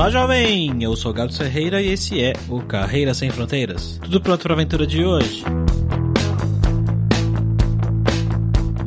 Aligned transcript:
Olá, 0.00 0.08
jovem! 0.08 0.82
Eu 0.82 0.96
sou 0.96 1.12
Gabs 1.12 1.36
Ferreira 1.36 1.82
e 1.82 1.88
esse 1.88 2.24
é 2.24 2.32
o 2.48 2.62
Carreira 2.62 3.12
Sem 3.12 3.28
Fronteiras. 3.28 4.00
Tudo 4.02 4.18
pronto 4.18 4.40
para 4.40 4.54
a 4.54 4.56
aventura 4.56 4.86
de 4.86 5.04
hoje? 5.04 5.44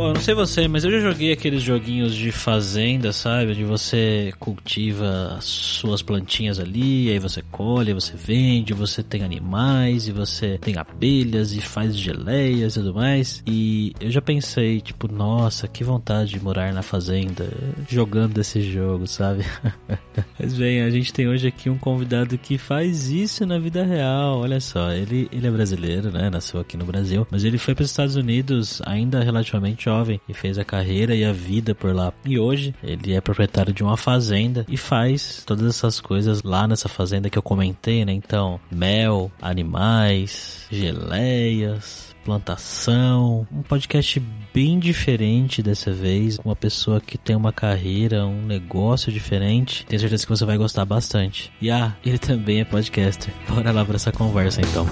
Bom, 0.04 0.10
eu 0.10 0.16
não 0.16 0.22
sei 0.22 0.36
você, 0.36 0.68
mas 0.68 0.84
eu 0.84 0.92
já 0.92 1.00
joguei 1.00 1.32
aqueles 1.32 1.64
joguinhos 1.64 2.14
de 2.14 2.30
fazenda, 2.30 3.14
sabe? 3.14 3.52
Onde 3.52 3.64
você 3.64 4.34
cultiva 4.38 5.36
as 5.38 5.46
suas 5.46 6.02
plantinhas 6.02 6.60
ali, 6.60 7.10
aí 7.10 7.20
você 7.20 7.42
colhe, 7.50 7.94
você 7.94 8.12
vende, 8.14 8.74
você 8.74 9.02
tem 9.02 9.24
animais, 9.24 10.10
e 10.10 10.12
você 10.12 10.58
tem 10.58 10.76
abelhas, 10.78 11.54
e 11.54 11.62
faz 11.62 11.96
geleias 11.96 12.76
e 12.76 12.80
tudo 12.82 12.94
mais. 12.94 13.42
E 13.48 13.94
eu 14.02 14.12
já 14.12 14.22
pensei, 14.22 14.82
tipo, 14.82 15.10
nossa, 15.10 15.70
que 15.70 15.86
vontade 15.86 16.32
de 16.32 16.44
morar 16.44 16.74
na 16.74 16.82
fazenda, 16.82 17.48
jogando 17.88 18.42
esse 18.42 18.62
jogo, 18.62 19.08
sabe? 19.08 19.46
mas 20.38 20.54
bem, 20.54 20.82
a 20.82 20.90
gente 20.90 21.14
tem 21.14 21.30
hoje 21.30 21.48
aqui 21.48 21.70
um 21.70 21.78
convidado 21.78 22.38
que 22.38 22.58
faz 22.58 23.10
isso 23.10 23.46
na 23.46 23.58
vida 23.58 23.86
real. 23.86 24.42
Olha 24.42 24.60
só, 24.60 24.92
ele, 24.92 25.30
ele 25.32 25.48
é 25.48 25.52
brasileiro, 25.52 26.12
né? 26.12 26.30
Nasceu 26.30 26.60
aqui 26.60 26.76
no 26.76 26.84
Brasil, 26.84 27.26
mas 27.32 27.46
ele 27.46 27.58
foi 27.58 27.74
para 27.74 27.84
os 27.84 27.90
Estados 27.90 28.18
Unidos 28.18 28.82
ainda 28.86 29.24
relativamente 29.24 29.88
jovem 29.94 30.20
e 30.28 30.34
fez 30.34 30.58
a 30.58 30.66
carreira 30.66 31.16
e 31.16 31.24
a 31.24 31.32
vida 31.32 31.76
por 31.76 31.94
lá. 31.94 32.12
E 32.26 32.40
hoje 32.40 32.74
ele 32.84 33.14
é 33.14 33.22
proprietário 33.22 33.74
de 33.74 33.84
uma 33.84 33.96
fazenda 33.96 34.66
e 34.68 34.76
faz 34.76 35.44
todas 35.46 35.68
essas 35.68 36.02
coisas 36.02 36.42
lá 36.42 36.68
nessa 36.68 36.90
fazenda 36.90 37.30
que 37.30 37.38
eu 37.38 37.44
comentei, 37.44 38.04
né? 38.04 38.12
Então, 38.14 38.60
mel, 38.72 39.32
animais, 39.42 40.68
geleias, 40.72 42.14
plantação, 42.26 43.46
um 43.52 43.62
podcast 43.62 44.22
bem 44.54 44.80
diferente 44.80 45.62
dessa 45.62 45.92
vez, 45.92 46.40
uma 46.44 46.56
pessoa 46.56 47.02
que 47.02 47.18
tem 47.18 47.36
uma 47.36 47.52
carreira, 47.52 48.26
um 48.26 48.46
negócio 48.46 49.12
diferente. 49.12 49.86
Tenho 49.86 50.00
certeza 50.00 50.26
que 50.26 50.30
você 50.30 50.46
vai 50.46 50.58
gostar 50.58 50.86
bastante. 50.86 51.52
E 51.62 51.70
ah, 51.70 51.96
ele 52.04 52.18
também 52.18 52.62
é 52.62 52.66
podcaster. 52.66 53.34
Bora 53.48 53.72
lá 53.72 53.86
para 53.86 53.96
essa 53.96 54.12
conversa 54.12 54.62
então. 54.62 54.88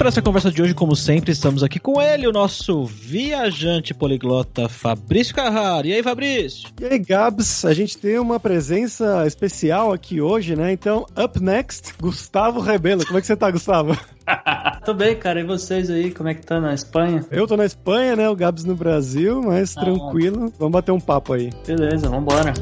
Para 0.00 0.08
essa 0.08 0.22
conversa 0.22 0.50
de 0.50 0.62
hoje, 0.62 0.72
como 0.72 0.96
sempre, 0.96 1.30
estamos 1.30 1.62
aqui 1.62 1.78
com 1.78 2.00
ele, 2.00 2.26
o 2.26 2.32
nosso 2.32 2.86
viajante 2.86 3.92
poliglota 3.92 4.66
Fabrício 4.66 5.34
Carraro. 5.34 5.86
E 5.86 5.92
aí, 5.92 6.02
Fabrício? 6.02 6.70
E 6.80 6.86
aí, 6.86 6.98
Gabs? 6.98 7.66
A 7.66 7.74
gente 7.74 7.98
tem 7.98 8.18
uma 8.18 8.40
presença 8.40 9.26
especial 9.26 9.92
aqui 9.92 10.18
hoje, 10.18 10.56
né? 10.56 10.72
Então, 10.72 11.04
up 11.22 11.38
next, 11.38 11.92
Gustavo 12.00 12.60
Rebelo. 12.60 13.04
Como 13.04 13.18
é 13.18 13.20
que 13.20 13.26
você 13.26 13.36
tá, 13.36 13.50
Gustavo? 13.50 13.94
tô 14.86 14.94
bem, 14.94 15.14
cara. 15.16 15.40
E 15.40 15.44
vocês 15.44 15.90
aí, 15.90 16.10
como 16.10 16.30
é 16.30 16.34
que 16.34 16.46
tá 16.46 16.58
na 16.58 16.72
Espanha? 16.72 17.22
Eu 17.30 17.46
tô 17.46 17.54
na 17.54 17.66
Espanha, 17.66 18.16
né? 18.16 18.26
O 18.26 18.34
Gabs 18.34 18.64
no 18.64 18.74
Brasil, 18.74 19.42
mas 19.42 19.76
ah, 19.76 19.82
tranquilo. 19.82 20.50
Vamos 20.58 20.72
bater 20.72 20.92
um 20.92 21.00
papo 21.00 21.34
aí. 21.34 21.50
Beleza, 21.66 22.08
vambora. 22.08 22.54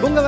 Bom, 0.00 0.14
galera, 0.14 0.27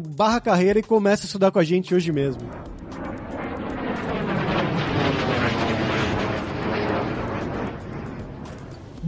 barra 0.01 0.41
carreira 0.41 0.79
e 0.79 0.83
comece 0.83 1.23
a 1.23 1.27
estudar 1.27 1.51
com 1.51 1.59
a 1.59 1.63
gente 1.63 1.93
hoje 1.93 2.11
mesmo. 2.11 2.41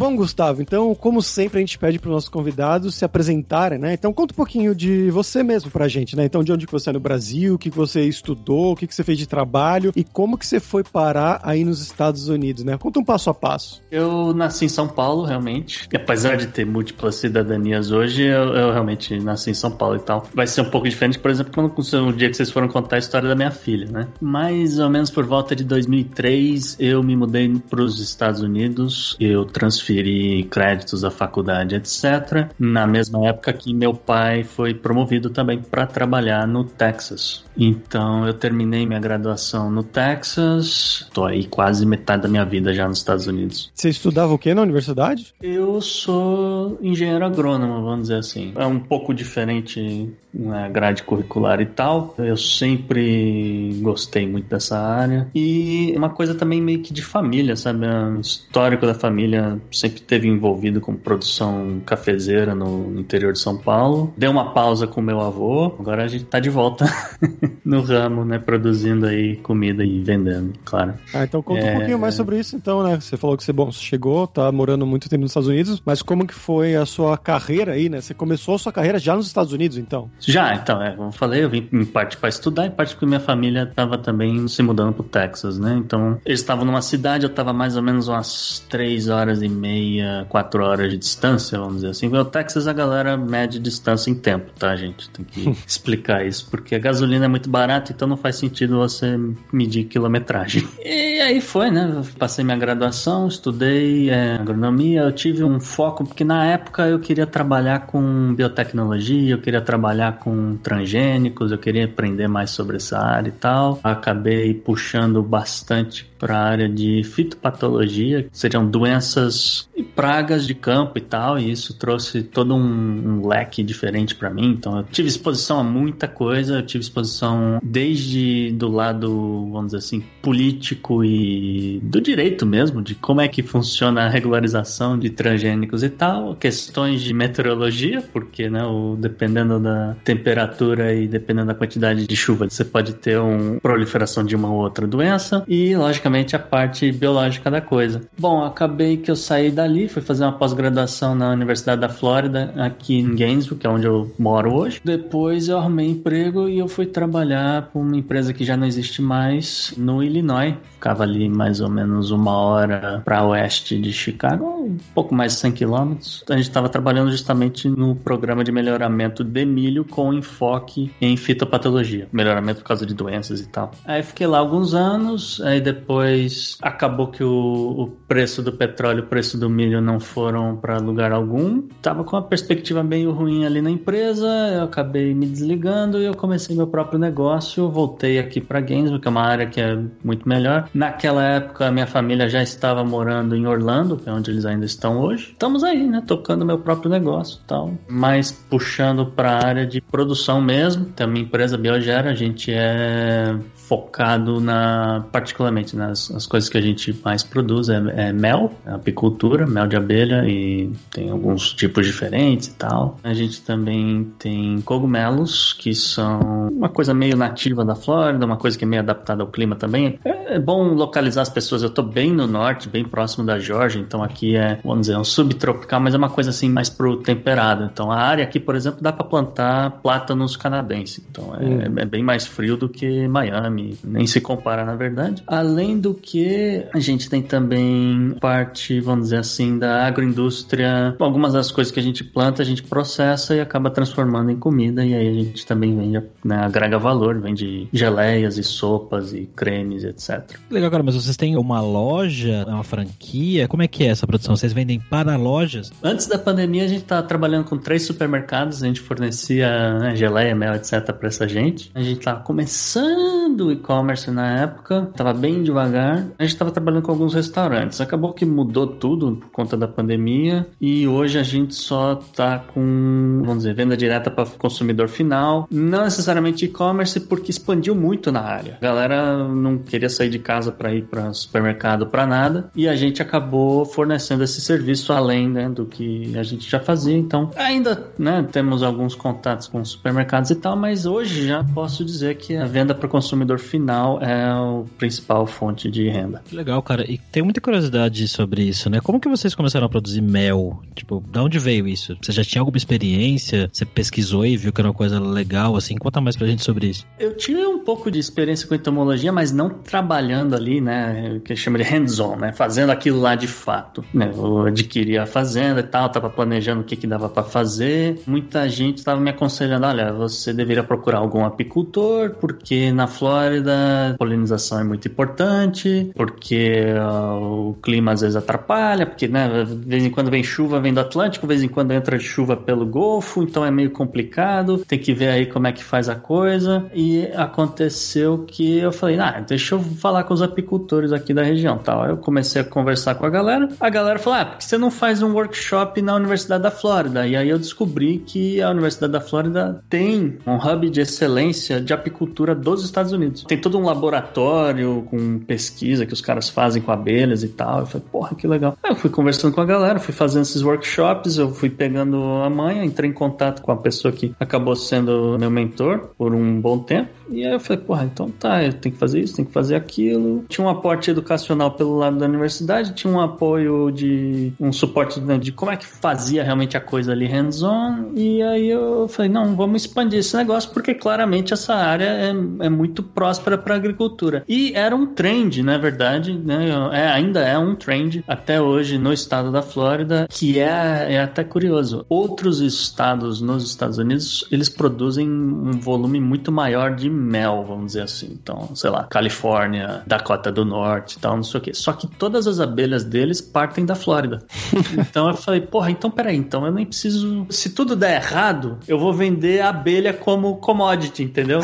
Bom, 0.04 0.18
Gustavo, 0.18 0.62
então, 0.62 0.94
como 0.94 1.22
sempre, 1.22 1.60
a 1.60 1.62
gente 1.62 1.80
pede 1.80 1.98
para 1.98 2.10
os 2.10 2.14
nossos 2.14 2.28
convidados 2.28 2.94
se 2.94 3.06
apresentarem, 3.06 3.80
né? 3.80 3.94
Então, 3.94 4.12
conta 4.12 4.34
um 4.34 4.36
pouquinho 4.36 4.76
de 4.76 5.10
você 5.10 5.42
mesmo 5.42 5.72
para 5.72 5.86
a 5.86 5.88
gente, 5.88 6.14
né? 6.14 6.26
Então, 6.26 6.44
de 6.44 6.52
onde 6.52 6.66
você 6.66 6.90
é 6.90 6.94
no 6.94 7.00
Brasil, 7.00 7.56
o 7.56 7.58
que, 7.58 7.70
você 7.70 8.04
estudou, 8.04 8.74
o 8.74 8.76
que, 8.76 8.86
que 8.86 8.94
você 8.94 9.02
fez 9.02 9.18
de 9.18 9.26
trabalho 9.26 9.94
e 9.96 10.04
como 10.04 10.38
que 10.38 10.46
você 10.46 10.60
foi 10.60 10.84
parar 10.84 11.40
aí 11.42 11.64
nos 11.64 11.82
Estados 11.82 12.28
Unidos, 12.28 12.66
né? 12.66 12.78
Conta 12.78 13.00
um 13.00 13.04
passo 13.06 13.30
a 13.30 13.34
passo. 13.34 13.82
Eu 13.90 14.34
nasci 14.34 14.66
em 14.66 14.68
São 14.68 14.90
Paulo, 14.90 15.24
realmente. 15.24 15.88
E 15.90 15.96
apesar 15.96 16.36
de 16.36 16.48
ter 16.48 16.66
múltiplas 16.66 17.16
cidadanias 17.16 17.90
hoje, 17.90 18.24
eu, 18.24 18.54
eu, 18.56 18.74
realmente 18.74 19.18
nasci 19.22 19.52
em 19.52 19.54
São 19.54 19.72
Paulo 19.72 19.96
e 19.96 20.02
tal. 20.02 20.28
Vai 20.34 20.48
ser 20.48 20.60
um 20.60 20.70
pouco 20.70 20.90
diferente, 20.90 21.18
por 21.18 21.32
exemplo, 21.32 21.54
quando 21.54 22.10
o 22.10 22.12
dia 22.12 22.30
que 22.30 22.36
vocês 22.36 22.52
foram 22.52 22.68
contar 22.68 22.98
a 22.98 23.00
história 23.00 23.30
da 23.30 23.36
minha 23.36 23.52
filha, 23.52 23.90
né? 23.90 24.10
Mais 24.20 24.80
ou 24.80 24.90
menos 24.90 25.10
por 25.10 25.26
volta 25.26 25.56
de 25.56 25.64
2003, 25.64 26.76
eu 26.78 27.02
me 27.02 27.16
mudei 27.16 27.50
para 27.70 27.82
os 27.82 28.02
Estados 28.02 28.42
Unidos. 28.42 29.16
Eu 29.18 29.46
transferi 29.46 29.93
transferir 29.94 30.48
créditos 30.48 31.04
à 31.04 31.12
faculdade, 31.12 31.76
etc. 31.76 32.50
Na 32.58 32.88
mesma 32.88 33.28
época 33.28 33.54
que 33.54 33.74
meu 33.74 33.94
pai 33.94 34.44
foi 34.44 34.74
promovido 34.74 35.30
também 35.30 35.62
para 35.62 35.86
trabalhar 35.86 36.48
no 36.48 36.64
Texas. 36.64 37.44
Então 37.56 38.26
eu 38.26 38.34
terminei 38.34 38.86
minha 38.86 39.00
graduação 39.00 39.70
no 39.70 39.84
Texas, 39.84 41.08
tô 41.14 41.26
aí 41.26 41.46
quase 41.46 41.86
metade 41.86 42.24
da 42.24 42.30
minha 42.30 42.46
vida 42.46 42.74
já 42.74 42.88
nos 42.88 42.98
Estados 42.98 43.28
Unidos. 43.28 43.72
Você 43.74 43.90
estudava 43.90 44.34
o 44.34 44.38
que 44.38 44.54
na 44.54 44.62
universidade? 44.62 45.34
Eu 45.42 45.80
sou 45.82 46.80
engenheiro 46.82 47.26
agrônomo, 47.26 47.84
vamos 47.84 48.04
dizer 48.04 48.18
assim. 48.18 48.54
É 48.56 48.66
um 48.66 48.80
pouco 48.80 49.14
diferente 49.14 50.12
na 50.34 50.68
grade 50.70 51.04
curricular 51.04 51.62
e 51.62 51.66
tal. 51.66 52.16
Eu 52.18 52.38
sempre 52.38 53.78
gostei 53.82 54.28
muito 54.28 54.48
dessa 54.50 54.80
área. 54.80 55.28
E 55.34 55.94
uma 55.96 56.10
coisa 56.10 56.34
também 56.34 56.62
meio 56.62 56.80
que 56.80 56.94
de 56.94 57.04
família, 57.04 57.56
sabe? 57.56 57.86
O 57.86 58.20
histórico 58.20 58.86
da 58.86 58.94
família 58.94 59.60
sempre 59.72 60.02
teve 60.02 60.28
envolvido 60.28 60.82
com 60.82 60.96
produção 60.96 61.82
cafezeira 61.86 62.56
no 62.56 63.00
interior 63.00 63.34
de 63.34 63.40
São 63.40 63.58
Paulo. 63.58 64.14
Deu 64.18 64.32
uma 64.32 64.54
pausa 64.54 64.88
com 64.88 65.02
meu 65.02 65.20
avô, 65.22 65.76
agora 65.80 66.04
a 66.04 66.08
gente 66.08 66.26
tá 66.26 66.40
de 66.40 66.50
volta. 66.50 66.86
no 67.64 67.82
ramo, 67.82 68.26
né? 68.26 68.40
Produzindo 68.40 69.06
aí 69.06 69.38
comida 69.38 69.84
e 69.84 70.02
vendendo, 70.02 70.54
claro. 70.66 70.94
Ah, 71.14 71.24
então 71.24 71.42
conta 71.42 71.62
é... 71.62 71.72
um 71.72 71.78
pouquinho 71.78 72.00
mais 72.00 72.16
sobre 72.16 72.40
isso, 72.40 72.56
então, 72.56 72.84
né? 72.84 73.00
Você 73.00 73.18
falou 73.18 73.38
que 73.38 73.44
você, 73.44 73.54
bom, 73.54 73.72
chegou, 73.72 74.28
tá 74.28 74.52
morando 74.52 74.86
muito 74.86 75.10
tempo 75.10 75.22
nos 75.22 75.32
Estados 75.32 75.50
Unidos, 75.50 75.82
mas 75.86 76.02
como 76.02 76.28
que 76.28 76.34
foi 76.34 76.76
a 76.76 76.86
sua 76.86 77.18
carreira 77.18 77.74
aí, 77.74 77.90
né? 77.90 78.02
Você 78.02 78.14
começou 78.14 78.56
a 78.56 78.60
sua 78.60 78.72
carreira 78.72 79.00
já 79.00 79.16
nos 79.16 79.28
Estados 79.28 79.54
Unidos, 79.54 79.78
então? 79.78 80.10
Já, 80.26 80.56
então, 80.56 80.82
é, 80.82 80.92
como 80.92 81.10
eu 81.10 81.12
falei, 81.12 81.44
eu 81.44 81.50
vim 81.50 81.68
em 81.72 81.86
parte 81.86 82.18
para 82.18 82.30
estudar 82.30 82.66
e 82.66 82.70
parte 82.70 82.94
porque 82.94 83.06
minha 83.06 83.20
família 83.20 83.66
tava 83.66 83.98
também 83.98 84.48
se 84.48 84.62
mudando 84.64 84.94
pro 84.94 85.04
Texas, 85.04 85.60
né? 85.60 85.76
Então, 85.78 86.20
eles 86.26 86.40
estavam 86.40 86.66
numa 86.66 86.82
cidade, 86.82 87.26
eu 87.26 87.30
tava 87.30 87.54
mais 87.54 87.76
ou 87.76 87.84
menos 87.84 88.08
umas 88.08 88.60
três 88.70 89.10
horas 89.10 89.42
e 89.42 89.50
meia, 89.50 90.26
quatro 90.30 90.64
horas 90.64 90.92
de 90.92 90.98
distância, 90.98 91.58
vamos 91.58 91.76
dizer 91.76 91.90
assim. 91.90 92.08
O 92.08 92.26
Texas 92.26 92.68
a 92.68 92.74
galera 92.74 93.18
mede 93.18 93.60
distância 93.60 94.10
em 94.10 94.16
tempo, 94.16 94.52
tá, 94.58 94.76
gente? 94.76 95.10
Tem 95.10 95.26
que 95.26 95.50
explicar 95.68 96.26
isso, 96.26 96.48
porque 96.50 96.76
a 96.76 96.80
gasolina 96.80 97.26
é 97.26 97.28
muito 97.28 97.50
barato, 97.50 97.92
então 97.92 98.08
não 98.08 98.18
faz 98.18 98.36
sentido 98.38 98.78
você 98.78 99.20
medir 99.52 99.86
quilometragem. 99.86 100.68
E 101.14 101.22
aí 101.22 101.40
foi, 101.40 101.72
né? 101.72 101.90
Eu 101.96 102.04
passei 102.18 102.44
minha 102.44 102.58
graduação, 102.58 103.28
estudei 103.28 104.10
é, 104.10 104.34
agronomia, 104.34 105.02
eu 105.02 105.12
tive 105.12 105.44
um 105.44 105.60
foco, 105.60 106.04
porque 106.04 106.24
na 106.24 106.46
época 106.46 106.88
eu 106.88 107.00
queria 107.00 107.26
trabalhar 107.26 107.86
com 107.86 108.34
biotecnologia, 108.34 109.34
eu 109.34 109.38
queria 109.40 109.62
trabalhar 109.62 110.13
com 110.14 110.58
transgênicos, 110.58 111.52
eu 111.52 111.58
queria 111.58 111.86
aprender 111.86 112.28
mais 112.28 112.52
sobre 112.52 112.78
essa 112.78 113.00
área 113.00 113.30
e 113.30 113.34
tal. 113.34 113.80
Acabei 113.84 114.54
puxando 114.54 115.22
bastante 115.22 116.10
para 116.18 116.38
a 116.38 116.44
área 116.44 116.70
de 116.70 117.04
fitopatologia, 117.04 118.24
que 118.24 118.30
seriam 118.38 118.66
doenças 118.66 119.68
pragas 119.84 120.46
de 120.48 120.54
campo 120.54 120.98
e 120.98 121.02
tal, 121.02 121.38
e 121.38 121.52
isso 121.52 121.74
trouxe 121.78 122.24
todo 122.24 122.56
um, 122.56 122.60
um 122.60 123.28
leque 123.28 123.64
diferente 123.64 124.16
para 124.16 124.30
mim. 124.30 124.52
Então 124.52 124.78
eu 124.78 124.84
tive 124.84 125.08
exposição 125.08 125.60
a 125.60 125.64
muita 125.64 126.08
coisa, 126.08 126.56
eu 126.56 126.66
tive 126.66 126.84
exposição 126.84 127.60
desde 127.64 128.52
do 128.52 128.70
lado, 128.70 129.50
vamos 129.52 129.68
dizer 129.68 129.78
assim, 129.78 130.04
político 130.22 131.04
e 131.04 131.80
do 131.84 132.02
direito 132.02 132.46
mesmo, 132.46 132.82
de 132.82 132.96
como 132.96 133.22
é 133.22 133.28
que 133.28 133.44
funciona 133.44 134.06
a 134.06 134.10
regularização 134.10 134.98
de 134.98 135.10
transgênicos 135.10 135.84
e 135.84 135.90
tal, 135.90 136.36
questões 136.36 137.02
de 137.02 137.14
meteorologia, 137.14 138.02
porque 138.14 138.50
né, 138.50 138.64
o, 138.64 138.96
dependendo 138.98 139.60
da 139.60 139.96
temperatura 140.04 140.94
e 140.94 141.08
dependendo 141.08 141.48
da 141.48 141.56
quantidade 141.56 142.06
de 142.06 142.16
chuva, 142.16 142.50
você 142.50 142.64
pode 142.64 142.94
ter 142.94 143.20
uma 143.20 143.60
proliferação 143.60 144.24
de 144.24 144.36
uma 144.36 144.50
ou 144.50 144.62
outra 144.62 144.88
doença, 144.88 145.44
e 145.48 145.76
logicamente 145.76 146.36
a 146.36 146.40
parte 146.40 146.92
biológica 146.92 147.50
da 147.50 147.62
coisa. 147.62 148.02
Bom, 148.18 148.44
acabei 148.44 148.98
que 148.98 149.10
eu 149.10 149.16
saí 149.16 149.52
dali 149.52 149.73
saí, 149.74 149.88
fui 149.88 150.02
fazer 150.02 150.24
uma 150.24 150.34
pós-graduação 150.34 151.16
na 151.16 151.32
Universidade 151.32 151.82
da 151.82 151.90
Flórida, 151.90 152.54
aqui 152.58 153.00
em 153.00 153.16
Gainesville, 153.16 153.60
que 153.60 153.68
é 153.68 153.70
onde 153.70 153.86
eu 153.86 154.12
moro 154.18 154.54
hoje. 154.54 154.80
Depois 154.84 155.50
eu 155.50 155.58
arrumei 155.58 155.90
emprego 155.90 156.48
e 156.48 156.60
eu 156.60 156.68
fui 156.68 156.86
trabalhar 156.86 157.64
para 157.64 157.82
uma 157.82 157.98
empresa 157.98 158.34
que 158.34 158.46
já 158.46 158.56
não 158.56 158.68
existe 158.68 159.02
mais 159.02 159.74
no 159.78 160.04
Illinois. 160.04 160.56
Ficava 160.74 161.04
ali 161.04 161.30
mais 161.30 161.62
ou 161.62 161.70
menos 161.70 162.12
uma 162.12 162.36
hora 162.36 163.02
para 163.04 163.26
oeste 163.26 163.80
de 163.80 163.92
Chicago, 163.92 164.46
um 164.46 164.78
pouco 164.94 165.16
mais 165.16 165.34
de 165.34 165.40
100 165.40 165.52
quilômetros. 165.54 166.24
A 166.30 166.36
gente 166.36 166.48
estava 166.48 166.70
trabalhando 166.70 167.12
justamente 167.12 167.70
no 167.70 167.96
programa 167.96 168.44
de 168.44 168.52
melhoramento 168.52 169.24
de 169.24 169.46
milho 169.46 169.86
com 169.86 170.14
enfoque 170.14 170.92
em 171.02 171.16
fitopatologia, 171.18 172.08
melhoramento 172.12 172.62
por 172.62 172.68
causa 172.68 172.86
de 172.86 172.94
doenças 172.94 173.40
e 173.40 173.48
tal. 173.48 173.72
Aí 173.86 174.04
fiquei 174.04 174.28
lá 174.28 174.40
alguns 174.40 174.74
anos, 174.74 175.42
aí 175.42 175.62
depois 175.62 176.58
acabou 176.62 177.08
que 177.08 177.24
o, 177.24 177.30
o 177.30 177.88
preço 178.08 178.42
do 178.42 178.52
petróleo 178.52 179.04
o 179.04 179.08
preço 179.08 179.38
do 179.38 179.50
milho 179.50 179.63
não 179.82 180.00
foram 180.00 180.56
para 180.56 180.78
lugar 180.78 181.12
algum. 181.12 181.62
Tava 181.82 182.04
com 182.04 182.16
uma 182.16 182.22
perspectiva 182.22 182.84
meio 182.84 183.12
ruim 183.12 183.46
ali 183.46 183.62
na 183.62 183.70
empresa, 183.70 184.28
eu 184.54 184.64
acabei 184.64 185.14
me 185.14 185.26
desligando 185.26 186.00
e 186.00 186.06
eu 186.06 186.16
comecei 186.16 186.56
meu 186.56 186.68
próprio 186.68 187.00
negócio, 187.00 187.70
voltei 187.70 188.20
aqui 188.20 188.40
para 188.40 188.60
Gainesville, 188.62 189.00
que 189.00 189.08
é 189.08 189.12
uma 189.12 189.24
área 189.24 189.46
que 189.48 189.60
é 189.60 189.78
muito 190.04 190.28
melhor. 190.28 190.70
Naquela 190.74 191.24
época, 191.24 191.72
minha 191.72 191.88
família 191.88 192.30
já 192.30 192.42
estava 192.42 192.84
morando 192.84 193.36
em 193.36 193.46
Orlando, 193.46 193.98
que 193.98 194.10
é 194.10 194.12
onde 194.12 194.32
eles 194.32 194.46
ainda 194.46 194.66
estão 194.66 195.00
hoje. 195.00 195.32
Estamos 195.32 195.64
aí, 195.64 195.88
né, 195.88 196.02
tocando 196.06 196.46
meu 196.46 196.60
próprio 196.60 196.90
negócio, 196.90 197.40
tal, 197.48 197.74
mas 197.88 198.32
puxando 198.32 199.06
para 199.06 199.32
a 199.32 199.46
área 199.46 199.66
de 199.66 199.82
produção 199.82 200.42
mesmo. 200.42 200.86
Tem 200.86 201.06
a 201.06 201.10
minha 201.10 201.26
empresa 201.26 201.58
Biogera, 201.58 202.12
a 202.12 202.16
gente 202.16 202.52
é 202.52 203.36
focado 203.56 204.40
na 204.40 205.06
particularmente 205.12 205.76
nas 205.76 206.12
as 206.12 206.28
coisas 206.28 206.50
que 206.50 206.58
a 206.58 206.62
gente 206.62 206.96
mais 207.04 207.24
produz 207.24 207.70
é, 207.70 207.82
é, 207.96 208.14
mel, 208.14 208.54
apicultura, 208.66 209.43
mel 209.48 209.68
de 209.68 209.76
abelha 209.76 210.24
e 210.28 210.72
tem 210.92 211.10
alguns 211.10 211.54
tipos 211.54 211.86
diferentes 211.86 212.48
e 212.48 212.56
tal. 212.56 212.98
A 213.04 213.14
gente 213.14 213.42
também 213.42 214.12
tem 214.20 214.62
cogumelos 214.62 215.54
que 215.54 215.74
são 215.74 216.20
uma 216.52 216.70
coisa 216.70 216.94
meio 216.94 217.16
nativa 217.16 217.64
da 217.66 217.76
Flórida, 217.76 218.26
uma 218.26 218.38
coisa 218.38 218.58
que 218.58 218.64
é 218.64 218.68
meio 218.68 218.82
adaptada 218.82 219.24
ao 219.24 219.30
clima 219.30 219.56
também. 219.56 220.00
É, 220.06 220.36
é 220.36 220.40
bom 220.40 220.74
localizar 220.74 221.22
as 221.22 221.30
pessoas. 221.30 221.64
Eu 221.64 221.70
tô 221.70 221.82
bem 221.82 222.12
no 222.12 222.28
norte, 222.28 222.70
bem 222.70 222.84
próximo 222.84 223.26
da 223.26 223.40
Georgia, 223.40 223.82
então 223.82 224.04
aqui 224.04 224.36
é, 224.36 224.60
vamos 224.64 224.82
dizer, 224.82 224.98
um 224.98 225.04
subtropical, 225.04 225.80
mas 225.80 225.94
é 225.94 225.98
uma 225.98 226.10
coisa 226.10 226.30
assim 226.30 226.50
mais 226.50 226.70
pro 226.70 226.98
temperado. 226.98 227.70
Então 227.72 227.92
a 227.92 227.98
área 227.98 228.24
aqui, 228.24 228.40
por 228.40 228.56
exemplo, 228.56 228.82
dá 228.82 228.92
para 228.92 229.06
plantar 229.06 229.72
plátanos 229.82 230.36
canadenses. 230.38 231.04
Então 231.10 231.36
é, 231.36 231.44
hum. 231.44 231.74
é 231.78 231.86
bem 231.86 232.04
mais 232.04 232.26
frio 232.26 232.58
do 232.58 232.70
que 232.70 233.08
Miami 233.08 233.78
nem 233.84 234.08
se 234.08 234.20
compara 234.22 234.66
na 234.66 234.76
verdade. 234.76 235.24
Além 235.28 235.80
do 235.80 235.94
que 235.94 236.66
a 236.74 236.80
gente 236.80 237.10
tem 237.10 237.22
também 237.22 238.16
parte, 238.20 238.80
vamos 238.80 239.06
dizer 239.06 239.18
assim, 239.18 239.33
da 239.58 239.86
agroindústria. 239.86 240.96
Algumas 241.00 241.34
das 241.34 241.52
coisas 241.52 241.72
que 241.72 241.80
a 241.80 241.84
gente 241.84 242.04
planta, 242.04 242.42
a 242.42 242.46
gente 242.46 242.64
processa 242.64 243.36
e 243.36 243.40
acaba 243.40 243.70
transformando 243.70 244.32
em 244.32 244.38
comida 244.38 244.86
e 244.86 244.94
aí 244.94 245.08
a 245.08 245.14
gente 245.14 245.46
também 245.46 245.76
vende, 245.76 246.04
né, 246.24 246.38
agrega 246.38 246.78
valor, 246.78 247.20
vende 247.20 247.68
geleias 247.72 248.38
e 248.38 248.44
sopas 248.44 249.14
e 249.14 249.30
cremes, 249.36 249.84
etc. 249.84 250.38
Legal, 250.50 250.70
cara, 250.70 250.84
mas 250.84 250.96
vocês 250.96 251.18
têm 251.18 251.38
uma 251.38 251.62
loja, 251.62 252.46
uma 252.48 252.64
franquia? 252.64 253.48
Como 253.48 253.64
é 253.64 253.68
que 253.68 253.84
é 253.84 253.88
essa 253.88 254.06
produção? 254.06 254.36
Vocês 254.36 254.54
vendem 254.54 254.80
para 254.80 255.16
lojas? 255.16 255.72
Antes 255.84 256.08
da 256.08 256.18
pandemia, 256.18 256.66
a 256.66 256.68
gente 256.68 256.84
estava 256.84 257.04
trabalhando 257.04 257.46
com 257.46 257.58
três 257.58 257.84
supermercados, 257.84 258.62
a 258.64 258.68
gente 258.68 258.82
fornecia 258.82 259.80
né, 259.80 259.96
geleia, 259.96 260.36
mel, 260.36 260.54
etc. 260.54 260.92
para 260.94 261.08
essa 261.08 261.28
gente. 261.28 261.72
A 261.74 261.82
gente 261.82 262.00
estava 262.00 262.22
começando 262.22 263.52
e-commerce 263.52 264.10
na 264.12 264.42
época, 264.42 264.88
estava 264.92 265.14
bem 265.14 265.44
devagar. 265.44 266.08
A 266.18 266.24
gente 266.24 266.34
estava 266.34 266.52
trabalhando 266.52 266.84
com 266.84 266.92
alguns 266.92 267.14
restaurantes. 267.14 267.82
Acabou 267.82 268.14
que 268.14 268.26
mudou 268.26 268.68
tudo 268.68 269.23
por 269.24 269.32
conta 269.32 269.58
da 269.58 269.68
pandemia 269.68 270.48
e 270.60 270.88
hoje 270.88 271.18
a 271.18 271.24
gente 271.24 271.56
só 271.56 271.94
está 271.94 272.40
com, 272.40 273.22
vamos 273.22 273.40
dizer, 273.40 273.56
venda 273.56 273.76
direta 273.76 274.12
para 274.12 274.26
consumidor 274.26 274.88
final. 274.88 275.48
Não 275.50 275.84
necessariamente 275.84 276.46
e-commerce, 276.46 277.00
porque 277.00 277.32
expandiu 277.32 277.76
muito 277.76 278.12
na 278.12 278.22
área. 278.22 278.58
A 278.62 278.64
galera 278.64 279.28
não 279.28 279.58
queria 279.58 279.90
sair 279.90 280.10
de 280.10 280.20
casa 280.20 280.52
para 280.52 280.74
ir 280.74 280.84
para 280.84 281.14
supermercado 281.14 281.88
para 281.88 282.06
nada 282.06 282.50
e 282.56 282.68
a 282.68 282.76
gente 282.76 283.02
acabou 283.02 283.66
fornecendo 283.66 284.24
esse 284.24 284.42
serviço 284.42 284.94
além 284.94 285.30
né, 285.30 285.50
do 285.50 285.66
que 285.66 286.16
a 286.18 286.24
gente 286.24 286.50
já 286.50 286.60
fazia. 286.60 286.98
Então, 286.98 287.32
ainda 287.36 287.88
né, 287.98 288.26
temos 288.32 288.64
alguns 288.64 288.96
contatos 288.96 289.48
com 289.48 289.64
supermercados 289.64 290.30
e 290.32 290.36
tal, 290.36 290.56
mas 290.56 290.86
hoje 290.86 291.28
já 291.28 291.44
posso 291.44 291.84
dizer 291.84 292.16
que 292.16 292.36
a 292.36 292.46
venda 292.46 292.76
para 292.76 292.90
consumidor 292.90 293.40
final 293.40 294.02
é 294.02 294.26
a 294.26 294.64
principal 294.78 295.26
fonte 295.26 295.70
de 295.70 295.88
renda. 295.90 296.22
Legal, 296.32 296.62
cara. 296.62 296.90
E 296.90 296.98
tem 297.12 297.24
muita 297.24 297.42
curiosidade 297.42 298.08
sobre 298.08 298.44
isso, 298.44 298.70
né? 298.70 298.80
Como 298.82 299.00
que 299.00 299.10
vocês 299.16 299.36
começaram 299.36 299.66
a 299.66 299.70
produzir 299.70 300.02
mel? 300.02 300.62
Tipo, 300.76 301.04
de 301.12 301.20
onde 301.20 301.40
veio 301.40 301.68
isso? 301.68 301.98
Você 302.02 302.12
já 302.12 302.24
tinha 302.24 302.42
alguma 302.42 302.58
experiência? 302.58 303.50
Você 303.52 303.66
pesquisou 303.66 304.26
e 304.26 304.38
viu 304.38 304.52
que 304.52 304.62
era 304.62 304.68
uma 304.68 304.74
coisa 304.74 305.00
legal, 305.00 305.56
assim? 305.56 305.76
Conta 305.76 306.02
mais 306.02 306.16
pra 306.16 306.28
gente 306.28 306.44
sobre 306.44 306.68
isso. 306.68 306.86
Eu 307.00 307.16
tinha 307.16 307.48
um 307.50 307.60
pouco 307.60 307.92
de 307.92 308.00
experiência 308.00 308.48
com 308.48 308.56
entomologia, 308.56 309.12
mas 309.12 309.32
não 309.32 309.50
trabalhando 309.50 310.36
ali, 310.36 310.60
né? 310.60 311.22
Que 311.24 311.36
chama 311.36 311.58
de 311.58 311.64
hands-on, 311.64 312.16
né? 312.16 312.32
Fazendo 312.34 312.72
aquilo 312.72 313.00
lá 313.00 313.16
de 313.16 313.28
fato. 313.28 313.84
Né? 313.94 314.12
Eu 314.16 314.48
adquiri 314.48 314.98
a 314.98 315.06
fazenda 315.06 315.60
e 315.60 315.64
tal, 315.64 315.90
tava 315.90 316.10
planejando 316.10 316.62
o 316.62 316.64
que, 316.64 316.76
que 316.76 316.88
dava 316.88 317.10
para 317.10 317.24
fazer. 317.24 318.00
Muita 318.08 318.48
gente 318.50 318.84
tava 318.84 319.00
me 319.00 319.10
aconselhando: 319.10 319.66
olha, 319.66 319.92
você 319.94 320.34
deveria 320.34 320.64
procurar 320.64 321.00
algum 321.00 321.26
apicultor, 321.26 322.12
porque 322.20 322.72
na 322.72 322.88
Flórida 322.88 323.96
polinização 323.98 324.60
é 324.60 324.64
muito 324.64 324.88
importante, 324.88 325.92
porque 325.96 326.64
uh, 326.78 327.50
o 327.50 327.54
clima 327.62 327.92
às 327.92 328.02
vezes 328.02 328.16
atrapalha, 328.16 328.86
porque 328.86 329.03
né, 329.08 329.44
de 329.44 329.56
vez 329.56 329.84
em 329.84 329.90
quando 329.90 330.10
vem 330.10 330.24
chuva, 330.24 330.60
vem 330.60 330.74
do 330.74 330.80
Atlântico, 330.80 331.26
de 331.26 331.34
vez 331.34 331.44
em 331.44 331.48
quando 331.48 331.72
entra 331.72 332.00
chuva 332.00 332.36
pelo 332.36 332.66
Golfo, 332.66 333.24
então 333.24 333.46
é 333.46 333.52
meio 333.52 333.72
complicado, 333.72 334.60
tem 334.60 334.80
que 334.80 334.94
ver 334.94 335.10
aí 335.10 335.26
como 335.26 335.48
é 335.48 335.52
que 335.52 335.64
faz 335.64 335.90
a 335.90 335.96
coisa. 335.96 336.66
E 336.74 337.08
aconteceu 337.16 338.26
que 338.28 338.58
eu 338.58 338.72
falei, 338.72 339.00
ah, 339.00 339.24
deixa 339.26 339.56
eu 339.56 339.60
falar 339.60 340.04
com 340.04 340.14
os 340.14 340.22
apicultores 340.22 340.92
aqui 340.92 341.14
da 341.14 341.24
região, 341.24 341.58
tal. 341.58 341.86
Eu 341.86 341.98
comecei 341.98 342.42
a 342.42 342.46
conversar 342.46 342.96
com 342.96 343.06
a 343.06 343.10
galera, 343.10 343.50
a 343.60 343.70
galera 343.70 344.00
falou, 344.00 344.20
ah, 344.20 344.26
por 344.26 344.38
que 344.38 344.46
você 344.46 344.58
não 344.58 344.72
faz 344.72 345.02
um 345.02 345.14
workshop 345.14 345.82
na 345.82 345.96
Universidade 345.96 346.44
da 346.44 346.52
Flórida? 346.52 347.08
E 347.08 347.16
aí 347.16 347.30
eu 347.30 347.38
descobri 347.38 348.00
que 348.00 348.42
a 348.42 348.50
Universidade 348.50 348.94
da 348.94 349.02
Flórida 349.02 349.64
tem 349.70 350.18
um 350.26 350.36
hub 350.36 350.70
de 350.70 350.82
excelência 350.82 351.60
de 351.60 351.74
apicultura 351.74 352.36
dos 352.36 352.64
Estados 352.64 352.92
Unidos. 352.92 353.24
Tem 353.24 353.38
todo 353.38 353.58
um 353.58 353.64
laboratório 353.64 354.86
com 354.90 355.20
pesquisa 355.20 355.86
que 355.86 355.94
os 355.94 356.02
caras 356.02 356.30
fazem 356.30 356.62
com 356.62 356.72
abelhas 356.72 357.24
e 357.24 357.30
tal. 357.30 357.60
Eu 357.60 357.66
falei, 357.66 357.88
porra, 357.92 358.16
que 358.16 358.28
legal. 358.28 358.58
Aí 358.64 358.72
eu 358.72 358.76
fui 358.76 358.90
conversando 358.94 359.34
com 359.34 359.42
a 359.42 359.46
galera, 359.46 359.80
fui 359.80 359.94
fazendo 359.94 360.22
esses 360.22 360.42
workshops, 360.42 361.18
eu 361.18 361.34
fui 361.34 361.50
pegando 361.50 362.02
a 362.24 362.30
manha, 362.30 362.64
entrei 362.64 362.90
em 362.90 362.94
contato 362.94 363.42
com 363.42 363.52
a 363.52 363.58
pessoa 363.58 363.92
que 363.92 364.16
acabou 364.20 364.56
sendo 364.56 365.18
meu 365.20 365.32
mentor 365.32 365.90
por 365.98 366.14
um 366.14 366.40
bom 366.40 366.60
tempo. 366.60 366.90
E 367.10 367.26
aí 367.26 367.34
eu 367.34 367.40
falei, 367.40 367.62
porra, 367.62 367.84
então 367.86 368.10
tá, 368.10 368.44
eu 368.44 368.54
tenho 368.54 368.74
que 368.74 368.80
fazer 368.80 369.02
isso, 369.02 369.16
tenho 369.16 369.28
que 369.28 369.34
fazer 369.34 369.56
aquilo. 369.56 370.24
Tinha 370.30 370.46
um 370.46 370.50
aporte 370.50 370.90
educacional 370.90 371.52
pelo 371.52 371.76
lado 371.76 371.98
da 371.98 372.06
universidade, 372.06 372.74
tinha 372.74 372.92
um 372.92 373.02
apoio 373.02 373.72
de 373.72 374.32
um 374.40 374.52
suporte 374.52 375.00
né, 375.00 375.18
de 375.18 375.32
como 375.32 375.52
é 375.52 375.58
que 375.58 375.66
fazia 375.66 376.24
realmente 376.24 376.56
a 376.56 376.62
coisa 376.62 376.92
ali 376.92 377.06
hands-on. 377.06 377.92
E 377.96 378.22
aí 378.22 378.50
eu 378.50 378.88
falei, 378.88 379.12
não, 379.12 379.36
vamos 379.36 379.64
expandir 379.64 380.00
esse 380.00 380.16
negócio, 380.16 380.52
porque 380.52 380.74
claramente 380.74 381.34
essa 381.34 381.56
área 381.56 381.86
é, 381.86 382.10
é 382.46 382.50
muito 382.50 382.84
próspera 382.84 383.38
para 383.38 383.56
a 383.56 383.58
agricultura. 383.58 384.24
E 384.28 384.54
era 384.56 384.76
um 384.76 384.86
trend, 384.86 385.42
na 385.44 385.58
verdade, 385.58 386.14
né? 386.14 386.50
É, 386.72 386.88
ainda 386.88 387.22
é 387.22 387.38
um 387.38 387.56
trend 387.56 388.04
até 388.08 388.42
hoje 388.42 388.78
no 388.84 388.92
estado 388.92 389.32
da 389.32 389.42
Flórida, 389.42 390.08
que 390.10 390.38
é, 390.40 390.96
é 390.96 391.02
até 391.02 391.24
curioso. 391.24 391.86
Outros 391.88 392.42
estados 392.42 393.22
nos 393.22 393.46
Estados 393.46 393.78
Unidos, 393.78 394.28
eles 394.30 394.50
produzem 394.50 395.10
um 395.10 395.52
volume 395.54 396.02
muito 396.02 396.34
maior 396.34 396.76
de 396.76 396.90
mel, 396.90 397.46
vamos 397.48 397.68
dizer 397.68 397.84
assim. 397.84 398.10
Então, 398.12 398.54
sei 398.54 398.70
lá, 398.70 398.84
Califórnia, 398.84 399.84
Dakota 399.88 400.30
do 400.32 400.44
Norte, 400.44 401.00
tal, 401.00 401.16
não 401.16 401.24
sei 401.24 401.40
o 401.40 401.44
quê. 401.44 401.54
Só 401.54 401.72
que 401.72 401.88
todas 401.88 402.28
as 402.28 402.42
abelhas 402.42 402.84
deles 402.84 403.22
partem 403.22 403.66
da 403.66 403.74
Flórida. 403.74 404.20
então 404.78 405.08
eu 405.08 405.16
falei, 405.16 405.40
porra, 405.40 405.72
então 405.72 405.90
peraí, 405.90 406.18
então 406.18 406.46
eu 406.46 406.52
nem 406.52 406.66
preciso. 406.66 407.26
Se 407.30 407.52
tudo 407.52 407.78
der 407.78 408.02
errado, 408.02 408.58
eu 408.68 408.78
vou 408.78 408.94
vender 408.94 409.40
a 409.40 409.50
abelha 409.50 409.94
como 409.94 410.36
commodity, 410.38 411.04
entendeu? 411.04 411.40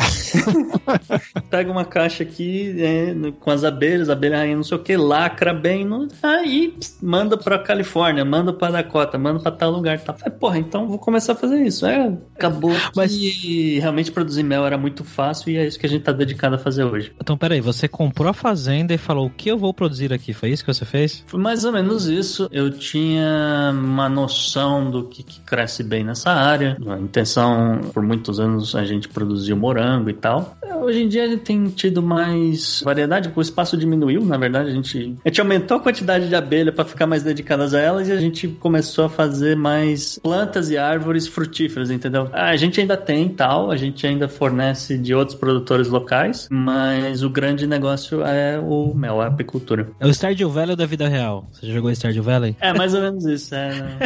Pega 1.48 1.72
uma 1.72 1.86
caixa 1.86 2.22
aqui 2.22 2.74
é, 2.78 3.14
com 3.40 3.50
as 3.50 3.64
abelhas, 3.64 4.10
abelha 4.10 4.36
rainha, 4.36 4.56
não 4.56 4.62
sei 4.62 4.76
o 4.76 4.82
que, 4.82 4.94
lacra 4.96 5.54
bem, 5.54 5.86
no, 5.86 6.06
aí 6.22 6.74
manda 7.00 7.29
pra 7.36 7.58
Califórnia, 7.58 8.24
manda 8.24 8.52
pra 8.52 8.70
Dakota, 8.70 9.18
manda 9.18 9.40
pra 9.40 9.50
tal 9.50 9.70
lugar. 9.70 9.98
Tá. 10.00 10.12
Falei, 10.12 10.38
porra, 10.38 10.58
então 10.58 10.86
vou 10.86 10.98
começar 10.98 11.32
a 11.32 11.36
fazer 11.36 11.62
isso. 11.62 11.86
É, 11.86 12.12
acabou. 12.34 12.72
Mas 12.94 13.16
que 13.16 13.78
realmente 13.78 14.10
produzir 14.10 14.42
mel 14.42 14.66
era 14.66 14.78
muito 14.78 15.04
fácil 15.04 15.50
e 15.50 15.56
é 15.56 15.66
isso 15.66 15.78
que 15.78 15.86
a 15.86 15.88
gente 15.88 16.02
tá 16.02 16.12
dedicado 16.12 16.54
a 16.54 16.58
fazer 16.58 16.84
hoje. 16.84 17.12
Então, 17.20 17.36
peraí, 17.36 17.60
você 17.60 17.88
comprou 17.88 18.28
a 18.28 18.34
fazenda 18.34 18.94
e 18.94 18.98
falou 18.98 19.26
o 19.26 19.30
que 19.30 19.50
eu 19.50 19.58
vou 19.58 19.72
produzir 19.72 20.12
aqui? 20.12 20.32
Foi 20.32 20.50
isso 20.50 20.64
que 20.64 20.72
você 20.72 20.84
fez? 20.84 21.24
Foi 21.26 21.40
mais 21.40 21.64
ou 21.64 21.72
menos 21.72 22.06
isso. 22.06 22.48
Eu 22.52 22.70
tinha 22.70 23.70
uma 23.72 24.08
noção 24.08 24.90
do 24.90 25.04
que, 25.04 25.22
que 25.22 25.40
cresce 25.40 25.82
bem 25.82 26.04
nessa 26.04 26.30
área. 26.30 26.76
A 26.86 26.98
intenção, 26.98 27.80
por 27.92 28.02
muitos 28.02 28.40
anos, 28.40 28.74
a 28.74 28.84
gente 28.84 29.08
produziu 29.08 29.56
morango 29.56 30.10
e 30.10 30.14
tal. 30.14 30.56
Hoje 30.82 31.02
em 31.02 31.08
dia 31.08 31.24
a 31.24 31.28
gente 31.28 31.42
tem 31.42 31.66
tido 31.66 32.02
mais 32.02 32.80
variedade, 32.82 33.30
o 33.34 33.40
espaço 33.40 33.76
diminuiu, 33.76 34.24
na 34.24 34.38
verdade, 34.38 34.70
a 34.70 34.72
gente, 34.72 35.16
a 35.24 35.28
gente 35.28 35.40
aumentou 35.40 35.76
a 35.76 35.80
quantidade 35.80 36.28
de 36.28 36.34
abelha 36.34 36.72
para 36.72 36.84
ficar 36.84 37.06
mais 37.10 37.22
dedicadas 37.22 37.74
a 37.74 37.80
elas 37.80 38.08
e 38.08 38.12
a 38.12 38.20
gente 38.20 38.48
começou 38.48 39.04
a 39.04 39.08
fazer 39.08 39.56
mais 39.56 40.18
plantas 40.18 40.70
e 40.70 40.78
árvores 40.78 41.26
frutíferas, 41.26 41.90
entendeu? 41.90 42.30
A 42.32 42.56
gente 42.56 42.80
ainda 42.80 42.96
tem 42.96 43.28
tal, 43.28 43.70
a 43.70 43.76
gente 43.76 44.06
ainda 44.06 44.28
fornece 44.28 44.96
de 44.96 45.14
outros 45.14 45.36
produtores 45.36 45.88
locais, 45.88 46.48
mas 46.50 47.22
o 47.22 47.28
grande 47.28 47.66
negócio 47.66 48.24
é 48.24 48.58
o 48.58 48.94
mel, 48.94 49.20
a 49.20 49.26
apicultura. 49.26 49.90
É 49.98 50.06
o 50.06 50.14
Stardew 50.14 50.48
Valley 50.48 50.76
da 50.76 50.86
vida 50.86 51.08
real. 51.08 51.48
Você 51.52 51.66
já 51.66 51.74
jogou 51.74 51.90
Stardew 51.90 52.22
Valley? 52.22 52.56
É, 52.60 52.72
mais 52.72 52.94
ou 52.94 53.00
menos 53.00 53.24
isso, 53.24 53.54
é. 53.54 53.70
Né? 53.70 53.98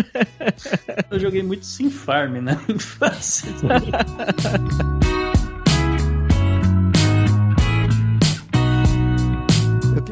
Eu 1.11 1.21
joguei 1.21 1.43
muito 1.43 1.67
Sim 1.67 1.91
Farm, 1.91 2.39
né? 2.39 2.59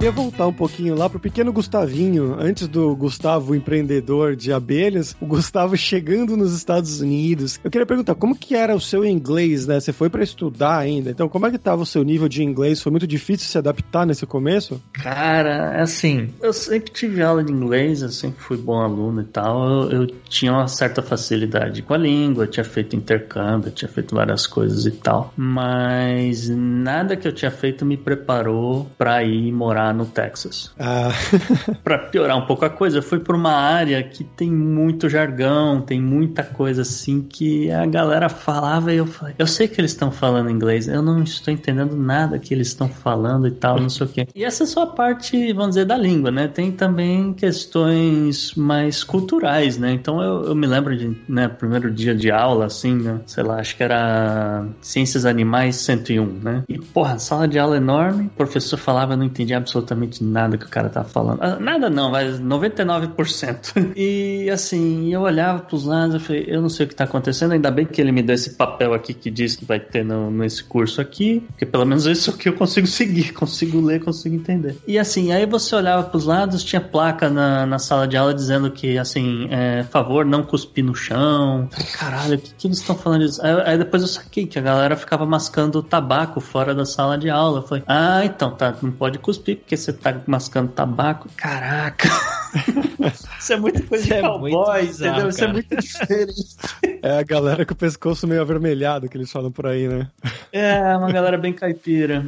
queria 0.02 0.11
voltar 0.16 0.49
um 0.49 0.52
pouquinho 0.52 0.97
lá 0.97 1.09
pro 1.09 1.21
pequeno 1.21 1.52
Gustavinho, 1.52 2.35
antes 2.37 2.66
do 2.66 2.97
Gustavo 2.97 3.54
empreendedor 3.54 4.35
de 4.35 4.52
abelhas, 4.52 5.14
o 5.21 5.26
Gustavo 5.26 5.76
chegando 5.76 6.37
nos 6.37 6.52
Estados 6.52 7.00
Unidos. 7.00 7.61
Eu 7.62 7.71
queria 7.71 7.87
perguntar, 7.87 8.16
como 8.16 8.35
que 8.35 8.56
era 8.56 8.75
o 8.75 8.80
seu 8.80 9.04
inglês, 9.04 9.64
né? 9.64 9.78
Você 9.78 9.92
foi 9.92 10.11
para 10.11 10.25
estudar 10.25 10.76
ainda, 10.76 11.09
então 11.09 11.28
como 11.28 11.47
é 11.47 11.52
que 11.52 11.59
tava 11.59 11.82
o 11.82 11.87
seu 11.87 12.02
nível 12.02 12.28
de 12.28 12.42
inglês? 12.42 12.82
Foi 12.82 12.90
muito 12.90 13.06
difícil 13.06 13.47
se 13.47 13.56
adaptar 13.56 14.04
nesse 14.04 14.26
começo? 14.26 14.82
Cara, 14.92 15.76
é 15.76 15.82
assim, 15.82 16.30
eu 16.42 16.52
sempre 16.52 16.90
tive 16.90 17.23
aula 17.23 17.44
de 17.44 17.52
inglês, 17.52 18.02
eu 18.02 18.09
sempre 18.09 18.40
fui 18.42 18.56
bom 18.56 18.80
aluno 18.80 19.21
e 19.21 19.26
tal, 19.26 19.88
eu, 19.88 20.00
eu 20.00 20.06
tinha 20.28 20.50
uma 20.50 20.66
certa 20.66 21.00
facilidade 21.00 21.80
com 21.80 21.94
a 21.94 21.99
língua, 21.99 22.49
tinha 22.49 22.64
feito 22.64 22.97
intercâmbio, 22.97 23.71
tinha 23.71 23.88
feito 23.88 24.16
várias 24.16 24.49
coisas 24.49 24.85
e 24.85 24.90
tal, 24.90 25.32
mas 25.37 26.49
nada 26.49 27.16
que 27.16 27.28
eu 27.28 27.32
tinha 27.32 27.52
feito 27.52 27.87
me 27.87 27.97
preparou 27.97 28.90
para 28.99 29.23
ir 29.23 29.52
morar 29.52 29.91
no 29.92 30.06
Texas. 30.06 30.72
Ah. 30.78 31.11
para 31.82 31.99
piorar 31.99 32.37
um 32.37 32.46
pouco 32.46 32.64
a 32.64 32.70
coisa, 32.70 32.99
eu 32.99 33.02
fui 33.02 33.18
por 33.18 33.34
uma 33.34 33.52
área 33.52 34.02
que 34.02 34.25
tem 34.25 34.50
muito 34.50 35.08
jargão, 35.08 35.80
tem 35.80 36.00
muita 36.00 36.42
coisa 36.42 36.82
assim 36.82 37.22
que 37.22 37.70
a 37.70 37.87
galera 37.87 38.28
falava 38.28 38.92
e 38.92 38.96
eu 38.96 39.06
falei, 39.06 39.34
eu 39.38 39.46
sei 39.46 39.68
que 39.68 39.80
eles 39.80 39.92
estão 39.92 40.11
falando 40.11 40.50
inglês, 40.50 40.88
eu 40.88 41.02
não 41.02 41.22
estou 41.22 41.52
entendendo 41.52 41.96
nada 41.96 42.38
que 42.38 42.54
eles 42.54 42.68
estão 42.68 42.88
falando 42.88 43.46
e 43.46 43.50
tal, 43.50 43.80
não 43.80 43.88
sei 43.88 44.06
o 44.06 44.08
quê. 44.08 44.28
E 44.34 44.44
essa 44.44 44.64
é 44.64 44.66
só 44.66 44.82
a 44.82 44.87
parte, 44.87 45.52
vamos 45.52 45.70
dizer, 45.70 45.84
da 45.84 45.96
língua, 45.96 46.30
né? 46.30 46.49
Tem 46.49 46.70
também 46.70 47.32
questões 47.32 48.54
mais 48.54 49.04
culturais, 49.04 49.78
né? 49.78 49.92
Então 49.92 50.20
eu, 50.22 50.44
eu 50.44 50.54
me 50.54 50.66
lembro 50.66 50.96
de, 50.96 51.16
né, 51.28 51.49
primeiro 51.49 51.90
dia 51.90 52.14
de 52.14 52.30
aula, 52.30 52.66
assim, 52.66 52.94
né? 52.94 53.20
sei 53.26 53.42
lá, 53.42 53.61
acho 53.61 53.76
que 53.76 53.82
era 53.82 54.66
Ciências 54.80 55.25
Animais 55.25 55.76
101, 55.76 56.25
né? 56.42 56.64
E, 56.68 56.78
porra, 56.78 57.18
sala 57.18 57.49
de 57.49 57.58
aula 57.58 57.76
enorme, 57.76 58.26
o 58.26 58.30
professor 58.30 58.76
falava, 58.76 59.14
eu 59.14 59.16
não 59.16 59.25
entendi 59.25 59.54
absolutamente 59.54 59.82
absolutamente 59.83 60.25
nada 60.25 60.57
que 60.57 60.65
o 60.65 60.69
cara 60.69 60.89
tá 60.89 61.05
falando. 61.05 61.43
Ah, 61.43 61.59
nada 61.59 61.91
não, 61.91 62.11
mas 62.11 62.39
99%. 62.41 63.93
E 63.97 64.49
assim, 64.51 65.12
eu 65.12 65.23
olhava 65.23 65.61
pros 65.61 65.85
lados, 65.85 66.15
eu 66.15 66.21
falei, 66.21 66.45
eu 66.49 66.62
não 66.62 66.69
sei 66.69 66.87
o 66.87 66.89
que 66.89 66.95
tá 66.95 67.05
acontecendo, 67.05 67.53
ainda 67.53 67.71
bem 67.71 67.85
que 67.85 68.01
ele 68.01 68.12
me 68.12 68.23
deu 68.23 68.35
esse 68.35 68.55
papel 68.55 68.95
aqui 68.95 69.12
que 69.12 69.31
diz 69.31 69.57
que 69.57 69.65
vai 69.65 69.81
ter 69.81 70.05
no, 70.05 70.31
nesse 70.31 70.62
curso 70.65 71.01
aqui, 71.01 71.41
porque 71.49 71.67
pelo 71.67 71.85
menos 71.85 72.07
isso 72.07 72.31
aqui 72.31 72.49
eu 72.49 72.55
consigo 72.55 72.87
seguir, 72.93 73.33
consigo 73.33 73.81
ler, 73.81 74.03
consigo 74.03 74.35
entender. 74.35 74.77
E 74.87 74.99
assim, 74.99 75.33
aí 75.33 75.47
você 75.47 75.75
olhava 75.75 76.05
pros 76.05 76.25
lados, 76.25 76.62
tinha 76.65 76.81
placa 76.81 77.29
na, 77.29 77.67
na 77.67 77.79
sala 77.79 78.07
de 78.07 78.17
aula 78.17 78.33
dizendo 78.33 78.71
que, 78.71 78.99
assim, 78.99 79.49
é, 79.51 79.83
favor, 79.85 80.25
não 80.25 80.43
cuspir 80.43 80.85
no 80.85 80.95
chão. 80.95 81.69
Caralho, 81.99 82.37
o 82.37 82.39
que, 82.39 82.55
que 82.55 82.67
eles 82.67 82.79
estão 82.79 82.97
falando 82.97 83.27
disso? 83.27 83.41
Aí, 83.43 83.62
aí, 83.67 83.79
depois 83.79 84.03
eu 84.03 84.09
saquei 84.09 84.47
que 84.47 84.59
a 84.59 84.62
galera 84.62 84.97
ficava 84.97 85.27
mascando 85.27 85.83
tabaco 85.83 86.41
fora 86.41 86.75
da 86.75 86.85
sala 86.85 87.19
de 87.19 87.29
aula. 87.29 87.62
Falei, 87.62 87.85
ah, 87.87 88.25
então, 88.25 88.53
tá, 88.53 88.75
não 88.83 88.93
pode 88.93 89.19
cuspir, 89.19 89.62
porque 89.62 89.76
você 89.76 89.92
tá 89.92 90.21
mascando 90.26 90.71
tabaco. 90.73 91.28
Caraca! 91.37 92.09
Isso 93.38 93.52
é 93.52 93.57
muito 93.57 93.83
coisa 93.87 94.04
Isso 94.04 94.12
de 94.12 94.19
é 94.19 94.23
cowboy, 94.23 94.87
bizarro, 94.87 95.11
entendeu? 95.11 95.28
Isso 95.31 95.45
é 95.45 95.52
muito 95.52 95.76
diferente. 95.76 96.57
É 97.04 97.19
a 97.19 97.23
galera 97.25 97.66
com 97.66 97.73
o 97.73 97.76
pescoço 97.76 98.28
meio 98.28 98.40
avermelhado 98.40 99.09
que 99.09 99.16
eles 99.16 99.33
falam 99.33 99.50
por 99.50 99.66
aí, 99.66 99.88
né? 99.88 100.07
É, 100.52 100.97
uma 100.97 101.11
galera 101.11 101.37
bem 101.37 101.52
caipira. 101.52 102.25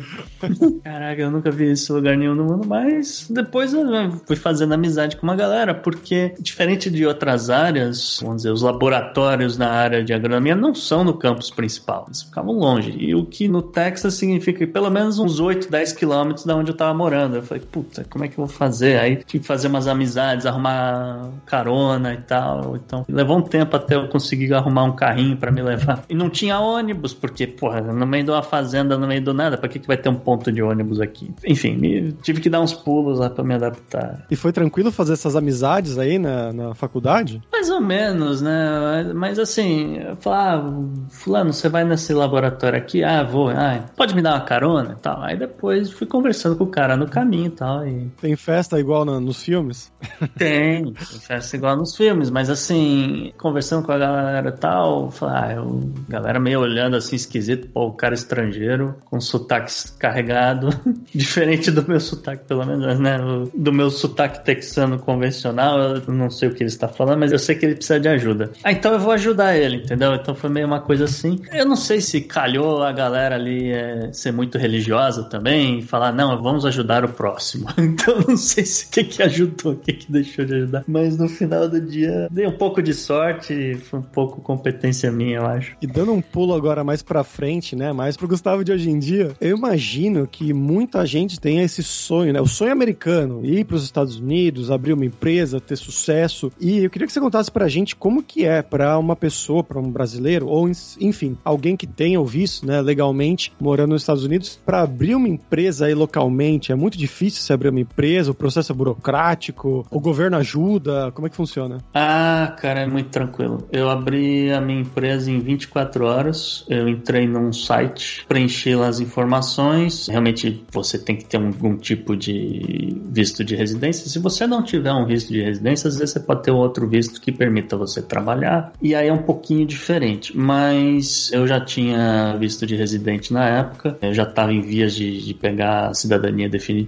Caraca, 0.82 1.22
eu 1.22 1.30
nunca 1.30 1.48
vi 1.48 1.70
isso 1.70 1.92
em 1.92 1.96
lugar 1.96 2.16
nenhum 2.16 2.34
no 2.34 2.44
mundo, 2.44 2.66
mas 2.66 3.28
depois 3.30 3.72
eu 3.72 3.84
fui 4.26 4.34
fazendo 4.34 4.74
amizade 4.74 5.16
com 5.16 5.22
uma 5.22 5.36
galera, 5.36 5.76
porque 5.76 6.34
diferente 6.40 6.90
de 6.90 7.06
outras 7.06 7.50
áreas, 7.50 8.18
vamos 8.20 8.38
dizer, 8.38 8.50
os 8.50 8.62
laboratórios 8.62 9.56
na 9.56 9.70
área 9.70 10.02
de 10.02 10.12
agronomia 10.12 10.56
não 10.56 10.74
são 10.74 11.04
no 11.04 11.14
campus 11.16 11.50
principal, 11.50 12.06
eles 12.08 12.22
ficavam 12.22 12.54
longe. 12.54 12.96
E 12.98 13.14
o 13.14 13.24
que 13.24 13.46
no 13.46 13.62
Texas 13.62 14.14
significa 14.14 14.58
que 14.58 14.66
pelo 14.66 14.90
menos 14.90 15.20
uns 15.20 15.38
8, 15.38 15.70
10 15.70 15.92
quilômetros 15.92 16.44
da 16.44 16.56
onde 16.56 16.72
eu 16.72 16.76
tava 16.76 16.94
morando. 16.94 17.23
Eu 17.32 17.42
falei, 17.42 17.62
puta, 17.70 18.04
como 18.08 18.24
é 18.24 18.28
que 18.28 18.38
eu 18.38 18.46
vou 18.46 18.54
fazer? 18.54 18.98
Aí 18.98 19.16
tive 19.16 19.42
que 19.42 19.46
fazer 19.46 19.68
umas 19.68 19.86
amizades, 19.86 20.46
arrumar 20.46 21.30
carona 21.46 22.14
e 22.14 22.18
tal. 22.18 22.76
Então 22.76 23.04
levou 23.08 23.38
um 23.38 23.42
tempo 23.42 23.76
até 23.76 23.94
eu 23.96 24.08
conseguir 24.08 24.52
arrumar 24.54 24.84
um 24.84 24.92
carrinho 24.92 25.36
para 25.36 25.50
me 25.50 25.62
levar. 25.62 26.04
E 26.08 26.14
não 26.14 26.28
tinha 26.30 26.58
ônibus, 26.58 27.14
porque, 27.14 27.46
porra, 27.46 27.80
no 27.80 28.06
meio 28.06 28.24
de 28.24 28.30
uma 28.30 28.42
fazenda, 28.42 28.96
no 28.98 29.06
meio 29.06 29.22
do 29.22 29.32
nada, 29.32 29.56
pra 29.56 29.68
que, 29.68 29.78
que 29.78 29.86
vai 29.86 29.96
ter 29.96 30.08
um 30.08 30.14
ponto 30.14 30.50
de 30.52 30.62
ônibus 30.62 31.00
aqui? 31.00 31.32
Enfim, 31.46 31.76
me, 31.76 32.12
tive 32.22 32.40
que 32.40 32.50
dar 32.50 32.60
uns 32.60 32.72
pulos 32.72 33.18
lá 33.18 33.30
pra 33.30 33.44
me 33.44 33.54
adaptar. 33.54 34.26
E 34.30 34.36
foi 34.36 34.52
tranquilo 34.52 34.90
fazer 34.90 35.14
essas 35.14 35.36
amizades 35.36 35.98
aí 35.98 36.18
na, 36.18 36.52
na 36.52 36.74
faculdade? 36.74 37.42
Mais 37.52 37.70
ou 37.70 37.80
menos, 37.80 38.40
né? 38.42 39.12
Mas 39.14 39.38
assim, 39.38 39.98
eu 39.98 40.16
falava, 40.16 40.68
ah, 40.68 41.08
fulano, 41.10 41.52
você 41.52 41.68
vai 41.68 41.84
nesse 41.84 42.12
laboratório 42.12 42.78
aqui? 42.78 43.02
Ah, 43.02 43.22
vou. 43.22 43.48
Ah, 43.50 43.84
pode 43.96 44.14
me 44.14 44.22
dar 44.22 44.34
uma 44.34 44.40
carona 44.40 44.94
e 44.98 45.00
tal. 45.00 45.22
Aí 45.22 45.36
depois 45.36 45.90
fui 45.90 46.06
conversando 46.06 46.56
com 46.56 46.64
o 46.64 46.68
cara 46.68 46.96
no 46.96 47.06
caminho 47.14 47.46
e 47.46 47.50
tal. 47.50 47.86
E... 47.86 48.10
Tem 48.20 48.34
festa 48.34 48.78
igual 48.78 49.04
na, 49.04 49.20
nos 49.20 49.42
filmes? 49.42 49.92
Tem, 50.36 50.84
tem 50.84 50.94
festa 50.94 51.56
igual 51.56 51.76
nos 51.76 51.96
filmes, 51.96 52.28
mas 52.30 52.50
assim, 52.50 53.32
conversando 53.38 53.86
com 53.86 53.92
a 53.92 53.98
galera 53.98 54.48
e 54.48 54.52
tal, 54.52 55.10
falar, 55.10 55.44
ah, 55.44 55.52
eu, 55.54 55.80
galera 56.08 56.40
meio 56.40 56.60
olhando 56.60 56.96
assim 56.96 57.16
esquisito, 57.16 57.68
pô, 57.68 57.86
o 57.86 57.92
cara 57.92 58.14
estrangeiro, 58.14 58.96
com 59.04 59.20
sotaque 59.20 59.72
carregado, 59.98 60.68
diferente 61.14 61.70
do 61.70 61.86
meu 61.86 62.00
sotaque, 62.00 62.44
pelo 62.46 62.64
menos, 62.66 62.98
né? 62.98 63.18
Do 63.54 63.72
meu 63.72 63.90
sotaque 63.90 64.44
texano 64.44 64.98
convencional, 64.98 65.78
eu 65.78 66.12
não 66.12 66.30
sei 66.30 66.48
o 66.48 66.54
que 66.54 66.62
ele 66.62 66.70
está 66.70 66.88
falando, 66.88 67.20
mas 67.20 67.32
eu 67.32 67.38
sei 67.38 67.54
que 67.54 67.64
ele 67.64 67.76
precisa 67.76 68.00
de 68.00 68.08
ajuda. 68.08 68.52
Ah, 68.62 68.72
então 68.72 68.92
eu 68.92 68.98
vou 68.98 69.12
ajudar 69.12 69.56
ele, 69.56 69.76
entendeu? 69.76 70.14
Então 70.14 70.34
foi 70.34 70.50
meio 70.50 70.66
uma 70.66 70.80
coisa 70.80 71.04
assim. 71.04 71.40
Eu 71.52 71.66
não 71.66 71.76
sei 71.76 72.00
se 72.00 72.22
calhou 72.22 72.82
a 72.82 72.92
galera 72.92 73.34
ali 73.36 73.70
é, 73.70 74.12
ser 74.12 74.32
muito 74.32 74.58
religiosa 74.58 75.24
também, 75.24 75.78
e 75.78 75.82
falar, 75.82 76.12
não, 76.12 76.40
vamos 76.42 76.64
ajudar 76.66 77.03
o 77.06 77.12
próximo. 77.12 77.66
Então 77.94 78.18
não 78.26 78.36
sei 78.36 78.64
se 78.64 78.86
o 78.86 78.90
que, 78.90 79.04
que 79.04 79.22
ajudou, 79.22 79.72
o 79.72 79.76
que, 79.76 79.92
que 79.92 80.10
deixou 80.10 80.44
de 80.44 80.54
ajudar. 80.54 80.84
Mas 80.86 81.16
no 81.16 81.28
final 81.28 81.68
do 81.68 81.80
dia, 81.80 82.28
dei 82.30 82.46
um 82.46 82.56
pouco 82.56 82.82
de 82.82 82.92
sorte, 82.92 83.74
foi 83.76 84.00
um 84.00 84.02
pouco 84.02 84.40
competência 84.40 85.12
minha, 85.12 85.36
eu 85.36 85.46
acho. 85.46 85.76
E 85.80 85.86
dando 85.86 86.12
um 86.12 86.20
pulo 86.20 86.54
agora 86.54 86.82
mais 86.82 87.02
pra 87.02 87.22
frente, 87.22 87.76
né? 87.76 87.92
Mais 87.92 88.16
pro 88.16 88.26
Gustavo 88.26 88.64
de 88.64 88.72
hoje 88.72 88.90
em 88.90 88.98
dia, 88.98 89.32
eu 89.40 89.56
imagino 89.56 90.26
que 90.26 90.52
muita 90.52 91.04
gente 91.06 91.38
tenha 91.38 91.62
esse 91.62 91.82
sonho, 91.82 92.32
né? 92.32 92.40
O 92.40 92.46
sonho 92.46 92.72
americano, 92.72 93.44
ir 93.44 93.64
pros 93.64 93.84
Estados 93.84 94.16
Unidos, 94.16 94.70
abrir 94.70 94.92
uma 94.92 95.04
empresa, 95.04 95.60
ter 95.60 95.76
sucesso. 95.76 96.50
E 96.60 96.84
eu 96.84 96.90
queria 96.90 97.06
que 97.06 97.12
você 97.12 97.20
contasse 97.20 97.50
pra 97.50 97.68
gente 97.68 97.94
como 97.94 98.22
que 98.22 98.44
é 98.44 98.62
para 98.62 98.98
uma 98.98 99.14
pessoa, 99.14 99.62
para 99.62 99.78
um 99.78 99.90
brasileiro, 99.90 100.46
ou 100.46 100.68
enfim, 101.00 101.36
alguém 101.44 101.76
que 101.76 101.86
tenha 101.86 102.20
o 102.20 102.24
visto, 102.24 102.66
né, 102.66 102.80
legalmente, 102.80 103.52
morando 103.60 103.90
nos 103.90 104.02
Estados 104.02 104.24
Unidos, 104.24 104.58
para 104.64 104.82
abrir 104.82 105.14
uma 105.14 105.28
empresa 105.28 105.86
aí 105.86 105.94
localmente. 105.94 106.72
É 106.72 106.74
muito 106.74 106.93
difícil 106.96 107.42
se 107.42 107.52
abrir 107.52 107.68
uma 107.68 107.80
empresa, 107.80 108.30
o 108.30 108.34
processo 108.34 108.72
é 108.72 108.74
burocrático, 108.74 109.86
o 109.90 110.00
governo 110.00 110.36
ajuda, 110.36 111.10
como 111.12 111.26
é 111.26 111.30
que 111.30 111.36
funciona? 111.36 111.78
Ah, 111.94 112.56
cara, 112.60 112.80
é 112.80 112.86
muito 112.86 113.10
tranquilo. 113.10 113.66
Eu 113.72 113.88
abri 113.90 114.52
a 114.52 114.60
minha 114.60 114.80
empresa 114.80 115.30
em 115.30 115.38
24 115.40 116.04
horas, 116.04 116.64
eu 116.68 116.88
entrei 116.88 117.26
num 117.26 117.52
site, 117.52 118.24
preenchi 118.28 118.74
lá 118.74 118.88
as 118.88 119.00
informações, 119.00 120.08
realmente 120.08 120.64
você 120.72 120.98
tem 120.98 121.16
que 121.16 121.24
ter 121.24 121.36
algum 121.36 121.76
tipo 121.76 122.16
de 122.16 123.00
visto 123.10 123.44
de 123.44 123.54
residência. 123.54 124.08
Se 124.08 124.18
você 124.18 124.46
não 124.46 124.62
tiver 124.62 124.92
um 124.92 125.06
visto 125.06 125.32
de 125.32 125.42
residência, 125.42 125.88
às 125.88 125.96
vezes 125.96 126.12
você 126.12 126.20
pode 126.20 126.42
ter 126.42 126.50
outro 126.50 126.88
visto 126.88 127.20
que 127.20 127.32
permita 127.32 127.76
você 127.76 128.02
trabalhar, 128.02 128.72
e 128.80 128.94
aí 128.94 129.08
é 129.08 129.12
um 129.12 129.22
pouquinho 129.22 129.66
diferente, 129.66 130.36
mas 130.36 131.30
eu 131.32 131.46
já 131.46 131.60
tinha 131.60 132.36
visto 132.38 132.66
de 132.66 132.76
residente 132.76 133.32
na 133.32 133.48
época, 133.48 133.98
eu 134.02 134.12
já 134.12 134.24
estava 134.24 134.52
em 134.52 134.60
vias 134.60 134.94
de, 134.94 135.22
de 135.22 135.34
pegar 135.34 135.88
a 135.88 135.94
cidadania 135.94 136.48
definitiva, 136.48 136.83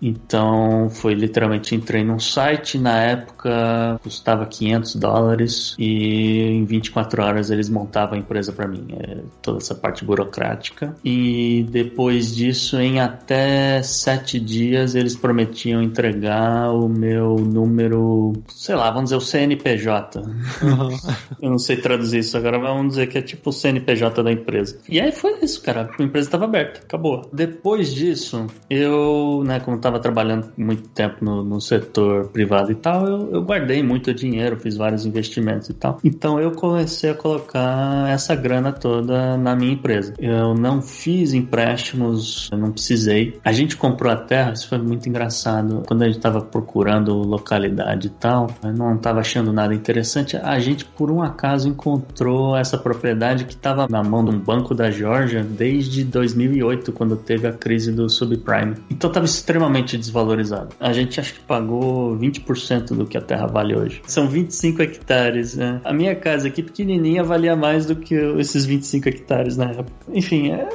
então 0.00 0.88
foi 0.90 1.14
literalmente 1.14 1.74
entrei 1.74 2.04
num 2.04 2.18
site, 2.18 2.78
na 2.78 3.00
época 3.00 3.98
custava 4.02 4.46
500 4.46 4.96
dólares 4.96 5.74
e 5.78 6.40
em 6.42 6.64
24 6.64 7.22
horas 7.22 7.50
eles 7.50 7.68
montavam 7.68 8.16
a 8.16 8.18
empresa 8.18 8.52
para 8.52 8.68
mim, 8.68 8.86
é, 8.98 9.18
toda 9.42 9.58
essa 9.58 9.74
parte 9.74 10.04
burocrática. 10.04 10.94
E 11.04 11.66
depois 11.70 12.34
disso, 12.34 12.78
em 12.78 13.00
até 13.00 13.82
sete 13.82 14.38
dias, 14.38 14.94
eles 14.94 15.16
prometiam 15.16 15.82
entregar 15.82 16.70
o 16.72 16.88
meu 16.88 17.36
número, 17.36 18.32
sei 18.48 18.74
lá, 18.74 18.90
vamos 18.90 19.04
dizer 19.04 19.16
o 19.16 19.20
CNPJ. 19.20 20.20
Uhum. 20.20 20.96
Eu 21.40 21.50
não 21.50 21.58
sei 21.58 21.76
traduzir 21.76 22.20
isso 22.20 22.36
agora, 22.36 22.58
mas 22.58 22.68
vamos 22.68 22.88
dizer 22.94 23.06
que 23.08 23.18
é 23.18 23.22
tipo 23.22 23.50
o 23.50 23.52
CNPJ 23.52 24.22
da 24.22 24.32
empresa. 24.32 24.78
E 24.88 25.00
aí 25.00 25.12
foi 25.12 25.38
isso, 25.42 25.62
cara. 25.62 25.90
A 25.98 26.02
empresa 26.02 26.28
estava 26.28 26.44
aberta, 26.44 26.80
acabou. 26.80 27.28
Depois 27.32 27.92
disso, 27.92 28.46
eu, 28.68 29.25
né, 29.44 29.60
como 29.60 29.76
estava 29.76 29.98
trabalhando 29.98 30.48
muito 30.56 30.88
tempo 30.88 31.24
no, 31.24 31.42
no 31.42 31.60
setor 31.60 32.28
privado 32.28 32.72
e 32.72 32.74
tal, 32.74 33.06
eu, 33.06 33.30
eu 33.32 33.42
guardei 33.42 33.82
muito 33.82 34.12
dinheiro, 34.12 34.58
fiz 34.58 34.76
vários 34.76 35.06
investimentos 35.06 35.68
e 35.68 35.74
tal. 35.74 35.98
Então 36.04 36.40
eu 36.40 36.52
comecei 36.52 37.10
a 37.10 37.14
colocar 37.14 38.08
essa 38.08 38.34
grana 38.34 38.72
toda 38.72 39.36
na 39.36 39.54
minha 39.54 39.72
empresa. 39.72 40.14
Eu 40.18 40.54
não 40.54 40.80
fiz 40.80 41.32
empréstimos, 41.32 42.48
eu 42.50 42.58
não 42.58 42.72
precisei. 42.72 43.38
A 43.44 43.52
gente 43.52 43.76
comprou 43.76 44.12
a 44.12 44.16
terra, 44.16 44.52
isso 44.52 44.68
foi 44.68 44.78
muito 44.78 45.08
engraçado. 45.08 45.82
Quando 45.86 46.02
a 46.02 46.06
gente 46.06 46.16
estava 46.16 46.40
procurando 46.40 47.14
localidade 47.14 48.08
e 48.08 48.10
tal, 48.10 48.48
não 48.62 48.94
estava 48.94 49.20
achando 49.20 49.52
nada 49.52 49.74
interessante. 49.74 50.36
A 50.36 50.58
gente, 50.58 50.84
por 50.84 51.10
um 51.10 51.22
acaso, 51.22 51.68
encontrou 51.68 52.56
essa 52.56 52.78
propriedade 52.78 53.44
que 53.44 53.52
estava 53.52 53.86
na 53.88 54.02
mão 54.02 54.24
de 54.24 54.30
um 54.30 54.38
banco 54.38 54.74
da 54.74 54.90
Georgia 54.90 55.42
desde 55.42 56.04
2008, 56.04 56.92
quando 56.92 57.16
teve 57.16 57.46
a 57.46 57.52
crise 57.52 57.92
do 57.92 58.08
subprime. 58.08 58.76
Então 58.90 59.10
estava 59.16 59.26
extremamente 59.26 59.96
desvalorizado. 59.96 60.76
A 60.78 60.92
gente 60.92 61.18
acho 61.18 61.34
que 61.34 61.40
pagou 61.40 62.16
20% 62.16 62.94
do 62.94 63.06
que 63.06 63.16
a 63.16 63.20
terra 63.20 63.46
vale 63.46 63.74
hoje. 63.74 64.02
São 64.06 64.28
25 64.28 64.82
hectares, 64.82 65.56
né? 65.56 65.80
A 65.84 65.92
minha 65.92 66.14
casa 66.14 66.48
aqui 66.48 66.62
pequenininha 66.62 67.24
valia 67.24 67.56
mais 67.56 67.86
do 67.86 67.96
que 67.96 68.14
esses 68.38 68.66
25 68.66 69.08
hectares 69.08 69.56
na 69.56 69.70
época. 69.70 69.92
Enfim, 70.12 70.50
é, 70.50 70.68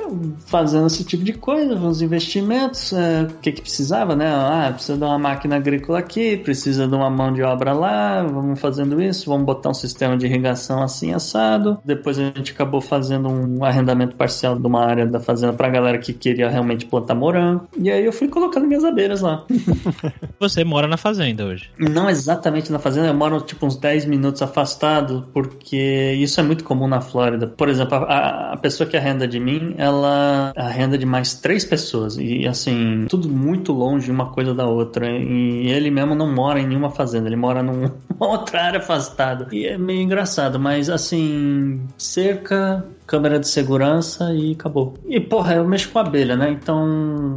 fazendo 0.47 0.87
esse 0.87 1.03
tipo 1.03 1.23
de 1.23 1.33
coisa, 1.33 1.75
uns 1.75 2.01
investimentos, 2.01 2.93
é, 2.93 3.23
o 3.23 3.39
que 3.39 3.51
que 3.51 3.61
precisava, 3.61 4.15
né? 4.15 4.27
Ah, 4.27 4.71
precisa 4.73 4.97
de 4.97 5.03
uma 5.03 5.19
máquina 5.19 5.57
agrícola 5.57 5.99
aqui, 5.99 6.37
precisa 6.37 6.87
de 6.87 6.95
uma 6.95 7.09
mão 7.09 7.31
de 7.31 7.43
obra 7.43 7.73
lá, 7.73 8.23
vamos 8.23 8.59
fazendo 8.59 9.01
isso, 9.01 9.29
vamos 9.29 9.45
botar 9.45 9.69
um 9.69 9.73
sistema 9.73 10.17
de 10.17 10.25
irrigação 10.25 10.81
assim 10.81 11.13
assado. 11.13 11.77
Depois 11.85 12.17
a 12.17 12.23
gente 12.23 12.53
acabou 12.53 12.81
fazendo 12.81 13.29
um 13.29 13.63
arrendamento 13.63 14.15
parcial 14.15 14.57
de 14.57 14.65
uma 14.65 14.83
área 14.83 15.05
da 15.05 15.19
fazenda 15.19 15.53
pra 15.53 15.69
galera 15.69 15.99
que 15.99 16.11
queria 16.13 16.49
realmente 16.49 16.85
plantar 16.87 17.13
morango. 17.13 17.67
E 17.77 17.91
aí 17.91 18.03
eu 18.03 18.11
fui 18.11 18.30
colocando 18.31 18.67
minhas 18.67 18.83
abelhas 18.83 19.21
lá. 19.21 19.45
Você 20.39 20.63
mora 20.63 20.87
na 20.87 20.97
fazenda 20.97 21.45
hoje? 21.45 21.69
Não 21.77 22.09
exatamente 22.09 22.71
na 22.71 22.79
fazenda, 22.79 23.07
eu 23.07 23.13
moro 23.13 23.39
tipo 23.41 23.65
uns 23.65 23.75
10 23.75 24.05
minutos 24.05 24.41
afastado, 24.41 25.27
porque 25.33 26.13
isso 26.17 26.39
é 26.39 26.43
muito 26.43 26.63
comum 26.63 26.87
na 26.87 27.01
Flórida. 27.01 27.47
Por 27.47 27.69
exemplo, 27.69 27.95
a, 27.95 28.53
a 28.53 28.57
pessoa 28.57 28.89
que 28.89 28.97
arrenda 28.97 29.27
de 29.27 29.39
mim, 29.39 29.75
ela 29.77 30.51
arrenda 30.55 30.97
de 30.97 31.05
mais 31.05 31.35
três 31.35 31.63
pessoas. 31.63 32.17
E 32.17 32.47
assim, 32.47 33.05
tudo 33.07 33.29
muito 33.29 33.71
longe 33.71 34.09
uma 34.09 34.31
coisa 34.31 34.53
da 34.53 34.65
outra. 34.65 35.07
E 35.09 35.67
ele 35.67 35.91
mesmo 35.91 36.15
não 36.15 36.33
mora 36.33 36.59
em 36.59 36.67
nenhuma 36.67 36.89
fazenda, 36.89 37.27
ele 37.27 37.35
mora 37.35 37.61
numa 37.61 37.93
outra 38.19 38.63
área 38.63 38.79
afastada. 38.79 39.47
E 39.51 39.65
é 39.65 39.77
meio 39.77 40.01
engraçado, 40.01 40.59
mas 40.59 40.89
assim, 40.89 41.81
cerca 41.97 42.83
câmera 43.11 43.37
de 43.37 43.47
segurança 43.49 44.33
e 44.33 44.53
acabou. 44.53 44.93
E 45.05 45.19
porra, 45.19 45.55
eu 45.55 45.67
mexo 45.67 45.89
com 45.89 45.99
abelha, 45.99 46.37
né? 46.37 46.49
Então 46.49 46.87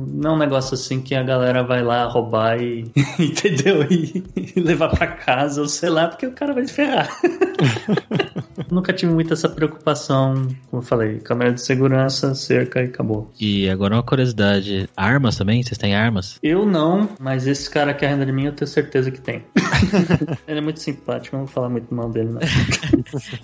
não 0.08 0.30
é 0.30 0.34
um 0.34 0.38
negócio 0.38 0.74
assim 0.74 1.00
que 1.00 1.16
a 1.16 1.22
galera 1.24 1.64
vai 1.64 1.82
lá 1.82 2.04
roubar 2.04 2.62
e. 2.62 2.84
entendeu? 3.18 3.82
E, 3.90 4.22
e 4.36 4.60
levar 4.60 4.90
para 4.90 5.08
casa 5.08 5.60
ou 5.60 5.66
sei 5.66 5.90
lá, 5.90 6.06
porque 6.06 6.28
o 6.28 6.32
cara 6.32 6.54
vai 6.54 6.64
se 6.64 6.74
ferrar. 6.74 7.08
Nunca 8.70 8.92
tive 8.92 9.12
muito 9.12 9.32
essa 9.32 9.48
preocupação, 9.48 10.46
como 10.70 10.82
eu 10.82 10.86
falei, 10.86 11.18
câmera 11.18 11.52
de 11.52 11.60
segurança, 11.60 12.34
cerca 12.34 12.80
e 12.80 12.84
acabou. 12.84 13.30
E 13.40 13.68
agora 13.68 13.96
uma 13.96 14.02
curiosidade: 14.02 14.88
armas 14.96 15.36
também? 15.36 15.60
Vocês 15.62 15.76
têm 15.76 15.94
armas? 15.94 16.38
Eu 16.40 16.64
não, 16.64 17.08
mas 17.18 17.48
esse 17.48 17.68
cara 17.68 17.92
que 17.92 18.04
arrenda 18.04 18.24
de 18.24 18.32
mim 18.32 18.44
eu 18.44 18.52
tenho 18.52 18.68
certeza 18.68 19.10
que 19.10 19.20
tem. 19.20 19.44
Ele 20.46 20.58
é 20.58 20.62
muito 20.62 20.78
simpático, 20.78 21.36
não 21.36 21.46
vou 21.46 21.52
falar 21.52 21.68
muito 21.68 21.92
mal 21.92 22.08
dele, 22.08 22.30
não. 22.30 22.40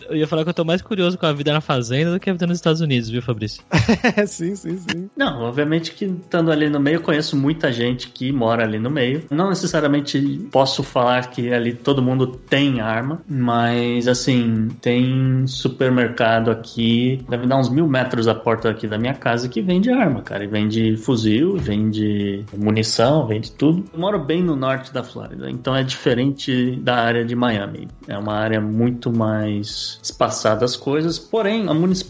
eu 0.08 0.16
ia 0.16 0.28
falar 0.28 0.44
que 0.44 0.50
eu 0.50 0.54
tô 0.54 0.64
mais 0.64 0.80
curioso 0.80 1.18
com 1.18 1.26
a 1.26 1.32
vida 1.32 1.52
na 1.52 1.60
fazenda 1.60 2.12
do 2.12 2.19
que 2.20 2.30
vida 2.30 2.46
nos 2.46 2.58
Estados 2.58 2.80
Unidos, 2.80 3.08
viu, 3.08 3.22
Fabrício? 3.22 3.62
sim, 4.26 4.54
sim, 4.54 4.76
sim. 4.76 5.10
Não, 5.16 5.42
obviamente 5.42 5.92
que 5.92 6.04
estando 6.04 6.52
ali 6.52 6.68
no 6.68 6.78
meio, 6.78 6.96
eu 6.96 7.02
conheço 7.02 7.36
muita 7.36 7.72
gente 7.72 8.08
que 8.08 8.30
mora 8.32 8.64
ali 8.64 8.78
no 8.78 8.90
meio. 8.90 9.24
Não 9.30 9.48
necessariamente 9.48 10.48
posso 10.50 10.82
falar 10.82 11.30
que 11.30 11.52
ali 11.52 11.72
todo 11.72 12.02
mundo 12.02 12.26
tem 12.26 12.80
arma, 12.80 13.22
mas 13.28 14.06
assim, 14.06 14.68
tem 14.80 15.46
supermercado 15.46 16.50
aqui, 16.50 17.24
deve 17.28 17.46
dar 17.46 17.58
uns 17.58 17.68
mil 17.68 17.88
metros 17.88 18.26
da 18.26 18.34
porta 18.34 18.70
aqui 18.70 18.86
da 18.86 18.98
minha 18.98 19.14
casa 19.14 19.48
que 19.48 19.62
vende 19.62 19.90
arma, 19.90 20.22
cara. 20.22 20.44
E 20.44 20.46
vende 20.46 20.96
fuzil, 20.96 21.56
vende 21.56 22.44
munição, 22.56 23.26
vende 23.26 23.52
tudo. 23.52 23.84
Eu 23.92 23.98
moro 23.98 24.18
bem 24.18 24.42
no 24.42 24.54
norte 24.54 24.92
da 24.92 25.02
Flórida, 25.02 25.50
então 25.50 25.74
é 25.74 25.82
diferente 25.82 26.76
da 26.76 26.96
área 26.96 27.24
de 27.24 27.34
Miami. 27.34 27.88
É 28.06 28.18
uma 28.18 28.34
área 28.34 28.60
muito 28.60 29.12
mais 29.12 29.98
espaçada 30.02 30.64
as 30.64 30.76
coisas, 30.76 31.18
porém 31.18 31.68
a 31.68 31.74
municipalidade 31.74 32.09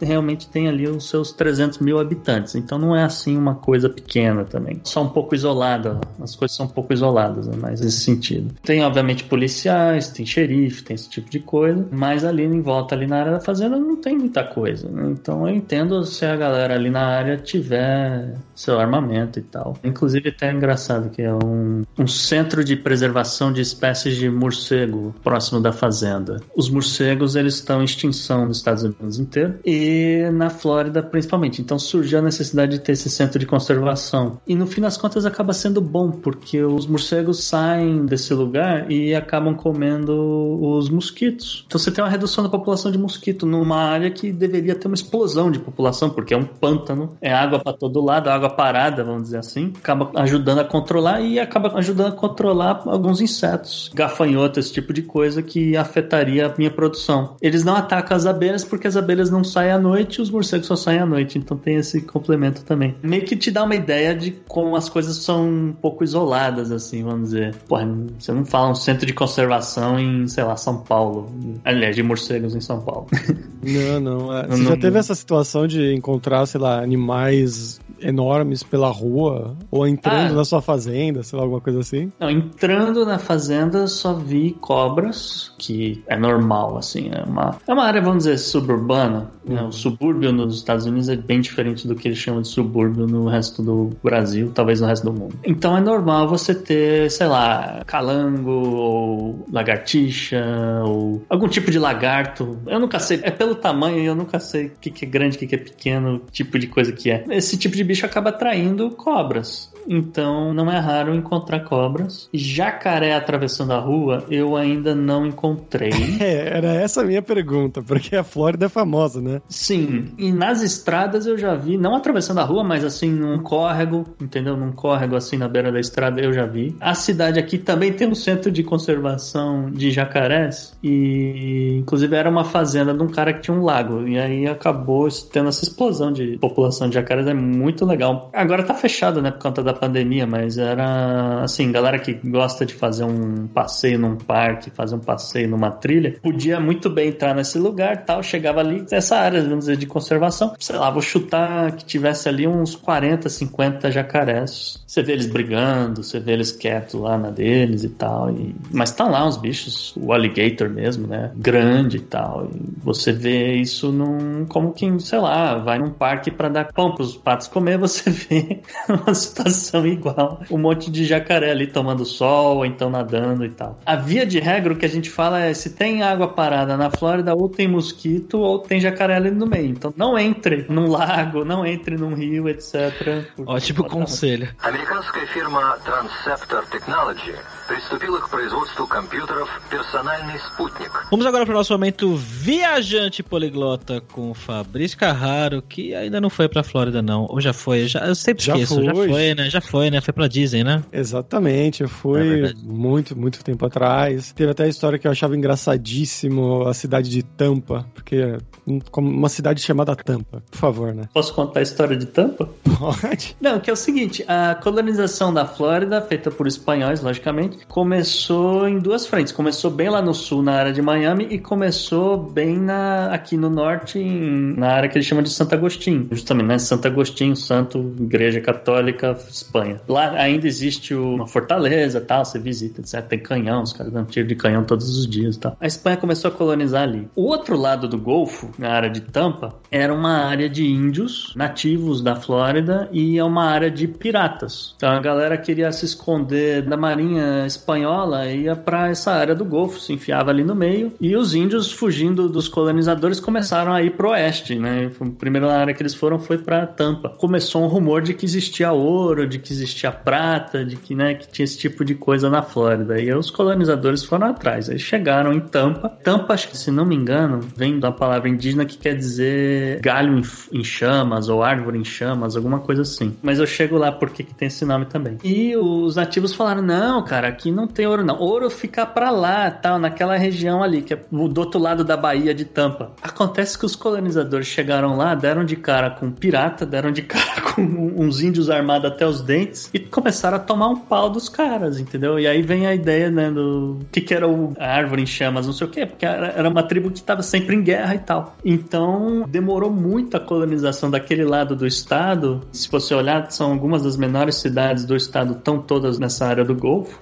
realmente 0.00 0.48
tem 0.48 0.68
ali 0.68 0.86
os 0.88 1.08
seus 1.08 1.32
300 1.32 1.78
mil 1.78 1.98
habitantes, 1.98 2.54
então 2.54 2.78
não 2.78 2.94
é 2.94 3.04
assim 3.04 3.36
uma 3.36 3.54
coisa 3.54 3.88
pequena 3.88 4.44
também. 4.44 4.80
Só 4.84 5.02
um 5.02 5.08
pouco 5.08 5.34
isolada, 5.34 6.00
as 6.20 6.34
coisas 6.34 6.56
são 6.56 6.66
um 6.66 6.70
pouco 6.70 6.92
isoladas, 6.92 7.46
né, 7.46 7.56
mas 7.58 7.80
nesse 7.80 8.00
sentido. 8.00 8.54
Tem 8.62 8.82
obviamente 8.82 9.24
policiais, 9.24 10.08
tem 10.08 10.24
xerife, 10.24 10.82
tem 10.82 10.94
esse 10.94 11.08
tipo 11.08 11.30
de 11.30 11.40
coisa, 11.40 11.86
mas 11.90 12.24
ali 12.24 12.44
em 12.44 12.60
volta, 12.60 12.94
ali 12.94 13.06
na 13.06 13.20
área 13.20 13.32
da 13.32 13.40
fazenda, 13.40 13.78
não 13.78 13.96
tem 13.96 14.16
muita 14.16 14.44
coisa. 14.44 14.88
Né? 14.88 15.10
Então 15.10 15.46
eu 15.46 15.54
entendo 15.54 16.04
se 16.04 16.24
a 16.24 16.36
galera 16.36 16.74
ali 16.74 16.90
na 16.90 17.06
área 17.06 17.36
tiver 17.36 18.34
seu 18.54 18.78
armamento 18.78 19.38
e 19.38 19.42
tal. 19.42 19.76
Inclusive 19.84 20.30
até 20.30 20.48
é 20.48 20.52
engraçado 20.52 21.10
que 21.10 21.22
é 21.22 21.32
um, 21.32 21.82
um 21.98 22.06
centro 22.06 22.64
de 22.64 22.76
preservação 22.76 23.52
de 23.52 23.60
espécies 23.60 24.16
de 24.16 24.28
morcego 24.30 25.14
próximo 25.22 25.60
da 25.60 25.72
fazenda. 25.72 26.40
Os 26.56 26.68
morcegos 26.70 27.36
eles 27.36 27.54
estão 27.54 27.80
em 27.80 27.84
extinção 27.84 28.46
nos 28.46 28.58
Estados 28.58 28.82
Unidos 28.82 29.17
inteiro 29.18 29.58
e 29.64 30.28
na 30.32 30.50
Flórida 30.50 31.02
principalmente. 31.02 31.60
Então 31.60 31.78
surgiu 31.78 32.18
a 32.18 32.22
necessidade 32.22 32.72
de 32.72 32.80
ter 32.80 32.92
esse 32.92 33.10
centro 33.10 33.38
de 33.38 33.46
conservação. 33.46 34.40
E 34.46 34.54
no 34.54 34.66
fim 34.66 34.80
das 34.80 34.96
contas 34.96 35.26
acaba 35.26 35.52
sendo 35.52 35.80
bom, 35.80 36.10
porque 36.10 36.62
os 36.62 36.86
morcegos 36.86 37.44
saem 37.44 38.04
desse 38.06 38.32
lugar 38.34 38.90
e 38.90 39.14
acabam 39.14 39.54
comendo 39.54 40.58
os 40.60 40.88
mosquitos. 40.88 41.64
Então 41.66 41.78
você 41.78 41.90
tem 41.90 42.02
uma 42.02 42.10
redução 42.10 42.44
da 42.44 42.50
população 42.50 42.90
de 42.90 42.98
mosquito 42.98 43.46
numa 43.46 43.76
área 43.76 44.10
que 44.10 44.32
deveria 44.32 44.74
ter 44.74 44.86
uma 44.86 44.94
explosão 44.94 45.50
de 45.50 45.58
população, 45.58 46.10
porque 46.10 46.34
é 46.34 46.36
um 46.36 46.44
pântano, 46.44 47.16
é 47.20 47.32
água 47.32 47.58
para 47.58 47.72
todo 47.72 48.00
lado, 48.00 48.28
água 48.28 48.50
parada, 48.50 49.04
vamos 49.04 49.24
dizer 49.24 49.38
assim. 49.38 49.72
Acaba 49.78 50.10
ajudando 50.16 50.60
a 50.60 50.64
controlar 50.64 51.20
e 51.20 51.38
acaba 51.38 51.76
ajudando 51.76 52.08
a 52.08 52.16
controlar 52.16 52.82
alguns 52.86 53.20
insetos, 53.20 53.90
gafanhotos, 53.94 54.58
esse 54.58 54.72
tipo 54.72 54.92
de 54.92 55.02
coisa 55.02 55.42
que 55.42 55.76
afetaria 55.76 56.46
a 56.46 56.54
minha 56.56 56.70
produção. 56.70 57.36
Eles 57.40 57.64
não 57.64 57.76
atacam 57.76 58.16
as 58.16 58.26
abelhas 58.26 58.64
porque 58.64 58.86
as 58.86 58.96
abelhas 58.96 59.07
não 59.30 59.44
saem 59.44 59.70
à 59.70 59.78
noite 59.78 60.16
e 60.16 60.22
os 60.22 60.30
morcegos 60.30 60.66
só 60.66 60.76
saem 60.76 61.00
à 61.00 61.06
noite, 61.06 61.38
então 61.38 61.56
tem 61.56 61.76
esse 61.76 62.00
complemento 62.02 62.62
também. 62.62 62.94
Meio 63.02 63.24
que 63.24 63.36
te 63.36 63.50
dá 63.50 63.64
uma 63.64 63.74
ideia 63.74 64.14
de 64.14 64.32
como 64.46 64.76
as 64.76 64.88
coisas 64.88 65.16
são 65.16 65.48
um 65.48 65.72
pouco 65.72 66.04
isoladas, 66.04 66.70
assim, 66.70 67.02
vamos 67.02 67.30
dizer. 67.30 67.54
Porra, 67.66 67.86
você 68.18 68.32
não 68.32 68.44
fala 68.44 68.70
um 68.70 68.74
centro 68.74 69.06
de 69.06 69.12
conservação 69.12 69.98
em, 69.98 70.26
sei 70.26 70.44
lá, 70.44 70.56
São 70.56 70.78
Paulo. 70.78 71.30
Aliás, 71.64 71.96
de 71.96 72.02
morcegos 72.02 72.54
em 72.54 72.60
São 72.60 72.80
Paulo. 72.80 73.06
Não, 73.60 74.00
não. 74.00 74.32
É. 74.32 74.46
Você 74.46 74.62
não, 74.62 74.70
já 74.70 74.76
teve 74.76 74.98
essa 74.98 75.14
situação 75.16 75.66
de 75.66 75.92
encontrar, 75.92 76.46
sei 76.46 76.60
lá, 76.60 76.80
animais 76.80 77.80
enormes 78.00 78.62
pela 78.62 78.90
rua? 78.90 79.56
Ou 79.70 79.86
entrando 79.86 80.32
ah, 80.32 80.36
na 80.36 80.44
sua 80.44 80.60
fazenda, 80.60 81.22
sei 81.22 81.36
lá, 81.36 81.44
alguma 81.44 81.60
coisa 81.60 81.80
assim? 81.80 82.12
Não, 82.18 82.30
entrando 82.30 83.04
na 83.04 83.18
fazenda 83.18 83.86
só 83.86 84.14
vi 84.14 84.52
cobras, 84.60 85.52
que 85.58 86.02
é 86.06 86.16
normal, 86.16 86.78
assim. 86.78 87.10
É 87.12 87.22
uma, 87.24 87.56
é 87.66 87.72
uma 87.72 87.84
área, 87.84 88.00
vamos 88.00 88.24
dizer, 88.24 88.38
suburbana. 88.38 89.30
Né? 89.44 89.62
O 89.62 89.72
subúrbio 89.72 90.32
nos 90.32 90.56
Estados 90.56 90.84
Unidos 90.86 91.08
é 91.08 91.16
bem 91.16 91.40
diferente 91.40 91.88
do 91.88 91.94
que 91.94 92.08
eles 92.08 92.18
chamam 92.18 92.42
de 92.42 92.48
subúrbio 92.48 93.06
no 93.06 93.26
resto 93.26 93.62
do 93.62 93.90
Brasil, 94.02 94.50
talvez 94.54 94.80
no 94.80 94.86
resto 94.86 95.10
do 95.10 95.12
mundo. 95.12 95.38
Então 95.44 95.76
é 95.76 95.80
normal 95.80 96.28
você 96.28 96.54
ter, 96.54 97.10
sei 97.10 97.26
lá, 97.26 97.82
calango 97.86 98.50
ou 98.50 99.46
lagartixa 99.50 100.44
ou 100.84 101.22
algum 101.28 101.48
tipo 101.48 101.70
de 101.70 101.78
lagarto. 101.78 102.58
Eu 102.66 102.78
nunca 102.78 102.98
sei, 102.98 103.20
é 103.22 103.30
pelo 103.30 103.54
tamanho, 103.54 103.98
eu 103.98 104.14
nunca 104.14 104.38
sei 104.38 104.66
o 104.66 104.72
que, 104.80 104.90
que 104.90 105.04
é 105.04 105.08
grande, 105.08 105.36
o 105.36 105.38
que, 105.38 105.46
que 105.46 105.54
é 105.54 105.58
pequeno, 105.58 106.22
tipo 106.30 106.58
de 106.58 106.66
coisa 106.66 106.92
que 106.92 107.10
é. 107.10 107.24
Esse 107.30 107.56
tipo 107.56 107.76
de 107.76 107.84
bicho 107.88 108.04
acaba 108.04 108.28
atraindo 108.28 108.90
cobras. 108.90 109.72
Então 109.88 110.52
não 110.52 110.70
é 110.70 110.78
raro 110.78 111.14
encontrar 111.14 111.60
cobras. 111.60 112.28
Jacaré 112.32 113.14
atravessando 113.14 113.72
a 113.72 113.78
rua, 113.78 114.24
eu 114.28 114.54
ainda 114.54 114.94
não 114.94 115.26
encontrei. 115.26 115.88
É, 116.20 116.56
era 116.56 116.74
essa 116.74 117.02
a 117.02 117.04
minha 117.04 117.22
pergunta, 117.22 117.80
porque 117.80 118.16
a 118.16 118.24
Flórida 118.24 118.66
é 118.66 118.68
famosa, 118.68 119.20
né? 119.20 119.40
Sim, 119.48 120.12
e 120.18 120.32
nas 120.32 120.62
estradas 120.62 121.26
eu 121.26 121.38
já 121.38 121.54
vi, 121.54 121.78
não 121.78 121.94
atravessando 121.94 122.40
a 122.40 122.44
rua, 122.44 122.64
mas 122.64 122.84
assim 122.84 123.10
num 123.10 123.38
córrego, 123.38 124.04
entendeu? 124.20 124.56
Num 124.56 124.72
córrego 124.72 125.14
assim 125.14 125.36
na 125.36 125.46
beira 125.46 125.70
da 125.70 125.78
estrada 125.78 126.20
eu 126.20 126.32
já 126.32 126.44
vi. 126.44 126.74
A 126.80 126.94
cidade 126.94 127.38
aqui 127.38 127.56
também 127.56 127.92
tem 127.92 128.08
um 128.08 128.16
centro 128.16 128.50
de 128.50 128.64
conservação 128.64 129.70
de 129.70 129.92
jacarés 129.92 130.76
e 130.82 131.78
inclusive 131.78 132.16
era 132.16 132.28
uma 132.28 132.44
fazenda 132.44 132.92
de 132.92 133.02
um 133.02 133.08
cara 133.08 133.32
que 133.32 133.42
tinha 133.42 133.56
um 133.56 133.62
lago 133.62 134.06
e 134.06 134.18
aí 134.18 134.46
acabou 134.46 135.08
tendo 135.32 135.48
essa 135.48 135.62
explosão 135.62 136.12
de 136.12 136.36
população 136.38 136.88
de 136.88 136.94
jacarés, 136.94 137.26
é 137.28 137.34
muito 137.78 137.84
legal. 137.84 138.30
Agora 138.32 138.62
tá 138.62 138.74
fechado, 138.74 139.22
né, 139.22 139.30
por 139.30 139.40
conta 139.40 139.62
da 139.62 139.72
pandemia, 139.72 140.26
mas 140.26 140.58
era 140.58 141.42
assim, 141.42 141.70
galera 141.70 141.98
que 141.98 142.14
gosta 142.14 142.66
de 142.66 142.74
fazer 142.74 143.04
um 143.04 143.46
passeio 143.46 143.98
num 143.98 144.16
parque, 144.16 144.70
fazer 144.70 144.96
um 144.96 145.00
passeio 145.00 145.48
numa 145.48 145.70
trilha, 145.70 146.16
podia 146.20 146.58
muito 146.58 146.90
bem 146.90 147.10
entrar 147.10 147.34
nesse 147.34 147.58
lugar, 147.58 148.04
tal, 148.04 148.22
chegava 148.22 148.60
ali, 148.60 148.84
essa 148.90 149.16
área, 149.16 149.40
vamos 149.42 149.60
dizer, 149.60 149.76
de 149.76 149.86
conservação, 149.86 150.54
sei 150.58 150.76
lá, 150.76 150.90
vou 150.90 151.02
chutar 151.02 151.72
que 151.72 151.84
tivesse 151.84 152.28
ali 152.28 152.46
uns 152.46 152.74
40, 152.74 153.28
50 153.28 153.90
jacarés. 153.90 154.82
Você 154.86 155.02
vê 155.02 155.12
eles 155.12 155.26
brigando, 155.26 156.02
você 156.02 156.18
vê 156.18 156.32
eles 156.32 156.50
quietos 156.50 156.94
lá 156.94 157.16
na 157.16 157.30
deles 157.30 157.84
e 157.84 157.90
tal, 157.90 158.30
e... 158.30 158.54
mas 158.72 158.90
tá 158.90 159.06
lá 159.06 159.26
uns 159.26 159.36
bichos, 159.36 159.94
o 159.96 160.12
alligator 160.12 160.68
mesmo, 160.68 161.06
né, 161.06 161.30
grande 161.36 161.98
e 161.98 162.00
tal, 162.00 162.48
e 162.52 162.60
você 162.82 163.12
vê 163.12 163.54
isso 163.54 163.92
num, 163.92 164.44
como 164.46 164.72
quem, 164.72 164.98
sei 164.98 165.18
lá, 165.18 165.58
vai 165.58 165.78
num 165.78 165.90
parque 165.90 166.30
para 166.30 166.48
dar 166.48 166.72
pão 166.72 166.94
pros 166.94 167.16
patos 167.16 167.46
comer, 167.48 167.67
você 167.77 168.09
vê 168.09 168.61
uma 168.89 169.13
situação 169.13 169.73
situação 169.73 169.85
igual. 169.85 170.41
Um 170.49 170.57
monte 170.57 170.91
de 170.91 171.05
jacaré 171.05 171.51
ali 171.51 171.67
tomando 171.67 172.05
sol, 172.05 172.57
ou 172.57 172.65
então 172.65 172.89
nadando 172.89 173.45
e 173.45 173.49
tal. 173.49 173.79
A 173.85 173.95
via 173.95 174.25
de 174.25 174.39
regra, 174.39 174.73
o 174.73 174.75
que 174.75 174.85
a 174.85 174.89
gente 174.89 175.09
fala 175.09 175.39
é 175.39 175.53
se 175.53 175.71
tem 175.71 176.03
água 176.03 176.27
parada 176.27 176.77
na 176.77 176.89
Flórida, 176.89 177.33
ou 177.33 177.49
tem 177.49 177.67
mosquito, 177.67 178.39
ou 178.39 178.59
tem 178.59 178.79
jacaré 178.79 179.15
ali 179.15 179.31
no 179.31 179.45
meio. 179.45 179.69
Então 179.69 179.93
não 179.95 180.17
entre 180.17 180.65
num 180.69 180.87
lago, 180.87 181.43
não 181.43 181.65
entre 181.65 181.95
num 181.95 182.13
rio, 182.13 182.47
etc. 182.47 183.25
Ótimo 183.45 183.83
conselho. 183.85 184.49
Американская 184.61 185.25
фирма 185.27 185.77
Transceptor 185.83 186.65
Technology 186.67 187.33
приступила 187.67 188.19
к 188.19 188.29
производству 188.29 188.85
компьютеров 188.87 189.49
«Персональный 189.69 190.37
спутник». 190.39 190.91
Vamos 191.09 191.25
agora 191.25 191.45
para 191.45 191.53
o 191.53 191.57
nosso 191.57 191.71
momento 191.73 192.13
viajante 192.15 193.23
poliglota 193.23 194.01
com 194.11 194.31
o 194.31 194.33
Fabrício 194.33 194.97
Carraro, 194.97 195.61
que 195.61 195.95
ainda 195.95 196.19
não 196.19 196.29
foi 196.29 196.49
para 196.49 196.61
a 196.61 196.63
Flórida 196.63 197.01
não, 197.01 197.25
ou 197.29 197.39
já 197.39 197.53
foi, 197.53 197.87
já, 197.87 197.99
eu 198.05 198.15
sempre 198.15 198.43
Já 198.43 198.53
esqueço, 198.53 198.75
foi. 198.75 198.83
já 198.85 198.93
foi, 198.93 199.35
né? 199.35 199.49
Já 199.49 199.61
foi, 199.61 199.89
né? 199.89 200.01
Foi 200.01 200.13
pra 200.13 200.27
Disney, 200.27 200.63
né? 200.63 200.83
Exatamente, 200.91 201.81
eu 201.81 201.87
É 201.87 201.89
fui 201.89 202.21
verdade. 202.23 202.59
muito, 202.65 203.17
muito 203.17 203.43
tempo 203.43 203.65
atrás. 203.65 204.33
Teve 204.33 204.51
até 204.51 204.63
a 204.63 204.67
história 204.67 204.99
que 204.99 205.07
eu 205.07 205.11
achava 205.11 205.35
engraçadíssimo 205.35 206.67
a 206.67 206.73
cidade 206.73 207.09
de 207.09 207.23
Tampa, 207.23 207.85
porque 207.93 208.37
hum, 208.67 208.79
como 208.91 209.09
uma 209.09 209.29
cidade 209.29 209.61
chamada 209.61 209.95
Tampa, 209.95 210.43
por 210.51 210.57
favor, 210.57 210.93
né? 210.93 211.03
Posso 211.13 211.33
contar 211.33 211.59
a 211.59 211.63
história 211.63 211.95
de 211.95 212.05
Tampa? 212.07 212.49
Pode. 212.77 213.35
Não, 213.39 213.59
que 213.59 213.69
é 213.69 213.73
o 213.73 213.77
seguinte, 213.77 214.23
a 214.27 214.55
colonização 214.55 215.33
da 215.33 215.45
Flórida, 215.45 216.01
feita 216.01 216.29
por 216.31 216.47
espanhóis, 216.47 217.01
logicamente, 217.01 217.56
começou 217.66 218.68
em 218.68 218.78
duas 218.78 219.06
frentes. 219.06 219.32
Começou 219.32 219.70
bem 219.70 219.88
lá 219.88 220.00
no 220.02 220.14
sul, 220.14 220.42
na 220.42 220.52
área 220.52 220.72
de 220.72 220.80
Miami, 220.82 221.26
e 221.30 221.38
começou 221.38 222.16
bem 222.16 222.56
na, 222.58 223.06
aqui 223.06 223.36
no 223.36 223.50
norte, 223.50 223.98
em- 223.98 224.54
na 224.56 224.68
área 224.68 224.88
que 224.88 224.96
eles 224.96 225.06
chamam 225.06 225.22
de 225.24 225.30
Santo 225.30 225.54
Agostinho. 225.54 226.06
Justamente, 226.10 226.46
né? 226.46 226.58
Santo 226.58 226.86
Agostinho, 226.86 227.34
santo, 227.34 227.94
igreja 228.00 228.40
católica, 228.40 229.16
Espanha. 229.30 229.80
Lá 229.88 230.10
ainda 230.12 230.46
existe 230.46 230.94
uma 230.94 231.26
fortaleza, 231.26 232.00
tal, 232.00 232.24
você 232.24 232.38
visita, 232.38 232.80
etc. 232.80 233.00
Tem 233.08 233.18
canhão, 233.18 233.62
os 233.62 233.72
caras 233.72 233.92
dão 233.92 234.04
tiro 234.04 234.28
de 234.28 234.34
canhão 234.34 234.64
todos 234.64 234.88
os 234.98 235.06
dias, 235.06 235.36
tal. 235.36 235.56
A 235.60 235.66
Espanha 235.66 235.96
começou 235.96 236.30
a 236.30 236.34
colonizar 236.34 236.82
ali. 236.82 237.08
O 237.16 237.24
outro 237.24 237.56
lado 237.56 237.88
do 237.88 237.98
Golfo, 237.98 238.50
na 238.58 238.70
área 238.70 238.90
de 238.90 239.00
Tampa, 239.00 239.54
era 239.70 239.92
uma 239.92 240.24
área 240.26 240.48
de 240.48 240.64
índios 240.66 241.32
nativos 241.34 242.00
da 242.02 242.14
Flórida 242.16 242.88
e 242.92 243.18
é 243.18 243.24
uma 243.24 243.44
área 243.44 243.70
de 243.70 243.88
piratas. 243.88 244.74
Então 244.76 244.90
a 244.90 245.00
galera 245.00 245.36
queria 245.36 245.70
se 245.72 245.84
esconder 245.84 246.62
da 246.62 246.76
marinha 246.76 247.47
espanhola 247.48 248.26
ia 248.26 248.54
para 248.54 248.88
essa 248.88 249.12
área 249.12 249.34
do 249.34 249.44
Golfo, 249.44 249.80
se 249.80 249.92
enfiava 249.92 250.30
ali 250.30 250.44
no 250.44 250.54
meio 250.54 250.92
e 251.00 251.16
os 251.16 251.34
índios 251.34 251.72
fugindo 251.72 252.28
dos 252.28 252.48
colonizadores 252.48 253.18
começaram 253.18 253.72
a 253.72 253.82
ir 253.82 253.96
pro 253.96 254.10
oeste, 254.10 254.54
né? 254.56 254.90
A 255.00 255.18
primeira 255.18 255.52
área 255.52 255.74
que 255.74 255.82
eles 255.82 255.94
foram 255.94 256.18
foi 256.18 256.38
para 256.38 256.66
Tampa. 256.66 257.08
Começou 257.08 257.64
um 257.64 257.66
rumor 257.66 258.02
de 258.02 258.14
que 258.14 258.24
existia 258.24 258.72
ouro, 258.72 259.26
de 259.26 259.38
que 259.38 259.52
existia 259.52 259.90
prata, 259.90 260.64
de 260.64 260.76
que, 260.76 260.94
né, 260.94 261.14
que 261.14 261.28
tinha 261.28 261.44
esse 261.44 261.58
tipo 261.58 261.84
de 261.84 261.94
coisa 261.94 262.30
na 262.30 262.42
Flórida. 262.42 263.00
E 263.00 263.12
os 263.12 263.30
colonizadores 263.30 264.04
foram 264.04 264.28
atrás. 264.28 264.70
Aí 264.70 264.78
chegaram 264.78 265.32
em 265.32 265.40
Tampa. 265.40 265.88
Tampa, 266.02 266.34
acho 266.34 266.48
que 266.48 266.56
se 266.56 266.70
não 266.70 266.84
me 266.84 266.94
engano, 266.94 267.40
vem 267.56 267.78
da 267.78 267.90
palavra 267.90 268.28
indígena 268.28 268.64
que 268.64 268.78
quer 268.78 268.94
dizer 268.94 269.80
galho 269.80 270.18
em, 270.18 270.22
em 270.52 270.64
chamas 270.64 271.28
ou 271.28 271.42
árvore 271.42 271.78
em 271.78 271.84
chamas, 271.84 272.36
alguma 272.36 272.60
coisa 272.60 272.82
assim. 272.82 273.16
Mas 273.22 273.38
eu 273.38 273.46
chego 273.46 273.76
lá 273.76 273.90
porque 273.90 274.22
que 274.22 274.34
tem 274.34 274.48
esse 274.48 274.64
nome 274.64 274.86
também. 274.86 275.18
E 275.24 275.56
os 275.56 275.96
nativos 275.96 276.34
falaram: 276.34 276.62
não, 276.62 277.04
cara, 277.04 277.32
aqui 277.38 277.52
não 277.52 277.68
tem 277.68 277.86
ouro, 277.86 278.04
não. 278.04 278.18
Ouro 278.18 278.50
fica 278.50 278.84
pra 278.84 279.10
lá, 279.10 279.48
tal, 279.48 279.78
naquela 279.78 280.16
região 280.16 280.62
ali, 280.62 280.82
que 280.82 280.92
é 280.92 281.00
do 281.10 281.38
outro 281.38 281.60
lado 281.60 281.84
da 281.84 281.96
Baía 281.96 282.34
de 282.34 282.44
Tampa. 282.44 282.90
Acontece 283.00 283.56
que 283.56 283.64
os 283.64 283.76
colonizadores 283.76 284.48
chegaram 284.48 284.96
lá, 284.96 285.14
deram 285.14 285.44
de 285.44 285.54
cara 285.54 285.90
com 285.90 286.06
um 286.06 286.10
pirata, 286.10 286.66
deram 286.66 286.90
de 286.90 287.02
cara 287.06 287.40
com 287.54 287.62
uns 287.62 288.20
índios 288.20 288.50
armados 288.50 288.90
até 288.90 289.06
os 289.06 289.22
dentes 289.22 289.70
e 289.72 289.78
começaram 289.78 290.36
a 290.36 290.40
tomar 290.40 290.68
um 290.68 290.76
pau 290.76 291.08
dos 291.08 291.28
caras, 291.28 291.78
entendeu? 291.78 292.18
E 292.18 292.26
aí 292.26 292.42
vem 292.42 292.66
a 292.66 292.74
ideia, 292.74 293.10
né, 293.10 293.30
do 293.30 293.78
que 293.92 294.00
que 294.00 294.12
era 294.12 294.28
o, 294.28 294.52
a 294.58 294.66
árvore 294.66 295.02
em 295.02 295.06
chamas, 295.06 295.46
não 295.46 295.52
sei 295.52 295.66
o 295.66 295.70
quê, 295.70 295.86
porque 295.86 296.04
era, 296.04 296.48
uma 296.48 296.62
tribo 296.62 296.90
que 296.90 296.98
estava 296.98 297.22
sempre 297.22 297.54
em 297.54 297.62
guerra 297.62 297.94
e 297.94 297.98
tal. 297.98 298.36
Então, 298.44 299.24
demorou 299.28 299.70
muito 299.70 300.16
a 300.16 300.20
colonização 300.20 300.90
daquele 300.90 301.24
lado 301.24 301.54
do 301.54 301.66
estado. 301.66 302.40
Se 302.50 302.68
você 302.70 302.94
olhar, 302.94 303.30
são 303.30 303.52
algumas 303.52 303.82
das 303.82 303.96
menores 303.96 304.36
cidades 304.36 304.84
do 304.84 304.96
estado, 304.96 305.34
estão 305.34 305.60
todas 305.60 305.98
nessa 305.98 306.26
área 306.26 306.44
do 306.44 306.54
Golfo, 306.54 306.98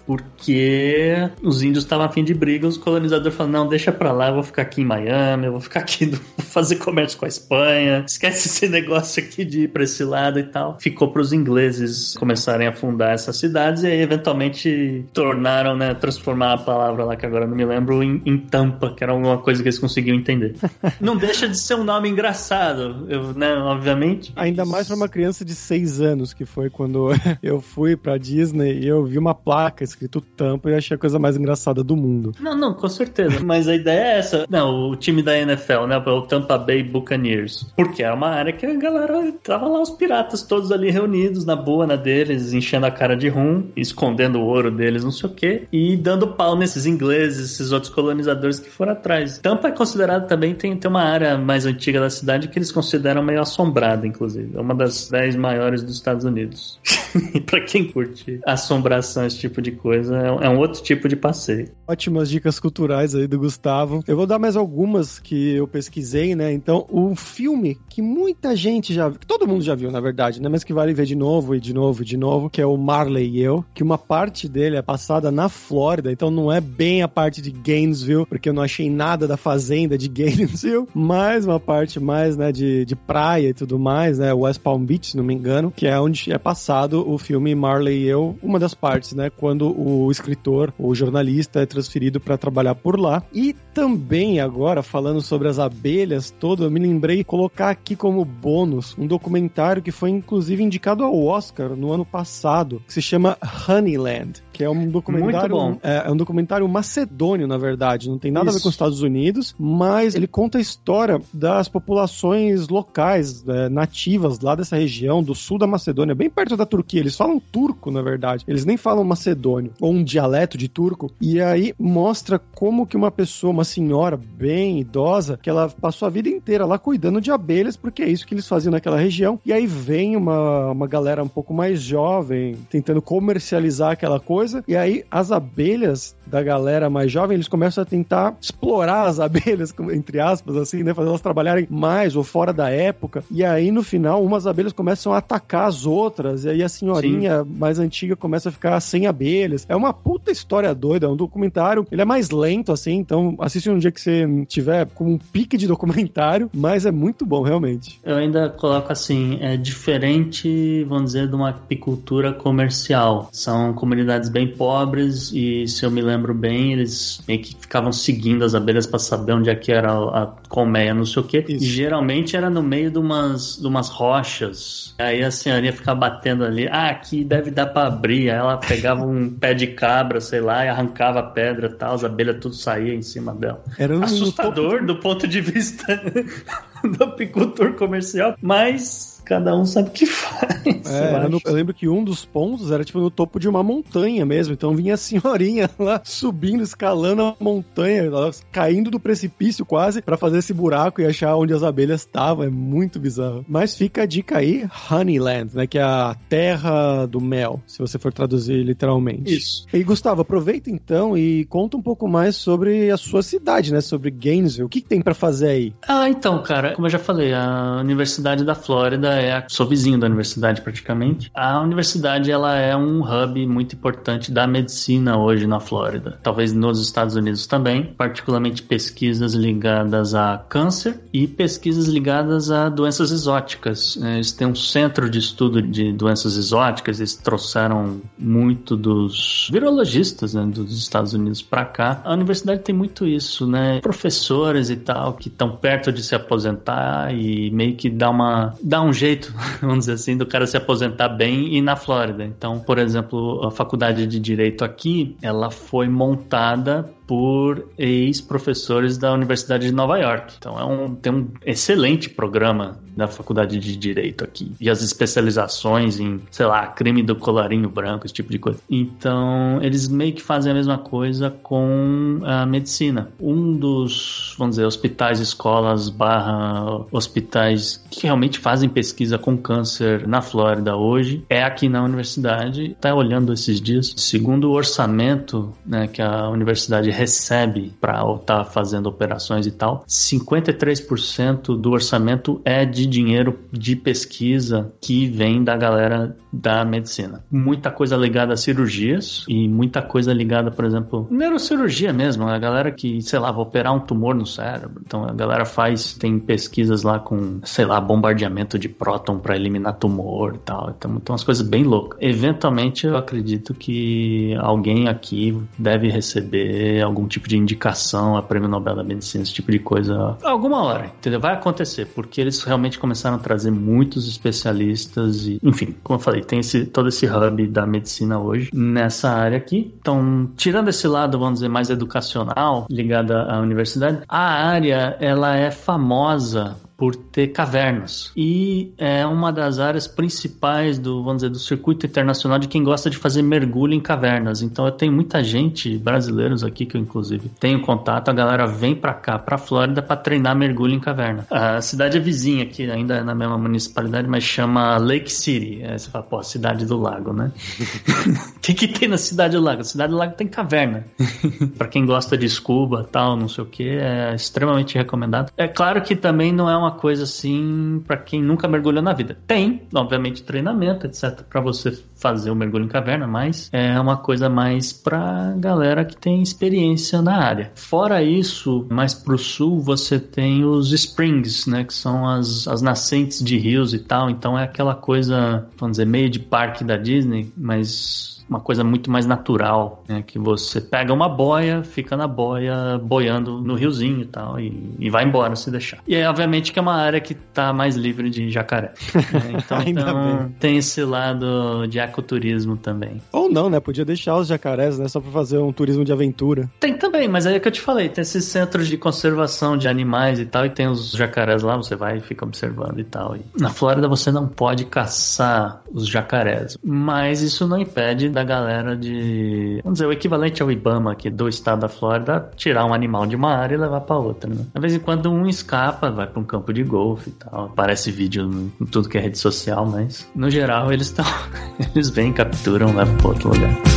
os 1.42 1.62
índios 1.62 1.84
estavam 1.84 2.06
a 2.06 2.08
fim 2.08 2.24
de 2.24 2.34
briga, 2.34 2.66
os 2.66 2.76
colonizadores 2.76 3.36
falaram, 3.36 3.60
não, 3.60 3.68
deixa 3.68 3.92
pra 3.92 4.12
lá, 4.12 4.28
eu 4.28 4.34
vou 4.34 4.42
ficar 4.42 4.62
aqui 4.62 4.82
em 4.82 4.84
Miami, 4.84 5.46
eu 5.46 5.52
vou 5.52 5.60
ficar 5.60 5.80
aqui, 5.80 6.06
vou 6.06 6.20
fazer 6.38 6.76
comércio 6.76 7.18
com 7.18 7.24
a 7.24 7.28
Espanha, 7.28 8.04
esquece 8.06 8.48
esse 8.48 8.68
negócio 8.68 9.22
aqui 9.22 9.44
de 9.44 9.62
ir 9.62 9.68
pra 9.68 9.84
esse 9.84 10.04
lado 10.04 10.38
e 10.38 10.44
tal. 10.44 10.78
Ficou 10.80 11.10
pros 11.12 11.32
ingleses 11.32 12.14
começarem 12.18 12.66
a 12.66 12.72
fundar 12.72 13.12
essas 13.12 13.36
cidades 13.36 13.82
e 13.82 13.88
aí, 13.88 14.00
eventualmente, 14.00 15.04
tornaram, 15.12 15.76
né, 15.76 15.94
transformar 15.94 16.52
a 16.54 16.58
palavra 16.58 17.04
lá, 17.04 17.16
que 17.16 17.26
agora 17.26 17.46
não 17.46 17.56
me 17.56 17.64
lembro, 17.64 18.02
em, 18.02 18.22
em 18.24 18.38
Tampa, 18.38 18.94
que 18.94 19.02
era 19.02 19.12
alguma 19.12 19.38
coisa 19.38 19.62
que 19.62 19.68
eles 19.68 19.78
conseguiam 19.78 20.16
entender. 20.16 20.54
não 21.00 21.16
deixa 21.16 21.48
de 21.48 21.58
ser 21.58 21.74
um 21.74 21.84
nome 21.84 22.08
engraçado, 22.08 23.06
eu, 23.08 23.32
né, 23.34 23.54
obviamente. 23.54 24.32
Ainda 24.36 24.64
mais 24.64 24.86
pra 24.86 24.96
uma 24.96 25.08
criança 25.08 25.44
de 25.44 25.54
6 25.54 26.00
anos, 26.00 26.32
que 26.32 26.44
foi 26.44 26.70
quando 26.70 27.10
eu 27.42 27.60
fui 27.60 27.96
pra 27.96 28.18
Disney 28.18 28.80
e 28.80 28.86
eu 28.86 29.04
vi 29.04 29.18
uma 29.18 29.34
placa 29.34 29.84
escrito 29.84 30.15
Tampa 30.20 30.70
e 30.70 30.74
achei 30.74 30.94
a 30.94 30.98
coisa 30.98 31.18
mais 31.18 31.36
engraçada 31.36 31.82
do 31.82 31.96
mundo. 31.96 32.32
Não, 32.40 32.56
não, 32.56 32.74
com 32.74 32.88
certeza. 32.88 33.40
Mas 33.44 33.68
a 33.68 33.74
ideia 33.74 34.00
é 34.00 34.18
essa. 34.18 34.46
Não, 34.48 34.90
o 34.90 34.96
time 34.96 35.22
da 35.22 35.38
NFL, 35.38 35.86
né? 35.86 35.96
O 35.98 36.22
Tampa 36.22 36.58
Bay 36.58 36.82
Buccaneers. 36.82 37.72
Porque 37.76 38.02
era 38.02 38.14
uma 38.14 38.28
área 38.28 38.52
que 38.52 38.66
a 38.66 38.74
galera 38.74 39.32
tava 39.42 39.66
lá, 39.66 39.80
os 39.80 39.90
piratas 39.90 40.42
todos 40.42 40.72
ali 40.72 40.90
reunidos, 40.90 41.44
na 41.44 41.56
boa, 41.56 41.86
na 41.86 41.96
deles, 41.96 42.52
enchendo 42.52 42.86
a 42.86 42.90
cara 42.90 43.16
de 43.16 43.28
rum, 43.28 43.68
escondendo 43.76 44.38
o 44.38 44.46
ouro 44.46 44.70
deles, 44.70 45.04
não 45.04 45.10
sei 45.10 45.28
o 45.28 45.32
quê, 45.32 45.66
e 45.72 45.96
dando 45.96 46.28
pau 46.28 46.56
nesses 46.56 46.86
ingleses, 46.86 47.52
esses 47.52 47.72
outros 47.72 47.92
colonizadores 47.92 48.58
que 48.58 48.70
foram 48.70 48.92
atrás. 48.92 49.38
Tampa 49.38 49.68
é 49.68 49.72
considerado 49.72 50.26
também, 50.26 50.54
tem, 50.54 50.76
tem 50.76 50.90
uma 50.90 51.02
área 51.02 51.36
mais 51.36 51.66
antiga 51.66 52.00
da 52.00 52.10
cidade 52.10 52.48
que 52.48 52.58
eles 52.58 52.72
consideram 52.72 53.22
meio 53.22 53.40
assombrada, 53.40 54.06
inclusive. 54.06 54.56
É 54.56 54.60
uma 54.60 54.74
das 54.74 55.08
10 55.08 55.36
maiores 55.36 55.82
dos 55.82 55.94
Estados 55.94 56.24
Unidos. 56.24 56.78
pra 57.46 57.60
quem 57.60 57.90
curte 57.90 58.40
assombração, 58.44 59.26
esse 59.26 59.38
tipo 59.38 59.60
de 59.62 59.72
coisa, 59.72 59.95
é 60.10 60.32
um- 60.32 60.40
é 60.40 60.48
um 60.48 60.58
outro 60.58 60.82
tipo 60.82 61.08
de 61.08 61.16
passeio. 61.16 61.68
Ótimas 61.88 62.28
dicas 62.28 62.58
culturais 62.58 63.14
aí 63.14 63.26
do 63.26 63.38
Gustavo. 63.38 64.02
Eu 64.06 64.16
vou 64.16 64.26
dar 64.26 64.38
mais 64.38 64.56
algumas 64.56 65.18
que 65.18 65.54
eu 65.54 65.66
pesquisei, 65.68 66.34
né? 66.34 66.52
Então, 66.52 66.84
o 66.90 67.14
filme 67.14 67.78
que 67.88 68.02
muita 68.02 68.54
gente 68.56 68.92
já 68.92 69.10
que 69.10 69.26
todo 69.26 69.46
mundo 69.46 69.62
já 69.62 69.74
viu, 69.74 69.90
na 69.90 70.00
verdade, 70.00 70.40
né? 70.42 70.48
Mas 70.48 70.64
que 70.64 70.72
vale 70.72 70.92
ver 70.92 71.06
de 71.06 71.14
novo 71.14 71.54
e 71.54 71.60
de 71.60 71.72
novo 71.72 72.02
e 72.02 72.04
de 72.04 72.16
novo, 72.16 72.50
que 72.50 72.60
é 72.60 72.66
o 72.66 72.76
Marley 72.76 73.28
e 73.28 73.42
eu, 73.42 73.64
que 73.74 73.82
uma 73.82 73.96
parte 73.98 74.48
dele 74.48 74.76
é 74.76 74.82
passada 74.82 75.30
na 75.30 75.48
Flórida, 75.48 76.10
então 76.10 76.30
não 76.30 76.50
é 76.52 76.60
bem 76.60 77.02
a 77.02 77.08
parte 77.08 77.40
de 77.40 77.50
Gainesville, 77.50 78.26
porque 78.26 78.48
eu 78.48 78.52
não 78.52 78.62
achei 78.62 78.90
nada 78.90 79.26
da 79.26 79.36
fazenda 79.36 79.96
de 79.96 80.08
Gainesville, 80.10 80.86
mas 80.94 81.44
uma 81.44 81.60
parte 81.60 82.00
mais, 82.00 82.36
né, 82.36 82.50
de, 82.52 82.84
de 82.84 82.96
praia 82.96 83.48
e 83.48 83.54
tudo 83.54 83.78
mais, 83.78 84.18
né, 84.18 84.32
West 84.32 84.60
Palm 84.60 84.84
Beach, 84.84 85.10
se 85.10 85.16
não 85.16 85.24
me 85.24 85.34
engano, 85.34 85.72
que 85.74 85.86
é 85.86 85.98
onde 86.00 86.32
é 86.32 86.38
passado 86.38 87.08
o 87.08 87.16
filme 87.18 87.54
Marley 87.54 88.02
e 88.02 88.06
eu, 88.08 88.36
uma 88.42 88.58
das 88.58 88.74
partes, 88.74 89.12
né, 89.12 89.30
quando 89.30 89.68
o 89.68 89.85
escritor, 90.10 90.72
o 90.78 90.94
jornalista 90.94 91.60
é 91.60 91.66
transferido 91.66 92.20
para 92.20 92.38
trabalhar 92.38 92.74
por 92.74 92.98
lá. 92.98 93.22
E 93.32 93.54
também 93.74 94.40
agora, 94.40 94.82
falando 94.82 95.20
sobre 95.20 95.48
as 95.48 95.58
abelhas 95.58 96.30
todo, 96.30 96.64
eu 96.64 96.70
me 96.70 96.80
lembrei 96.80 97.18
de 97.18 97.24
colocar 97.24 97.70
aqui 97.70 97.94
como 97.94 98.24
bônus 98.24 98.96
um 98.98 99.06
documentário 99.06 99.82
que 99.82 99.92
foi 99.92 100.10
inclusive 100.10 100.62
indicado 100.62 101.04
ao 101.04 101.24
Oscar 101.24 101.70
no 101.70 101.92
ano 101.92 102.04
passado, 102.04 102.82
que 102.86 102.92
se 102.92 103.02
chama 103.02 103.38
Honeyland 103.68 104.42
que 104.56 104.64
é 104.64 104.70
um 104.70 104.88
documentário. 104.88 105.78
É, 105.82 106.04
é, 106.06 106.10
um 106.10 106.16
documentário 106.16 106.66
macedônio, 106.66 107.46
na 107.46 107.58
verdade. 107.58 108.08
Não 108.08 108.18
tem 108.18 108.32
nada 108.32 108.46
Isso. 108.46 108.56
a 108.56 108.58
ver 108.58 108.62
com 108.62 108.68
os 108.70 108.74
Estados 108.74 109.02
Unidos, 109.02 109.54
mas 109.58 110.14
ele 110.14 110.26
conta 110.26 110.56
a 110.56 110.60
história 110.60 111.20
das 111.30 111.68
populações 111.68 112.66
locais, 112.68 113.46
é, 113.46 113.68
nativas 113.68 114.40
lá 114.40 114.54
dessa 114.54 114.74
região, 114.74 115.22
do 115.22 115.34
sul 115.34 115.58
da 115.58 115.66
Macedônia, 115.66 116.14
bem 116.14 116.30
perto 116.30 116.56
da 116.56 116.64
Turquia. 116.64 117.00
Eles 117.00 117.14
falam 117.14 117.38
turco, 117.38 117.90
na 117.90 118.00
verdade. 118.00 118.44
Eles 118.48 118.64
nem 118.64 118.78
falam 118.78 119.04
macedônio, 119.04 119.72
ou 119.78 119.92
um 119.92 120.02
dialeto 120.02 120.56
de 120.56 120.68
turco. 120.68 121.12
E 121.20 121.38
aí 121.38 121.74
mostra 121.78 122.38
como 122.38 122.86
que 122.86 122.96
uma 122.96 123.10
pessoa, 123.10 123.52
uma 123.52 123.64
senhora 123.64 124.16
bem 124.16 124.80
idosa, 124.80 125.38
que 125.42 125.50
ela 125.50 125.68
passou 125.68 126.06
a 126.06 126.10
vida 126.10 126.30
inteira 126.30 126.64
lá 126.64 126.78
cuidando 126.78 127.20
de 127.20 127.30
abelhas, 127.30 127.76
porque 127.76 128.02
é 128.02 128.08
isso 128.08 128.26
que 128.26 128.32
eles 128.32 128.48
faziam 128.48 128.72
naquela 128.72 128.96
região. 128.96 129.38
E 129.44 129.52
aí 129.52 129.66
vem 129.66 130.16
uma, 130.16 130.70
uma 130.70 130.86
galera 130.86 131.22
um 131.22 131.28
pouco 131.28 131.52
mais 131.52 131.82
jovem, 131.82 132.56
tentando 132.70 133.02
comercializar 133.02 133.92
aquela 133.92 134.18
coisa 134.18 134.45
coisa. 134.46 134.64
E 134.66 134.76
aí 134.76 135.04
as 135.10 135.32
abelhas 135.32 136.16
da 136.26 136.42
galera 136.42 136.90
mais 136.90 137.10
jovem, 137.10 137.34
eles 137.34 137.48
começam 137.48 137.82
a 137.82 137.84
tentar 137.84 138.36
explorar 138.40 139.06
as 139.06 139.18
abelhas, 139.20 139.74
entre 139.92 140.20
aspas, 140.20 140.56
assim, 140.56 140.82
né? 140.82 140.94
Fazer 140.94 141.08
elas 141.08 141.20
trabalharem 141.20 141.66
mais 141.70 142.16
ou 142.16 142.24
fora 142.24 142.52
da 142.52 142.70
época. 142.70 143.24
E 143.30 143.44
aí, 143.44 143.70
no 143.70 143.82
final, 143.82 144.24
umas 144.24 144.46
abelhas 144.46 144.72
começam 144.72 145.12
a 145.12 145.18
atacar 145.18 145.68
as 145.68 145.86
outras. 145.86 146.44
E 146.44 146.50
aí 146.50 146.62
a 146.62 146.68
senhorinha 146.68 147.42
Sim. 147.42 147.50
mais 147.56 147.78
antiga 147.78 148.16
começa 148.16 148.48
a 148.48 148.52
ficar 148.52 148.78
sem 148.80 149.06
abelhas. 149.06 149.66
É 149.68 149.76
uma 149.76 149.92
puta 149.92 150.30
história 150.30 150.74
doida, 150.74 151.06
é 151.06 151.08
um 151.08 151.16
documentário. 151.16 151.86
Ele 151.90 152.02
é 152.02 152.04
mais 152.04 152.30
lento, 152.30 152.72
assim, 152.72 152.94
então 152.94 153.36
assiste 153.40 153.70
um 153.70 153.78
dia 153.78 153.90
que 153.90 154.00
você 154.00 154.26
tiver 154.46 154.86
com 154.86 155.12
um 155.12 155.18
pique 155.18 155.56
de 155.56 155.66
documentário, 155.66 156.50
mas 156.52 156.86
é 156.86 156.90
muito 156.90 157.24
bom, 157.24 157.42
realmente. 157.42 158.00
Eu 158.04 158.16
ainda 158.16 158.48
coloco 158.50 158.92
assim, 158.92 159.38
é 159.40 159.56
diferente, 159.56 160.84
vamos 160.84 161.12
dizer, 161.12 161.28
de 161.28 161.34
uma 161.34 161.50
apicultura 161.50 162.32
comercial. 162.32 163.28
São 163.32 163.72
comunidades 163.72 164.28
bem 164.36 164.46
pobres 164.46 165.32
e, 165.32 165.66
se 165.66 165.82
eu 165.82 165.90
me 165.90 166.02
lembro 166.02 166.34
bem, 166.34 166.74
eles 166.74 167.22
meio 167.26 167.40
que 167.40 167.56
ficavam 167.58 167.90
seguindo 167.90 168.44
as 168.44 168.54
abelhas 168.54 168.86
para 168.86 168.98
saber 168.98 169.32
onde 169.32 169.48
é 169.48 169.54
que 169.54 169.72
era 169.72 169.90
a 169.90 170.26
colmeia, 170.50 170.92
não 170.92 171.06
sei 171.06 171.22
o 171.22 171.24
quê. 171.24 171.42
E 171.48 171.58
geralmente 171.58 172.36
era 172.36 172.50
no 172.50 172.62
meio 172.62 172.90
de 172.90 172.98
umas, 172.98 173.56
de 173.56 173.66
umas 173.66 173.88
rochas. 173.88 174.94
Aí 174.98 175.24
a 175.24 175.30
senhorinha 175.30 175.72
ficava 175.72 175.98
batendo 175.98 176.44
ali, 176.44 176.68
ah, 176.68 176.90
aqui 176.90 177.24
deve 177.24 177.50
dar 177.50 177.66
para 177.66 177.86
abrir. 177.86 178.30
Aí 178.30 178.36
ela 178.36 178.58
pegava 178.58 179.06
um 179.06 179.30
pé 179.40 179.54
de 179.54 179.68
cabra, 179.68 180.20
sei 180.20 180.42
lá, 180.42 180.66
e 180.66 180.68
arrancava 180.68 181.20
a 181.20 181.22
pedra 181.22 181.68
e 181.68 181.72
tal, 181.72 181.94
as 181.94 182.04
abelhas 182.04 182.36
tudo 182.38 182.54
saía 182.54 182.94
em 182.94 183.02
cima 183.02 183.34
dela. 183.34 183.64
Era 183.78 183.96
um 183.96 184.02
assustador 184.02 184.84
do 184.84 184.96
ponto 184.96 185.26
de 185.26 185.40
vista 185.40 185.98
do 186.84 187.04
apicultor 187.04 187.72
comercial, 187.72 188.36
mas 188.42 189.15
cada 189.26 189.54
um 189.56 189.66
sabe 189.66 189.88
o 189.88 189.92
que 189.92 190.06
faz. 190.06 190.86
É, 190.86 191.24
eu, 191.24 191.28
no, 191.28 191.40
eu, 191.44 191.52
lembro 191.52 191.74
que 191.74 191.88
um 191.88 192.02
dos 192.02 192.24
pontos 192.24 192.70
era 192.70 192.84
tipo 192.84 193.00
no 193.00 193.10
topo 193.10 193.40
de 193.40 193.48
uma 193.48 193.62
montanha 193.62 194.24
mesmo. 194.24 194.54
Então 194.54 194.74
vinha 194.74 194.94
a 194.94 194.96
senhorinha 194.96 195.68
lá 195.78 196.00
subindo, 196.04 196.62
escalando 196.62 197.22
a 197.22 197.36
montanha, 197.40 198.04
caindo 198.52 198.90
do 198.90 199.00
precipício 199.00 199.66
quase 199.66 200.00
para 200.00 200.16
fazer 200.16 200.38
esse 200.38 200.54
buraco 200.54 201.00
e 201.00 201.06
achar 201.06 201.34
onde 201.34 201.52
as 201.52 201.64
abelhas 201.64 202.02
estavam. 202.02 202.44
É 202.44 202.48
muito 202.48 203.00
bizarro. 203.00 203.44
Mas 203.48 203.76
fica 203.76 204.02
a 204.02 204.06
dica 204.06 204.38
aí: 204.38 204.66
Honeyland, 204.90 205.50
né? 205.54 205.66
Que 205.66 205.78
é 205.78 205.82
a 205.82 206.16
terra 206.28 207.04
do 207.06 207.20
mel, 207.20 207.60
se 207.66 207.80
você 207.80 207.98
for 207.98 208.12
traduzir 208.12 208.62
literalmente. 208.62 209.34
Isso. 209.34 209.66
E 209.72 209.82
Gustavo, 209.82 210.22
aproveita 210.22 210.70
então 210.70 211.18
e 211.18 211.44
conta 211.46 211.76
um 211.76 211.82
pouco 211.82 212.06
mais 212.06 212.36
sobre 212.36 212.90
a 212.90 212.96
sua 212.96 213.22
cidade, 213.22 213.72
né? 213.72 213.80
Sobre 213.80 214.10
Gainesville. 214.10 214.66
O 214.66 214.68
que, 214.68 214.80
que 214.80 214.88
tem 214.88 215.02
para 215.02 215.14
fazer 215.14 215.48
aí? 215.48 215.74
Ah, 215.86 216.08
então, 216.08 216.40
cara, 216.42 216.74
como 216.74 216.86
eu 216.86 216.90
já 216.90 216.98
falei, 216.98 217.34
a 217.34 217.78
Universidade 217.80 218.44
da 218.44 218.54
Flórida 218.54 219.15
é, 219.20 219.44
sou 219.48 219.66
vizinho 219.66 219.98
da 219.98 220.06
universidade 220.06 220.60
praticamente. 220.60 221.30
A 221.34 221.60
universidade 221.60 222.30
ela 222.30 222.56
é 222.56 222.76
um 222.76 223.00
hub 223.02 223.46
muito 223.46 223.74
importante 223.74 224.30
da 224.30 224.46
medicina 224.46 225.18
hoje 225.18 225.46
na 225.46 225.60
Flórida. 225.60 226.18
Talvez 226.22 226.52
nos 226.52 226.80
Estados 226.80 227.16
Unidos 227.16 227.46
também, 227.46 227.94
particularmente 227.96 228.62
pesquisas 228.62 229.34
ligadas 229.34 230.14
a 230.14 230.44
câncer 230.48 231.00
e 231.12 231.26
pesquisas 231.26 231.86
ligadas 231.86 232.50
a 232.50 232.68
doenças 232.68 233.10
exóticas. 233.10 233.98
É, 234.02 234.14
eles 234.14 234.32
têm 234.32 234.46
um 234.46 234.54
centro 234.54 235.08
de 235.10 235.18
estudo 235.18 235.62
de 235.62 235.92
doenças 235.92 236.36
exóticas, 236.36 237.00
eles 237.00 237.16
trouxeram 237.16 238.00
muito 238.18 238.76
dos 238.76 239.48
virologistas 239.50 240.34
né, 240.34 240.44
dos 240.46 240.76
Estados 240.76 241.12
Unidos 241.12 241.42
para 241.42 241.64
cá. 241.64 242.00
A 242.04 242.12
universidade 242.12 242.62
tem 242.62 242.74
muito 242.74 243.06
isso, 243.06 243.46
né? 243.46 243.80
Professores 243.80 244.70
e 244.70 244.76
tal 244.76 245.14
que 245.14 245.28
estão 245.28 245.56
perto 245.56 245.92
de 245.92 246.02
se 246.02 246.14
aposentar 246.14 247.14
e 247.14 247.50
meio 247.50 247.74
que 247.74 247.88
dá 247.90 248.10
uma 248.10 248.54
dá 248.62 248.82
um 248.82 248.92
jeito 248.92 249.05
jeito, 249.06 249.32
vamos 249.60 249.80
dizer 249.80 249.92
assim, 249.92 250.16
do 250.16 250.26
cara 250.26 250.46
se 250.46 250.56
aposentar 250.56 251.08
bem 251.08 251.54
e 251.54 251.62
na 251.62 251.76
Flórida. 251.76 252.24
Então, 252.24 252.58
por 252.58 252.78
exemplo, 252.78 253.44
a 253.46 253.50
faculdade 253.50 254.06
de 254.06 254.18
direito 254.18 254.64
aqui, 254.64 255.16
ela 255.22 255.50
foi 255.50 255.88
montada 255.88 256.92
por 257.06 257.68
ex-professores 257.78 258.98
da 258.98 259.12
Universidade 259.12 259.66
de 259.66 259.72
Nova 259.72 259.98
York. 259.98 260.34
Então 260.38 260.58
é 260.58 260.64
um, 260.64 260.94
tem 260.94 261.12
um 261.12 261.28
excelente 261.44 262.08
programa 262.10 262.78
da 262.96 263.06
Faculdade 263.06 263.58
de 263.58 263.76
Direito 263.76 264.24
aqui. 264.24 264.52
E 264.58 264.70
as 264.70 264.82
especializações 264.82 266.00
em, 266.00 266.20
sei 266.30 266.46
lá, 266.46 266.66
crime 266.68 267.02
do 267.02 267.14
colarinho 267.14 267.68
branco, 267.68 268.06
esse 268.06 268.14
tipo 268.14 268.30
de 268.30 268.38
coisa. 268.38 268.58
Então, 268.70 269.60
eles 269.62 269.86
meio 269.86 270.14
que 270.14 270.22
fazem 270.22 270.50
a 270.50 270.54
mesma 270.54 270.78
coisa 270.78 271.30
com 271.30 272.20
a 272.24 272.46
medicina. 272.46 273.10
Um 273.20 273.52
dos, 273.52 274.34
vamos 274.38 274.56
dizer, 274.56 274.66
hospitais, 274.66 275.20
escolas, 275.20 275.90
barra 275.90 276.86
hospitais 276.90 277.84
que 277.90 278.04
realmente 278.04 278.38
fazem 278.38 278.68
pesquisa 278.68 279.18
com 279.18 279.36
câncer 279.36 280.06
na 280.08 280.22
Flórida 280.22 280.76
hoje 280.76 281.22
é 281.28 281.42
aqui 281.42 281.68
na 281.68 281.84
universidade. 281.84 282.76
Tá 282.80 282.94
olhando 282.94 283.32
esses 283.32 283.60
dias. 283.60 283.92
Segundo 283.96 284.50
o 284.50 284.52
orçamento 284.52 285.52
né, 285.66 285.86
que 285.86 286.00
a 286.00 286.30
universidade 286.30 286.90
recebe 286.96 287.74
para 287.80 288.00
estar 288.14 288.38
tá 288.38 288.44
fazendo 288.44 288.86
operações 288.86 289.46
e 289.46 289.50
tal, 289.50 289.84
53% 289.86 291.56
do 291.56 291.70
orçamento 291.70 292.40
é 292.44 292.64
de 292.64 292.86
dinheiro 292.86 293.38
de 293.52 293.76
pesquisa 293.76 294.72
que 294.80 295.06
vem 295.06 295.44
da 295.44 295.56
galera 295.56 296.16
da 296.32 296.64
medicina. 296.64 297.24
Muita 297.30 297.70
coisa 297.70 297.96
ligada 297.96 298.34
a 298.34 298.36
cirurgias 298.36 299.24
e 299.28 299.48
muita 299.48 299.80
coisa 299.80 300.12
ligada, 300.12 300.50
por 300.50 300.64
exemplo, 300.64 301.06
neurocirurgia 301.10 301.92
mesmo. 301.92 302.28
A 302.28 302.38
galera 302.38 302.70
que, 302.70 303.00
sei 303.00 303.18
lá, 303.18 303.30
vai 303.30 303.42
operar 303.42 303.74
um 303.74 303.80
tumor 303.80 304.14
no 304.14 304.26
cérebro. 304.26 304.82
Então 304.84 305.04
a 305.04 305.12
galera 305.12 305.44
faz, 305.44 305.94
tem 305.94 306.18
pesquisas 306.18 306.82
lá 306.82 306.98
com, 306.98 307.40
sei 307.44 307.64
lá, 307.64 307.80
bombardeamento 307.80 308.58
de 308.58 308.68
próton 308.68 309.18
para 309.18 309.36
eliminar 309.36 309.74
tumor 309.74 310.34
e 310.34 310.38
tal. 310.38 310.74
Então, 310.76 310.98
tem 311.00 311.12
umas 311.12 311.24
coisas 311.24 311.46
bem 311.46 311.64
loucas. 311.64 311.98
Eventualmente 312.00 312.86
eu 312.86 312.96
acredito 312.96 313.54
que 313.54 314.34
alguém 314.38 314.88
aqui 314.88 315.36
deve 315.58 315.88
receber 315.88 316.82
algum 316.86 317.06
tipo 317.06 317.28
de 317.28 317.36
indicação 317.36 318.16
a 318.16 318.22
prêmio 318.22 318.48
Nobel 318.48 318.76
da 318.76 318.84
Medicina, 318.84 319.22
esse 319.22 319.32
tipo 319.32 319.50
de 319.50 319.58
coisa, 319.58 320.16
alguma 320.22 320.62
hora, 320.62 320.86
entendeu? 320.98 321.20
Vai 321.20 321.34
acontecer, 321.34 321.86
porque 321.86 322.20
eles 322.20 322.42
realmente 322.42 322.78
começaram 322.78 323.16
a 323.16 323.18
trazer 323.18 323.50
muitos 323.50 324.08
especialistas 324.08 325.26
e, 325.26 325.38
enfim, 325.42 325.74
como 325.82 325.98
eu 325.98 326.02
falei, 326.02 326.22
tem 326.22 326.40
esse, 326.40 326.64
todo 326.66 326.88
esse 326.88 327.06
hub 327.06 327.46
da 327.48 327.66
medicina 327.66 328.18
hoje 328.18 328.50
nessa 328.52 329.10
área 329.10 329.36
aqui. 329.36 329.74
Então, 329.80 330.30
tirando 330.36 330.68
esse 330.68 330.86
lado, 330.86 331.18
vamos 331.18 331.34
dizer, 331.34 331.48
mais 331.48 331.70
educacional, 331.70 332.66
ligado 332.70 333.12
à 333.12 333.40
universidade, 333.40 334.00
a 334.08 334.48
área, 334.48 334.96
ela 335.00 335.36
é 335.36 335.50
famosa 335.50 336.56
por 336.76 336.94
ter 336.94 337.28
cavernas. 337.28 338.12
E 338.16 338.72
é 338.76 339.06
uma 339.06 339.32
das 339.32 339.58
áreas 339.58 339.86
principais 339.86 340.78
do, 340.78 341.02
vamos 341.02 341.22
dizer, 341.22 341.30
do 341.30 341.38
circuito 341.38 341.86
internacional 341.86 342.38
de 342.38 342.48
quem 342.48 342.62
gosta 342.62 342.90
de 342.90 342.96
fazer 342.96 343.22
mergulho 343.22 343.72
em 343.72 343.80
cavernas. 343.80 344.42
Então 344.42 344.66
eu 344.66 344.72
tenho 344.72 344.92
muita 344.92 345.24
gente, 345.24 345.78
brasileiros 345.78 346.44
aqui 346.44 346.66
que 346.66 346.76
eu 346.76 346.80
inclusive 346.80 347.30
tenho 347.40 347.60
contato, 347.62 348.08
a 348.08 348.12
galera 348.12 348.46
vem 348.46 348.74
para 348.74 348.92
cá, 348.92 349.18
para 349.18 349.38
Flórida 349.38 349.80
para 349.80 349.96
treinar 349.96 350.36
mergulho 350.36 350.74
em 350.74 350.80
caverna. 350.80 351.26
A 351.30 351.60
cidade 351.60 351.96
é 351.96 352.00
vizinha 352.00 352.42
aqui, 352.42 352.70
ainda 352.70 352.96
é 352.96 353.02
na 353.02 353.14
mesma 353.14 353.38
municipalidade, 353.38 354.08
mas 354.08 354.22
chama 354.24 354.76
Lake 354.76 355.12
City. 355.12 355.62
É, 355.62 355.78
você 355.78 355.90
fala, 355.90 356.04
pô, 356.04 356.22
cidade 356.22 356.66
do 356.66 356.76
lago, 356.76 357.12
né? 357.12 357.32
O 358.36 358.40
que 358.46 358.54
que 358.54 358.68
tem 358.68 358.88
na 358.88 358.96
cidade 358.96 359.36
do 359.36 359.42
lago? 359.42 359.62
A 359.62 359.64
cidade 359.64 359.90
do 359.90 359.98
lago 359.98 360.14
tem 360.14 360.28
caverna. 360.28 360.86
para 361.58 361.66
quem 361.66 361.84
gosta 361.84 362.16
de 362.16 362.28
scuba, 362.28 362.88
tal, 362.90 363.16
não 363.16 363.28
sei 363.28 363.42
o 363.42 363.46
que, 363.46 363.68
é 363.68 364.14
extremamente 364.14 364.78
recomendado. 364.78 365.32
É 365.36 365.48
claro 365.48 365.82
que 365.82 365.96
também 365.96 366.32
não 366.32 366.48
é 366.48 366.56
uma 366.56 366.65
uma 366.66 366.72
coisa 366.72 367.04
assim 367.04 367.82
para 367.86 367.96
quem 367.96 368.22
nunca 368.22 368.48
mergulhou 368.48 368.82
na 368.82 368.92
vida. 368.92 369.16
Tem, 369.26 369.62
obviamente, 369.74 370.22
treinamento, 370.22 370.86
etc, 370.86 371.22
para 371.22 371.40
você 371.40 371.72
fazer 371.94 372.30
o 372.30 372.34
mergulho 372.34 372.64
em 372.64 372.68
caverna, 372.68 373.06
mas 373.06 373.48
é 373.52 373.78
uma 373.80 373.96
coisa 373.96 374.28
mais 374.28 374.72
pra 374.72 375.34
galera 375.38 375.84
que 375.84 375.96
tem 375.96 376.22
experiência 376.22 377.00
na 377.00 377.16
área. 377.16 377.52
Fora 377.54 378.02
isso, 378.02 378.66
mais 378.70 378.94
pro 378.94 379.16
sul 379.16 379.60
você 379.60 379.98
tem 379.98 380.44
os 380.44 380.72
springs, 380.72 381.46
né, 381.46 381.64
que 381.64 381.74
são 381.74 382.06
as, 382.06 382.46
as 382.48 382.60
nascentes 382.60 383.22
de 383.22 383.38
rios 383.38 383.72
e 383.72 383.78
tal, 383.78 384.10
então 384.10 384.38
é 384.38 384.44
aquela 384.44 384.74
coisa, 384.74 385.46
vamos 385.56 385.76
dizer, 385.76 385.86
meio 385.86 386.10
de 386.10 386.18
parque 386.18 386.64
da 386.64 386.76
Disney, 386.76 387.32
mas 387.36 388.15
uma 388.28 388.40
coisa 388.40 388.64
muito 388.64 388.90
mais 388.90 389.06
natural, 389.06 389.84
né? 389.88 390.02
Que 390.06 390.18
você 390.18 390.60
pega 390.60 390.92
uma 390.92 391.08
boia, 391.08 391.62
fica 391.62 391.96
na 391.96 392.06
boia 392.06 392.78
boiando 392.78 393.40
no 393.40 393.54
riozinho 393.54 394.00
e 394.02 394.06
tal, 394.06 394.38
e, 394.40 394.74
e 394.78 394.90
vai 394.90 395.04
embora 395.04 395.34
se 395.36 395.50
deixar. 395.50 395.78
E 395.86 395.94
aí, 395.94 396.04
obviamente, 396.04 396.52
que 396.52 396.58
é 396.58 396.62
uma 396.62 396.74
área 396.74 397.00
que 397.00 397.14
tá 397.14 397.52
mais 397.52 397.76
livre 397.76 398.10
de 398.10 398.30
jacaré. 398.30 398.72
Né? 398.94 399.36
Então, 399.46 399.62
então 399.66 400.32
tem 400.40 400.56
esse 400.56 400.82
lado 400.82 401.66
de 401.68 401.78
ecoturismo 401.78 402.56
também. 402.56 403.00
Ou 403.12 403.28
não, 403.28 403.50
né? 403.50 403.60
Podia 403.60 403.84
deixar 403.84 404.16
os 404.16 404.28
jacarés, 404.28 404.78
né? 404.78 404.88
Só 404.88 405.00
pra 405.00 405.10
fazer 405.10 405.38
um 405.38 405.52
turismo 405.52 405.84
de 405.84 405.92
aventura. 405.92 406.50
Tem 406.58 406.76
também, 406.76 407.06
mas 407.06 407.26
aí 407.26 407.34
é 407.34 407.40
que 407.40 407.46
eu 407.46 407.52
te 407.52 407.60
falei, 407.60 407.88
tem 407.88 408.02
esses 408.02 408.24
centros 408.24 408.66
de 408.66 408.76
conservação 408.76 409.56
de 409.56 409.68
animais 409.68 410.18
e 410.18 410.26
tal, 410.26 410.46
e 410.46 410.50
tem 410.50 410.68
os 410.68 410.92
jacarés 410.92 411.42
lá, 411.42 411.56
você 411.56 411.76
vai 411.76 411.98
e 411.98 412.00
fica 412.00 412.24
observando 412.24 412.78
e 412.78 412.84
tal. 412.84 413.16
E 413.16 413.20
na 413.40 413.50
Flórida 413.50 413.88
você 413.88 414.10
não 414.10 414.26
pode 414.26 414.64
caçar 414.64 415.62
os 415.72 415.86
jacarés, 415.86 416.56
mas 416.64 417.22
isso 417.22 417.46
não 417.46 417.58
impede 417.58 418.08
da 418.16 418.24
galera 418.24 418.74
de, 418.74 419.60
vamos 419.62 419.78
dizer, 419.78 419.86
o 419.86 419.92
equivalente 419.92 420.42
ao 420.42 420.50
IBAMA 420.50 420.92
aqui 420.92 421.10
do 421.10 421.28
estado 421.28 421.60
da 421.60 421.68
Flórida, 421.68 422.30
tirar 422.34 422.64
um 422.64 422.72
animal 422.72 423.06
de 423.06 423.14
uma 423.14 423.34
área 423.36 423.56
e 423.56 423.58
levar 423.58 423.82
para 423.82 423.98
outra, 423.98 424.30
né? 424.30 424.46
De 424.54 424.60
vez 424.60 424.74
em 424.74 424.78
quando 424.78 425.10
um 425.10 425.26
escapa, 425.26 425.90
vai 425.90 426.06
para 426.06 426.18
um 426.18 426.24
campo 426.24 426.50
de 426.50 426.62
golfe 426.62 427.10
e 427.10 427.12
tal. 427.12 427.44
Aparece 427.44 427.90
vídeo 427.90 428.50
em 428.58 428.64
tudo 428.64 428.88
que 428.88 428.96
é 428.96 429.02
rede 429.02 429.18
social, 429.18 429.66
mas 429.66 430.10
no 430.14 430.30
geral 430.30 430.72
eles 430.72 430.86
estão, 430.86 431.04
eles 431.74 431.90
vêm, 431.90 432.10
capturam, 432.10 432.74
levam 432.74 432.96
para 432.96 433.08
outro 433.08 433.28
lugar. 433.28 433.75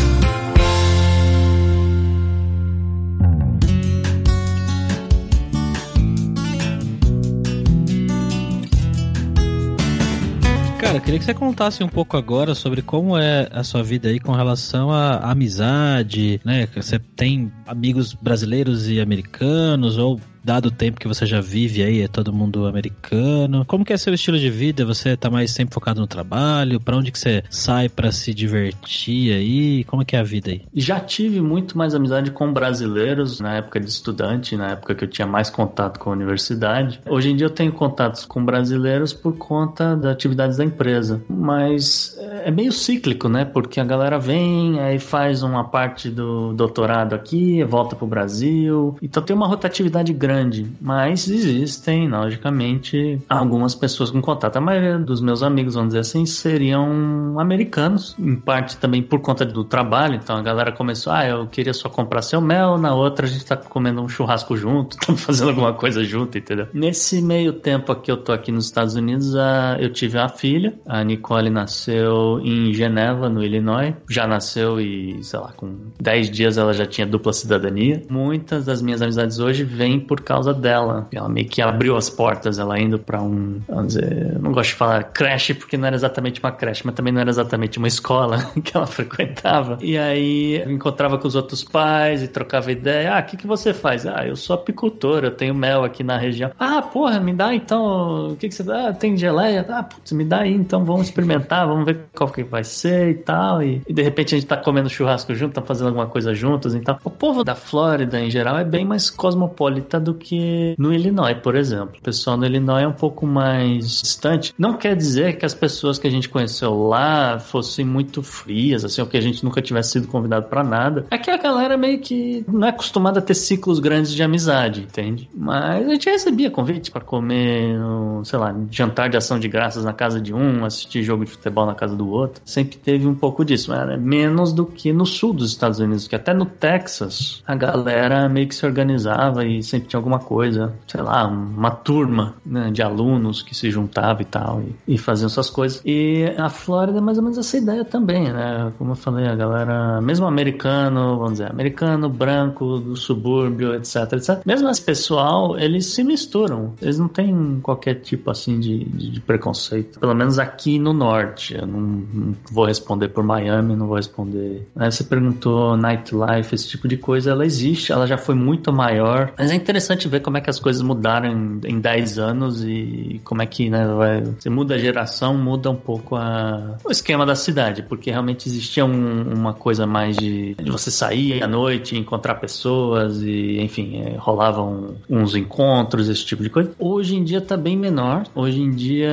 Cara, 11.00 11.06
queria 11.06 11.20
que 11.20 11.26
você 11.26 11.34
contasse 11.34 11.82
um 11.82 11.88
pouco 11.88 12.18
agora 12.18 12.54
sobre 12.54 12.82
como 12.82 13.18
é 13.18 13.48
a 13.54 13.64
sua 13.64 13.82
vida 13.82 14.10
aí 14.10 14.20
com 14.20 14.34
relação 14.34 14.92
à 14.92 15.32
amizade, 15.32 16.42
né? 16.44 16.68
Você 16.76 17.00
tem 17.00 17.50
amigos 17.66 18.14
brasileiros 18.14 18.90
e 18.90 19.00
americanos 19.00 19.98
ou 19.98 20.20
dado 20.44 20.68
o 20.68 20.72
tempo 20.72 21.00
que 21.00 21.08
você 21.08 21.26
já 21.26 21.42
vive 21.42 21.84
aí, 21.84 22.02
é 22.02 22.08
todo 22.08 22.34
mundo 22.34 22.66
americano. 22.66 23.66
Como 23.66 23.86
que 23.86 23.94
é 23.94 23.98
seu 23.98 24.14
estilo 24.14 24.40
de 24.40 24.50
vida? 24.50 24.86
Você 24.86 25.16
tá 25.16 25.30
mais 25.30 25.52
sempre 25.52 25.74
focado 25.74 26.00
no 26.00 26.08
trabalho? 26.08 26.80
Para 26.80 26.98
onde 26.98 27.12
que 27.12 27.20
você 27.20 27.44
sai 27.50 27.90
para 27.90 28.12
se 28.12 28.34
divertir 28.34 29.34
aí? 29.34 29.84
Como 29.84 30.06
que 30.06 30.16
é 30.16 30.20
a 30.20 30.24
vida 30.24 30.52
aí? 30.52 30.62
Já 30.74 31.00
tive 31.00 31.42
muito 31.42 31.78
mais 31.78 31.94
amizade 31.94 32.32
com 32.32 32.52
brasileiros 32.52 33.40
na 33.40 33.56
época 33.56 33.80
de 33.80 33.90
estudante, 33.90 34.56
na 34.56 34.72
época 34.72 34.96
que 34.96 35.04
eu 35.04 35.08
tinha 35.08 35.28
mais 35.28 35.50
contato 35.50 36.00
com 36.00 36.10
a 36.10 36.14
universidade. 36.14 37.02
Hoje 37.08 37.30
em 37.30 37.36
dia 37.36 37.48
eu 37.48 37.52
tenho 37.52 37.72
contatos 37.72 38.26
com 38.26 38.44
brasileiros 38.44 39.14
por 39.14 39.38
conta 39.38 39.96
das 39.96 40.12
atividades 40.12 40.58
da 40.58 40.64
empresa, 40.64 41.22
mas 41.30 42.18
é 42.44 42.52
meio 42.52 42.72
cíclico, 42.72 43.28
né? 43.28 43.46
Porque 43.46 43.80
a 43.80 43.86
galera 43.86 44.18
vem, 44.18 44.80
aí 44.80 45.00
faz 45.00 45.44
uma 45.44 45.66
parte 45.66 46.10
do 46.10 46.54
doutorado 46.54 47.14
aqui, 47.14 47.64
volta 47.64 47.96
pro 47.96 48.08
Brasil. 48.08 48.96
Então 49.02 49.22
tem 49.22 49.36
uma 49.36 49.48
rotatividade 49.48 50.14
grande 50.14 50.29
grande, 50.30 50.68
mas 50.80 51.28
existem, 51.28 52.08
logicamente, 52.08 53.20
algumas 53.28 53.74
pessoas 53.74 54.12
com 54.12 54.22
contato. 54.22 54.58
A 54.58 54.62
maioria 54.62 55.00
dos 55.00 55.22
meus 55.22 55.42
amigos, 55.42 55.74
vamos 55.74 55.90
dizer 55.90 56.02
assim, 56.02 56.24
seriam 56.28 57.40
americanos, 57.40 58.16
em 58.20 58.36
parte 58.36 58.78
também 58.78 59.02
por 59.02 59.22
conta 59.22 59.44
do 59.44 59.64
trabalho. 59.64 60.14
Então 60.14 60.38
a 60.38 60.42
galera 60.44 60.72
começou, 60.72 61.12
ah, 61.12 61.26
eu 61.26 61.48
queria 61.48 61.74
só 61.74 61.90
comprar 61.90 62.22
seu 62.22 62.40
mel, 62.40 62.78
na 62.78 62.94
outra 62.94 63.26
a 63.26 63.30
gente 63.30 63.44
tá 63.44 63.58
comendo 63.58 64.04
um 64.04 64.08
churrasco 64.08 64.56
junto, 64.56 64.98
estamos 65.02 65.24
fazendo 65.24 65.50
alguma 65.50 65.74
coisa 65.74 66.04
junto, 66.04 66.38
entendeu? 66.38 66.68
Nesse 66.72 67.24
meio 67.24 67.54
tempo 67.54 67.96
que 67.96 68.12
eu 68.12 68.18
tô 68.18 68.32
aqui 68.32 68.52
nos 68.52 68.66
Estados 68.66 68.94
Unidos, 68.94 69.34
eu 69.80 69.92
tive 69.92 70.20
a 70.20 70.30
filha, 70.30 70.76
a 70.86 71.04
Nicole 71.04 71.50
nasceu 71.50 72.40
em 72.44 72.72
Geneva, 72.72 73.30
no 73.30 73.44
Illinois, 73.44 73.96
já 74.08 74.28
nasceu 74.28 74.80
e, 74.80 75.24
sei 75.24 75.40
lá, 75.40 75.52
com 75.54 75.90
10 76.00 76.30
dias 76.30 76.58
ela 76.60 76.72
já 76.72 76.86
tinha 76.86 77.08
dupla 77.08 77.34
cidadania. 77.34 78.04
Muitas 78.08 78.66
das 78.66 78.80
minhas 78.80 79.02
amizades 79.02 79.40
hoje 79.40 79.64
vêm 79.64 80.00
por 80.00 80.19
por 80.20 80.24
causa 80.24 80.54
dela. 80.54 81.08
Ela 81.14 81.30
meio 81.30 81.48
que 81.48 81.62
abriu 81.62 81.96
as 81.96 82.10
portas, 82.10 82.60
ela 82.60 82.78
indo 82.78 83.00
para 83.00 83.22
um, 83.22 83.62
vamos 83.68 83.94
dizer, 83.94 84.38
não 84.40 84.52
gosto 84.52 84.72
de 84.72 84.76
falar 84.76 85.04
creche 85.06 85.54
porque 85.54 85.78
não 85.78 85.88
era 85.88 85.96
exatamente 85.96 86.40
uma 86.42 86.52
creche, 86.52 86.82
mas 86.86 86.94
também 86.94 87.14
não 87.14 87.22
era 87.22 87.30
exatamente 87.30 87.78
uma 87.78 87.88
escola 87.88 88.52
que 88.64 88.76
ela 88.76 88.86
frequentava. 88.86 89.78
E 89.82 89.98
aí 89.98 90.62
encontrava 90.68 91.18
com 91.18 91.28
os 91.28 91.36
outros 91.36 91.64
pais 91.64 92.22
e 92.22 92.28
trocava 92.28 92.72
ideia. 92.72 93.16
Ah, 93.16 93.20
o 93.20 93.24
que, 93.24 93.38
que 93.38 93.48
você 93.48 93.74
faz? 93.74 94.06
Ah, 94.06 94.28
eu 94.28 94.36
sou 94.36 94.56
apicultor, 94.56 95.24
eu 95.24 95.32
tenho 95.32 95.56
mel 95.56 95.84
aqui 95.84 96.04
na 96.04 96.18
região. 96.18 96.52
Ah, 96.60 96.82
porra, 96.82 97.20
me 97.20 97.34
dá 97.34 97.54
então, 97.54 98.32
o 98.32 98.36
que, 98.36 98.50
que 98.50 98.56
você 98.56 98.64
dá? 98.64 98.90
Ah, 98.90 98.94
tem 98.94 99.16
geleia? 99.16 99.66
Ah, 99.70 99.84
putz, 99.84 100.12
me 100.12 100.26
dá 100.26 100.40
aí, 100.40 100.54
então 100.54 100.84
vamos 100.84 101.08
experimentar, 101.08 101.66
vamos 101.66 101.86
ver 101.86 102.00
qual 102.14 102.30
que 102.30 102.44
vai 102.44 102.64
ser 102.64 103.10
e 103.10 103.16
tal. 103.16 103.64
E, 103.64 103.82
e 103.88 103.94
de 103.94 104.02
repente 104.02 104.36
a 104.36 104.38
gente 104.38 104.48
tá 104.48 104.58
comendo 104.58 104.90
churrasco 104.90 105.34
junto, 105.34 105.54
tá 105.54 105.62
fazendo 105.62 105.88
alguma 105.88 106.08
coisa 106.08 106.34
juntos, 106.34 106.76
então. 106.76 106.98
O 107.04 107.10
povo 107.10 107.44
da 107.44 107.56
Flórida, 107.56 108.20
em 108.20 108.30
geral, 108.30 108.58
é 108.58 108.64
bem 108.66 108.84
mais 108.84 109.10
cosmopolita 109.10 110.00
do 110.00 110.09
que 110.14 110.76
no 110.78 110.94
Illinois, 110.94 111.36
por 111.36 111.56
exemplo. 111.56 111.98
O 112.00 112.02
pessoal 112.02 112.38
no 112.38 112.46
Illinois 112.46 112.84
é 112.84 112.88
um 112.88 112.94
pouco 112.94 113.26
mais 113.26 114.02
distante. 114.02 114.54
Não 114.58 114.74
quer 114.74 114.96
dizer 114.96 115.38
que 115.38 115.46
as 115.46 115.54
pessoas 115.54 115.98
que 115.98 116.08
a 116.08 116.12
gente 116.12 116.30
conheceu 116.30 116.88
lá 116.88 117.40
fossem 117.40 117.86
muito 117.86 118.22
frias, 118.22 118.84
assim, 118.86 119.02
ou 119.02 119.08
que 119.08 119.18
a 119.18 119.22
gente 119.22 119.44
nunca 119.44 119.62
tivesse 119.62 119.92
sido 119.92 120.08
convidado 120.08 120.48
para 120.48 120.64
nada. 120.64 121.06
É 121.12 121.18
que 121.18 121.30
a 121.30 121.38
galera 121.38 121.78
meio 121.78 122.00
que 122.00 122.46
não 122.48 122.68
é 122.68 122.70
acostumada 122.70 123.20
a 123.20 123.22
ter 123.22 123.34
ciclos 123.34 123.80
grandes 123.80 124.14
de 124.14 124.24
amizade, 124.24 124.82
entende? 124.82 125.30
Mas 125.34 125.88
a 125.88 125.92
gente 125.92 126.10
recebia 126.10 126.52
convite 126.52 126.92
para 126.92 127.02
comer, 127.02 127.78
sei 128.24 128.40
lá, 128.40 128.56
jantar 128.70 129.10
de 129.10 129.18
ação 129.18 129.40
de 129.40 129.48
graças 129.48 129.84
na 129.84 129.94
casa 129.94 130.20
de 130.20 130.34
um, 130.34 130.66
assistir 130.66 131.04
jogo 131.04 131.26
de 131.26 131.32
futebol 131.32 131.66
na 131.66 131.76
casa 131.76 131.96
do 131.96 132.10
outro. 132.10 132.42
Sempre 132.46 132.78
teve 132.78 133.08
um 133.08 133.16
pouco 133.16 133.44
disso, 133.44 133.72
mas 133.72 133.80
era 133.80 133.98
menos 133.98 134.54
do 134.54 134.66
que 134.66 134.92
no 134.94 135.06
sul 135.06 135.34
dos 135.34 135.52
Estados 135.52 135.80
Unidos, 135.80 136.08
que 136.08 136.16
até 136.16 136.34
no 136.34 136.46
Texas 136.46 137.44
a 137.46 137.56
galera 137.56 138.28
meio 138.30 138.48
que 138.48 138.56
se 138.56 138.66
organizava 138.66 139.46
e 139.46 139.64
sempre 139.64 139.88
tinha 139.88 139.99
alguma 140.00 140.20
coisa, 140.20 140.74
sei 140.88 141.02
lá, 141.02 141.28
uma 141.28 141.72
turma 141.72 142.36
né, 142.46 142.72
de 142.72 142.82
alunos 142.82 143.42
que 143.42 143.56
se 143.56 143.70
juntava 143.70 144.22
e 144.22 144.26
tal, 144.26 144.62
e, 144.62 144.94
e 144.96 144.98
faziam 144.98 145.28
essas 145.28 145.50
coisas. 145.50 145.82
E 145.86 146.26
a 146.38 146.50
Flórida 146.50 146.98
é 146.98 147.02
mais 147.02 147.18
ou 147.18 147.24
menos 147.24 147.38
essa 147.38 147.58
ideia 147.58 147.86
também, 147.86 148.32
né? 148.32 148.72
Como 148.78 148.92
eu 148.92 148.96
falei, 148.96 149.28
a 149.28 149.36
galera, 149.36 150.02
mesmo 150.02 150.26
americano, 150.26 151.18
vamos 151.18 151.34
dizer, 151.34 151.50
americano, 151.50 152.10
branco, 152.10 152.80
do 152.80 152.96
subúrbio, 152.96 153.76
etc, 153.76 154.14
etc. 154.14 154.42
Mesmo 154.46 154.70
esse 154.70 154.82
pessoal, 154.82 155.58
eles 155.58 155.86
se 155.86 156.04
misturam. 156.04 156.74
Eles 156.82 156.98
não 156.98 157.08
têm 157.08 157.60
qualquer 157.62 157.96
tipo 157.96 158.32
assim 158.32 158.60
de, 158.60 158.84
de, 158.86 159.12
de 159.12 159.22
preconceito. 159.22 160.00
Pelo 160.00 160.14
menos 160.14 160.40
aqui 160.40 160.80
no 160.80 160.94
norte. 160.94 161.56
Eu 161.56 161.66
não, 161.66 161.80
não, 161.80 162.36
vou 162.52 162.66
responder 162.66 163.10
por 163.10 163.24
Miami, 163.24 163.76
não 163.76 163.88
vou 163.88 163.98
responder. 163.98 164.68
Aí 164.76 164.92
você 164.92 165.04
perguntou 165.04 165.76
nightlife, 165.78 166.56
esse 166.56 166.68
tipo 166.68 166.88
de 166.88 166.98
coisa, 166.98 167.32
ela 167.32 167.46
existe, 167.46 167.92
ela 167.92 168.06
já 168.06 168.18
foi 168.18 168.36
muito 168.36 168.72
maior. 168.72 169.34
Mas 169.38 169.52
é 169.52 169.56
interessante 169.56 169.89
interessante 169.90 170.08
ver 170.08 170.22
como 170.22 170.38
é 170.38 170.42
que 170.42 170.50
as 170.50 170.60
coisas 170.60 170.82
mudaram 170.82 171.30
em, 171.30 171.62
em 171.66 171.80
10 171.80 172.20
anos 172.20 172.64
e 172.64 173.20
como 173.24 173.42
é 173.42 173.46
que, 173.46 173.70
né, 173.70 173.88
vai, 173.88 174.22
você 174.22 174.50
muda 174.50 174.76
a 174.76 174.78
geração, 174.78 175.36
muda 175.36 175.70
um 175.70 175.76
pouco 175.76 176.16
a, 176.16 176.78
o 176.86 176.92
esquema 176.92 177.26
da 177.26 177.36
cidade, 177.36 177.84
porque 177.84 178.12
realmente 178.12 178.48
existia 178.48 178.86
um, 178.86 179.34
uma 179.34 179.54
coisa 179.54 179.88
mais 179.88 180.16
de, 180.18 180.54
de, 180.56 180.72
você 180.72 180.92
sair 180.92 181.42
à 181.42 181.48
noite, 181.48 181.98
encontrar 181.98 182.36
pessoas 182.36 183.22
e, 183.24 183.60
enfim, 183.60 184.02
é, 184.02 184.16
rolavam 184.18 184.96
uns 185.10 185.36
encontros, 185.36 186.08
esse 186.08 186.26
tipo 186.26 186.44
de 186.44 186.50
coisa. 186.50 186.72
Hoje 186.78 187.16
em 187.16 187.24
dia 187.24 187.42
tá 187.42 187.58
bem 187.58 187.78
menor. 187.78 188.24
Hoje 188.36 188.62
em 188.62 188.72
dia 188.72 189.12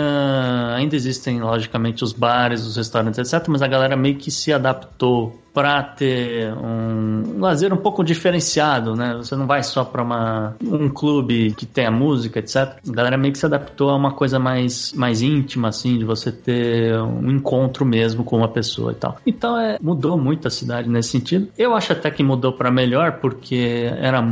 ainda 0.74 0.94
existem, 0.94 1.40
logicamente, 1.40 2.04
os 2.04 2.12
bares, 2.12 2.66
os 2.66 2.76
restaurantes, 2.76 3.18
etc., 3.18 3.48
mas 3.48 3.62
a 3.62 3.66
galera 3.66 3.96
meio 3.96 4.16
que 4.16 4.30
se 4.30 4.52
adaptou 4.52 5.45
para 5.57 5.83
ter 5.83 6.53
um 6.53 7.40
lazer 7.40 7.73
um 7.73 7.79
pouco 7.79 8.05
diferenciado, 8.05 8.95
né? 8.95 9.14
Você 9.16 9.35
não 9.35 9.47
vai 9.47 9.62
só 9.62 9.85
para 9.85 10.53
um 10.62 10.90
clube 10.90 11.55
que 11.57 11.64
tenha 11.64 11.90
música, 11.90 12.40
etc. 12.40 12.77
A 12.87 12.92
galera 12.92 13.16
meio 13.16 13.33
que 13.33 13.38
se 13.38 13.47
adaptou 13.47 13.88
a 13.88 13.97
uma 13.97 14.12
coisa 14.12 14.38
mais 14.38 14.92
mais 14.92 15.23
íntima 15.23 15.69
assim, 15.69 15.97
de 15.97 16.05
você 16.05 16.31
ter 16.31 17.01
um 17.01 17.31
encontro 17.31 17.87
mesmo 17.87 18.23
com 18.23 18.37
uma 18.37 18.49
pessoa 18.49 18.92
e 18.92 18.97
tal. 18.97 19.16
Então 19.27 19.59
é 19.59 19.79
mudou 19.81 20.19
muito 20.19 20.47
a 20.47 20.51
cidade 20.51 20.90
nesse 20.90 21.09
sentido. 21.09 21.49
Eu 21.57 21.75
acho 21.75 21.90
até 21.90 22.11
que 22.11 22.23
mudou 22.23 22.53
para 22.53 22.71
melhor 22.71 23.12
porque 23.12 23.90
era 23.99 24.23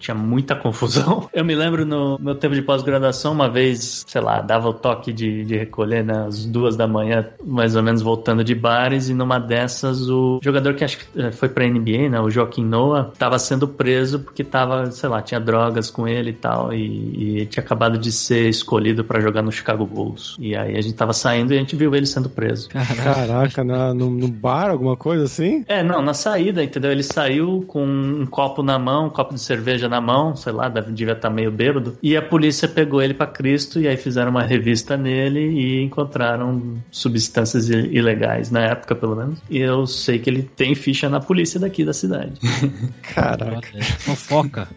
tinha 0.00 0.16
muita 0.16 0.56
confusão. 0.56 1.28
Eu 1.32 1.44
me 1.44 1.54
lembro 1.54 1.86
no 1.86 2.18
meu 2.18 2.34
tempo 2.34 2.56
de 2.56 2.62
pós-graduação 2.62 3.30
uma 3.30 3.48
vez, 3.48 4.04
sei 4.04 4.20
lá, 4.20 4.40
dava 4.40 4.68
o 4.68 4.74
toque 4.74 5.12
de, 5.12 5.44
de 5.44 5.56
recolher 5.56 6.04
né, 6.04 6.28
duas 6.48 6.76
da 6.76 6.88
manhã, 6.88 7.24
mais 7.44 7.76
ou 7.76 7.84
menos 7.84 8.02
voltando 8.02 8.42
de 8.42 8.56
bares 8.56 9.08
e 9.08 9.14
numa 9.14 9.38
dessas 9.38 10.10
o 10.10 10.40
jogador 10.42 10.71
jogador 10.72 10.74
que 10.74 10.84
acho 10.84 10.98
que 10.98 11.20
eh, 11.20 11.30
foi 11.30 11.48
pra 11.48 11.66
NBA, 11.66 12.08
né? 12.08 12.20
O 12.20 12.30
Joaquim 12.30 12.64
Noah, 12.64 13.12
tava 13.18 13.38
sendo 13.38 13.68
preso 13.68 14.20
porque 14.20 14.42
tava, 14.42 14.90
sei 14.90 15.08
lá, 15.08 15.22
tinha 15.22 15.38
drogas 15.38 15.90
com 15.90 16.08
ele 16.08 16.30
e 16.30 16.34
tal. 16.34 16.72
E, 16.72 17.40
e 17.42 17.46
tinha 17.46 17.62
acabado 17.62 17.98
de 17.98 18.10
ser 18.10 18.48
escolhido 18.48 19.04
para 19.04 19.20
jogar 19.20 19.42
no 19.42 19.52
Chicago 19.52 19.86
Bulls. 19.86 20.36
E 20.38 20.56
aí 20.56 20.76
a 20.76 20.80
gente 20.80 20.94
tava 20.94 21.12
saindo 21.12 21.52
e 21.52 21.56
a 21.56 21.60
gente 21.60 21.76
viu 21.76 21.94
ele 21.94 22.06
sendo 22.06 22.28
preso. 22.28 22.68
Caraca, 22.68 23.62
na, 23.62 23.94
no, 23.94 24.10
no 24.10 24.28
bar, 24.28 24.70
alguma 24.70 24.96
coisa 24.96 25.24
assim? 25.24 25.64
É, 25.68 25.82
não, 25.82 26.02
na 26.02 26.14
saída, 26.14 26.62
entendeu? 26.62 26.90
Ele 26.90 27.02
saiu 27.02 27.64
com 27.66 27.84
um 27.84 28.26
copo 28.26 28.62
na 28.62 28.78
mão, 28.78 29.06
um 29.06 29.10
copo 29.10 29.34
de 29.34 29.40
cerveja 29.40 29.88
na 29.88 30.00
mão, 30.00 30.34
sei 30.34 30.52
lá, 30.52 30.68
devia 30.68 31.12
estar 31.12 31.28
tá 31.28 31.34
meio 31.34 31.50
bêbado. 31.50 31.96
E 32.02 32.16
a 32.16 32.22
polícia 32.22 32.68
pegou 32.68 33.02
ele 33.02 33.14
para 33.14 33.26
Cristo 33.26 33.80
e 33.80 33.86
aí 33.86 33.96
fizeram 33.96 34.30
uma 34.30 34.42
revista 34.42 34.96
nele 34.96 35.40
e 35.40 35.82
encontraram 35.82 36.78
substâncias 36.90 37.68
ilegais, 37.68 38.50
na 38.50 38.60
época 38.60 38.94
pelo 38.94 39.16
menos. 39.16 39.38
E 39.50 39.58
eu 39.58 39.86
sei 39.86 40.18
que 40.18 40.30
ele 40.30 40.42
tem 40.62 40.76
ficha 40.76 41.08
na 41.08 41.18
polícia 41.18 41.58
daqui 41.58 41.84
da 41.84 41.92
cidade. 41.92 42.34
Caraca. 43.12 43.82
Fofoca. 43.98 44.68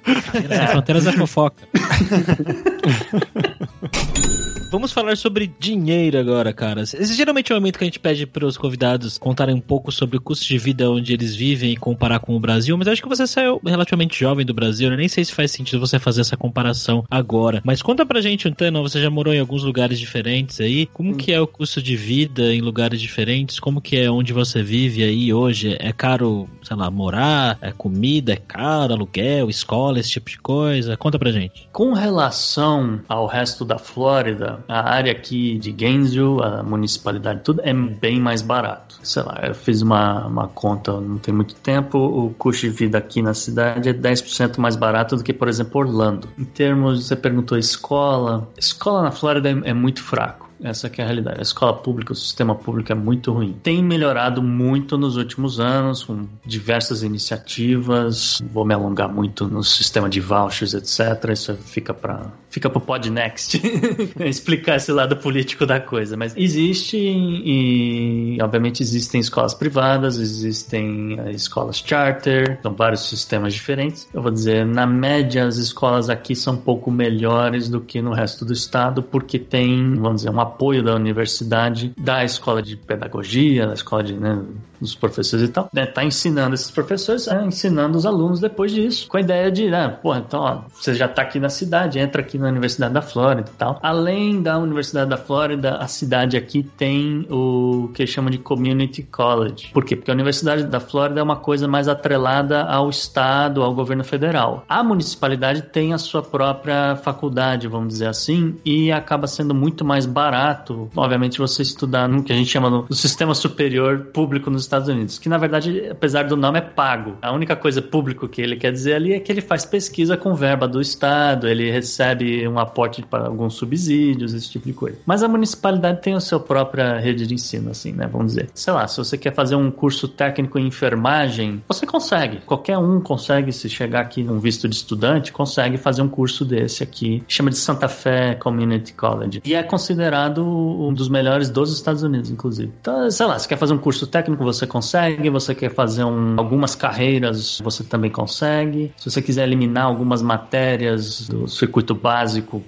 Fronteiras 0.71 1.06
é 1.06 1.12
fofoca. 1.12 1.67
Vamos 4.69 4.91
falar 4.91 5.15
sobre 5.15 5.47
dinheiro 5.60 6.19
agora, 6.19 6.51
cara. 6.51 6.82
Esse 6.82 7.13
geralmente 7.13 7.51
é 7.51 7.56
o 7.56 7.58
momento 7.58 7.78
que 7.78 7.84
a 7.84 7.88
gente 7.88 7.99
pede 7.99 8.26
para 8.26 8.45
os 8.45 8.57
convidados 8.57 9.18
contarem 9.18 9.55
um 9.55 9.61
pouco 9.61 9.91
sobre 9.91 10.18
o 10.18 10.22
custo 10.22 10.45
de 10.45 10.57
vida 10.57 10.89
onde 10.89 11.13
eles 11.13 11.36
vivem 11.36 11.72
e 11.72 11.78
comparar 11.78 12.20
com 12.20 12.36
o 12.36 12.39
Brasil, 12.39 12.78
mas 12.78 12.88
acho 12.88 13.01
que 13.01 13.07
você 13.07 13.26
saiu 13.26 13.61
relativamente 13.66 14.20
jovem 14.20 14.45
do 14.45 14.53
Brasil, 14.53 14.89
né? 14.89 14.97
nem 14.97 15.07
sei 15.07 15.24
se 15.24 15.34
faz 15.34 15.51
sentido 15.51 15.80
você 15.80 15.99
fazer 15.99 16.22
essa 16.22 16.36
comparação 16.36 17.03
agora. 17.09 17.61
Mas 17.63 17.82
conta 17.82 18.05
pra 18.05 18.22
gente, 18.22 18.47
Antônio, 18.47 18.82
você 18.82 19.01
já 19.01 19.09
morou 19.09 19.34
em 19.34 19.39
alguns 19.39 19.63
lugares 19.63 19.99
diferentes 19.99 20.59
aí, 20.59 20.88
como 20.88 21.16
que 21.16 21.32
é 21.32 21.39
o 21.39 21.47
custo 21.47 21.82
de 21.82 21.95
vida 21.95 22.53
em 22.53 22.61
lugares 22.61 22.99
diferentes? 22.99 23.59
Como 23.59 23.80
que 23.80 23.97
é 23.97 24.09
onde 24.09 24.34
você 24.34 24.61
vive 24.63 25.03
aí 25.03 25.34
hoje? 25.34 25.76
É 25.80 25.93
caro, 25.93 26.49
sei 26.63 26.76
lá, 26.76 26.89
morar? 26.89 27.57
É 27.61 27.72
comida? 27.72 28.34
É 28.34 28.38
caro? 28.38 28.93
Aluguel? 28.93 29.49
Escola? 29.49 29.99
Esse 29.99 30.11
tipo 30.11 30.30
de 30.30 30.39
coisa? 30.39 30.97
Conta 30.97 31.20
pra 31.20 31.32
gente. 31.32 31.68
Com 31.72 31.93
relação 31.93 33.01
ao 33.07 33.28
resto 33.28 33.63
da 33.63 33.78
Flórida, 33.78 34.55
a 34.68 34.89
área 34.89 35.12
aqui 35.12 35.58
de 35.58 35.72
Gainesville, 35.72 36.41
a 36.41 36.64
municipalidade, 36.64 37.41
tudo 37.43 37.62
é 37.64 37.74
bem 37.74 38.20
mais 38.20 38.41
barato. 38.41 38.99
Sei 39.03 39.24
lá, 39.24 39.41
eu 39.43 39.53
fiz 39.53 39.82
uma, 39.82 40.26
uma 40.26 40.47
conta 40.47 40.99
não 40.99 41.18
tem 41.18 41.34
muito 41.34 41.56
tempo, 41.56 41.97
o 41.97 42.34
custo 42.38 42.68
de 42.68 42.70
vida 42.70 42.97
aqui 42.97 43.22
na 43.22 43.34
cidade 43.34 43.89
é 43.89 43.93
10% 43.93 44.58
mais 44.58 44.76
barato 44.76 45.16
do 45.16 45.24
que, 45.24 45.34
por 45.34 45.47
exemplo, 45.47 45.82
Orlando. 45.82 46.28
Em 46.38 46.45
termos, 46.45 47.08
você 47.08 47.16
perguntou 47.16 47.58
escola, 47.58 48.47
escola 48.58 49.01
na 49.01 49.12
Flórida 49.12 49.49
é, 49.49 49.70
é 49.70 49.74
muito 49.74 50.01
fraco. 50.01 50.45
Essa 50.64 50.88
é 50.88 51.01
a 51.01 51.06
realidade. 51.06 51.39
A 51.39 51.41
escola 51.41 51.74
pública, 51.74 52.14
o 52.14 52.16
sistema 52.16 52.56
público 52.56 52.91
é 52.91 52.95
muito 52.95 53.32
ruim. 53.32 53.53
Tem 53.62 53.84
melhorado 53.84 54.41
muito 54.41 54.97
nos 54.97 55.18
últimos 55.18 55.60
anos, 55.60 56.03
com 56.03 56.28
diversas 56.45 57.03
iniciativas. 57.03 58.41
Vou 58.51 58.66
me 58.66 58.74
alongar 58.74 59.12
muito 59.12 59.47
no 59.47 59.64
sistema 59.64 60.10
de 60.10 60.20
vouchers, 60.22 60.74
etc. 60.74 61.32
Isso 61.32 61.56
fica 61.56 61.93
para 61.93 62.32
fica 62.56 62.70
pro 62.70 62.80
pod 62.80 63.10
next 63.10 63.62
explicar 64.26 64.78
esse 64.78 64.89
lado 64.89 65.18
político 65.18 65.66
da 65.66 65.78
coisa. 65.78 66.16
Mas 66.16 66.34
existe 66.38 66.97
e, 66.97 68.38
obviamente, 68.41 68.82
existem 68.82 69.20
escolas 69.20 69.53
privadas, 69.53 70.18
existem 70.18 71.20
eh, 71.20 71.32
escolas 71.32 71.84
charter, 71.86 72.58
são 72.62 72.74
vários 72.74 73.10
sistemas 73.10 73.53
diferentes. 73.53 74.08
Eu 74.14 74.22
vou 74.22 74.32
dizer, 74.32 74.66
na 74.66 74.88
média, 74.88 75.45
as 75.45 75.58
escolas 75.58 76.10
aqui 76.10 76.34
são 76.34 76.53
um 76.53 76.58
pouco 76.58 76.89
melhores 76.89 77.68
do 77.68 77.82
que 77.82 78.01
no 78.01 78.14
resto 78.14 78.45
do 78.45 78.53
estado, 78.53 79.03
porque 79.03 79.38
tem, 79.38 79.93
vamos 79.95 80.22
dizer, 80.22 80.30
uma 80.30 80.43
apoio 80.43 80.82
da 80.82 80.95
universidade, 80.95 81.93
da 81.97 82.24
escola 82.24 82.62
de 82.62 82.78
pedagogia, 82.78 83.68
da 83.68 83.74
escola 83.74 84.01
de, 84.01 84.14
né, 84.14 84.41
dos 84.80 84.95
professores 84.95 85.49
e 85.49 85.51
tal, 85.51 85.70
né? 85.74 85.86
Tá 85.86 86.03
ensinando 86.03 86.56
esses 86.56 86.72
professores, 86.72 87.28
é, 87.28 87.43
ensinando 87.43 87.97
os 87.97 88.06
alunos 88.06 88.39
depois 88.39 88.72
disso, 88.72 89.08
com 89.08 89.18
a 89.18 89.22
ideia 89.22 89.51
de, 89.51 89.70
né, 89.70 89.88
pô, 90.01 90.16
então, 90.16 90.41
ó, 90.41 90.62
você 90.74 90.93
já 90.93 91.08
tá 91.08 91.22
aqui 91.22 91.39
na 91.39 91.49
cidade, 91.49 91.99
entra 91.99 92.22
aqui 92.22 92.38
Universidade 92.50 92.93
da 92.93 93.02
Flórida 93.02 93.50
e 93.54 93.58
tal. 93.58 93.80
Além 93.82 94.41
da 94.41 94.58
Universidade 94.58 95.10
da 95.10 95.18
Flórida, 95.18 95.78
a 95.78 95.88
cidade 95.88 96.38
aqui 96.38 96.64
tem 96.64 97.26
o 97.30 97.89
que 97.93 98.06
chama 98.06 98.30
de 98.30 98.38
Community 98.38 99.04
College. 99.04 99.72
Por 99.74 99.84
quê? 99.84 99.96
Porque 99.96 100.12
a 100.12 100.14
Universidade 100.14 100.64
da 100.64 100.80
Flórida 100.80 101.20
é 101.20 101.24
uma 101.24 101.36
coisa 101.38 101.68
mais 101.68 101.88
atrelada 101.88 102.64
ao 102.64 102.89
estado, 102.89 103.64
ao 103.64 103.74
governo 103.74 104.04
federal. 104.04 104.64
A 104.68 104.84
municipalidade 104.84 105.62
tem 105.64 105.93
a 105.93 105.98
sua 105.98 106.22
própria 106.22 106.96
faculdade, 106.96 107.68
vamos 107.68 107.89
dizer 107.89 108.08
assim, 108.08 108.56
e 108.66 108.91
acaba 108.91 109.28
sendo 109.28 109.54
muito 109.54 109.86
mais 109.86 110.06
barato, 110.06 110.89
obviamente, 110.96 111.39
você 111.39 111.62
estudar 111.62 112.08
no 112.08 112.24
que 112.24 112.32
a 112.32 112.36
gente 112.36 112.50
chama 112.50 112.70
no 112.70 112.93
sistema 112.93 113.34
superior 113.34 114.08
público 114.14 114.50
nos 114.50 114.64
Estados 114.64 114.88
Unidos, 114.88 115.20
que 115.20 115.30
na 115.30 115.38
verdade, 115.38 115.88
apesar 115.89 116.24
do 116.24 116.38
nome, 116.38 116.60
é 116.60 116.62
pago. 116.62 117.18
A 117.22 117.32
única 117.32 117.56
coisa 117.56 117.82
público 117.82 118.28
que 118.28 118.41
ele 118.41 118.56
quer 118.56 118.72
dizer 118.72 118.96
ali 118.96 119.14
é 119.14 119.20
que 119.20 119.32
ele 119.32 119.41
faz 119.41 119.66
pesquisa 119.66 120.18
com 120.18 120.34
verba 120.34 120.68
do 120.68 120.82
Estado, 120.82 121.48
ele 121.48 121.70
recebe 121.72 122.34
um 122.47 122.59
aporte 122.59 123.01
para 123.01 123.27
alguns 123.27 123.53
subsídios, 123.55 124.33
esse 124.33 124.49
tipo 124.49 124.65
de 124.65 124.73
coisa. 124.73 124.97
Mas 125.05 125.23
a 125.23 125.27
municipalidade 125.27 126.01
tem 126.01 126.13
a 126.13 126.19
sua 126.19 126.39
própria 126.39 126.97
rede 126.99 127.25
de 127.27 127.33
ensino, 127.33 127.71
assim, 127.71 127.91
né? 127.91 128.07
Vamos 128.11 128.27
dizer. 128.27 128.49
Sei 128.53 128.73
lá, 128.73 128.88
se 128.88 128.97
você 128.97 129.17
quer 129.17 129.33
fazer 129.33 129.55
um 129.55 129.71
curso 129.71 130.07
técnico 130.07 130.59
em 130.59 130.67
enfermagem, 130.67 131.63
você 131.67 131.86
consegue. 131.86 132.38
Qualquer 132.45 132.77
um 132.77 132.99
consegue, 132.99 133.51
se 133.51 133.69
chegar 133.69 134.01
aqui 134.01 134.23
num 134.23 134.39
visto 134.39 134.67
de 134.67 134.75
estudante, 134.75 135.31
consegue 135.31 135.77
fazer 135.77 136.01
um 136.01 136.07
curso 136.07 136.45
desse 136.45 136.83
aqui. 136.83 137.23
Chama 137.27 137.49
de 137.49 137.57
Santa 137.57 137.88
Fé 137.88 138.36
Community 138.36 138.93
College. 138.93 139.41
E 139.43 139.53
é 139.53 139.63
considerado 139.63 140.45
um 140.45 140.93
dos 140.93 141.09
melhores 141.09 141.49
dos 141.49 141.71
Estados 141.71 142.03
Unidos, 142.03 142.29
inclusive. 142.29 142.71
Então, 142.81 143.09
sei 143.11 143.25
lá, 143.25 143.38
se 143.39 143.47
quer 143.47 143.57
fazer 143.57 143.73
um 143.73 143.77
curso 143.77 144.07
técnico, 144.07 144.43
você 144.43 144.65
consegue. 144.65 145.29
Você 145.29 145.53
quer 145.53 145.73
fazer 145.73 146.03
um, 146.03 146.36
algumas 146.38 146.75
carreiras, 146.75 147.61
você 147.63 147.83
também 147.83 148.11
consegue. 148.11 148.93
Se 148.97 149.09
você 149.09 149.21
quiser 149.21 149.43
eliminar 149.43 149.86
algumas 149.86 150.21
matérias 150.21 151.27
do 151.27 151.47
circuito 151.47 151.93
básico, 151.93 152.14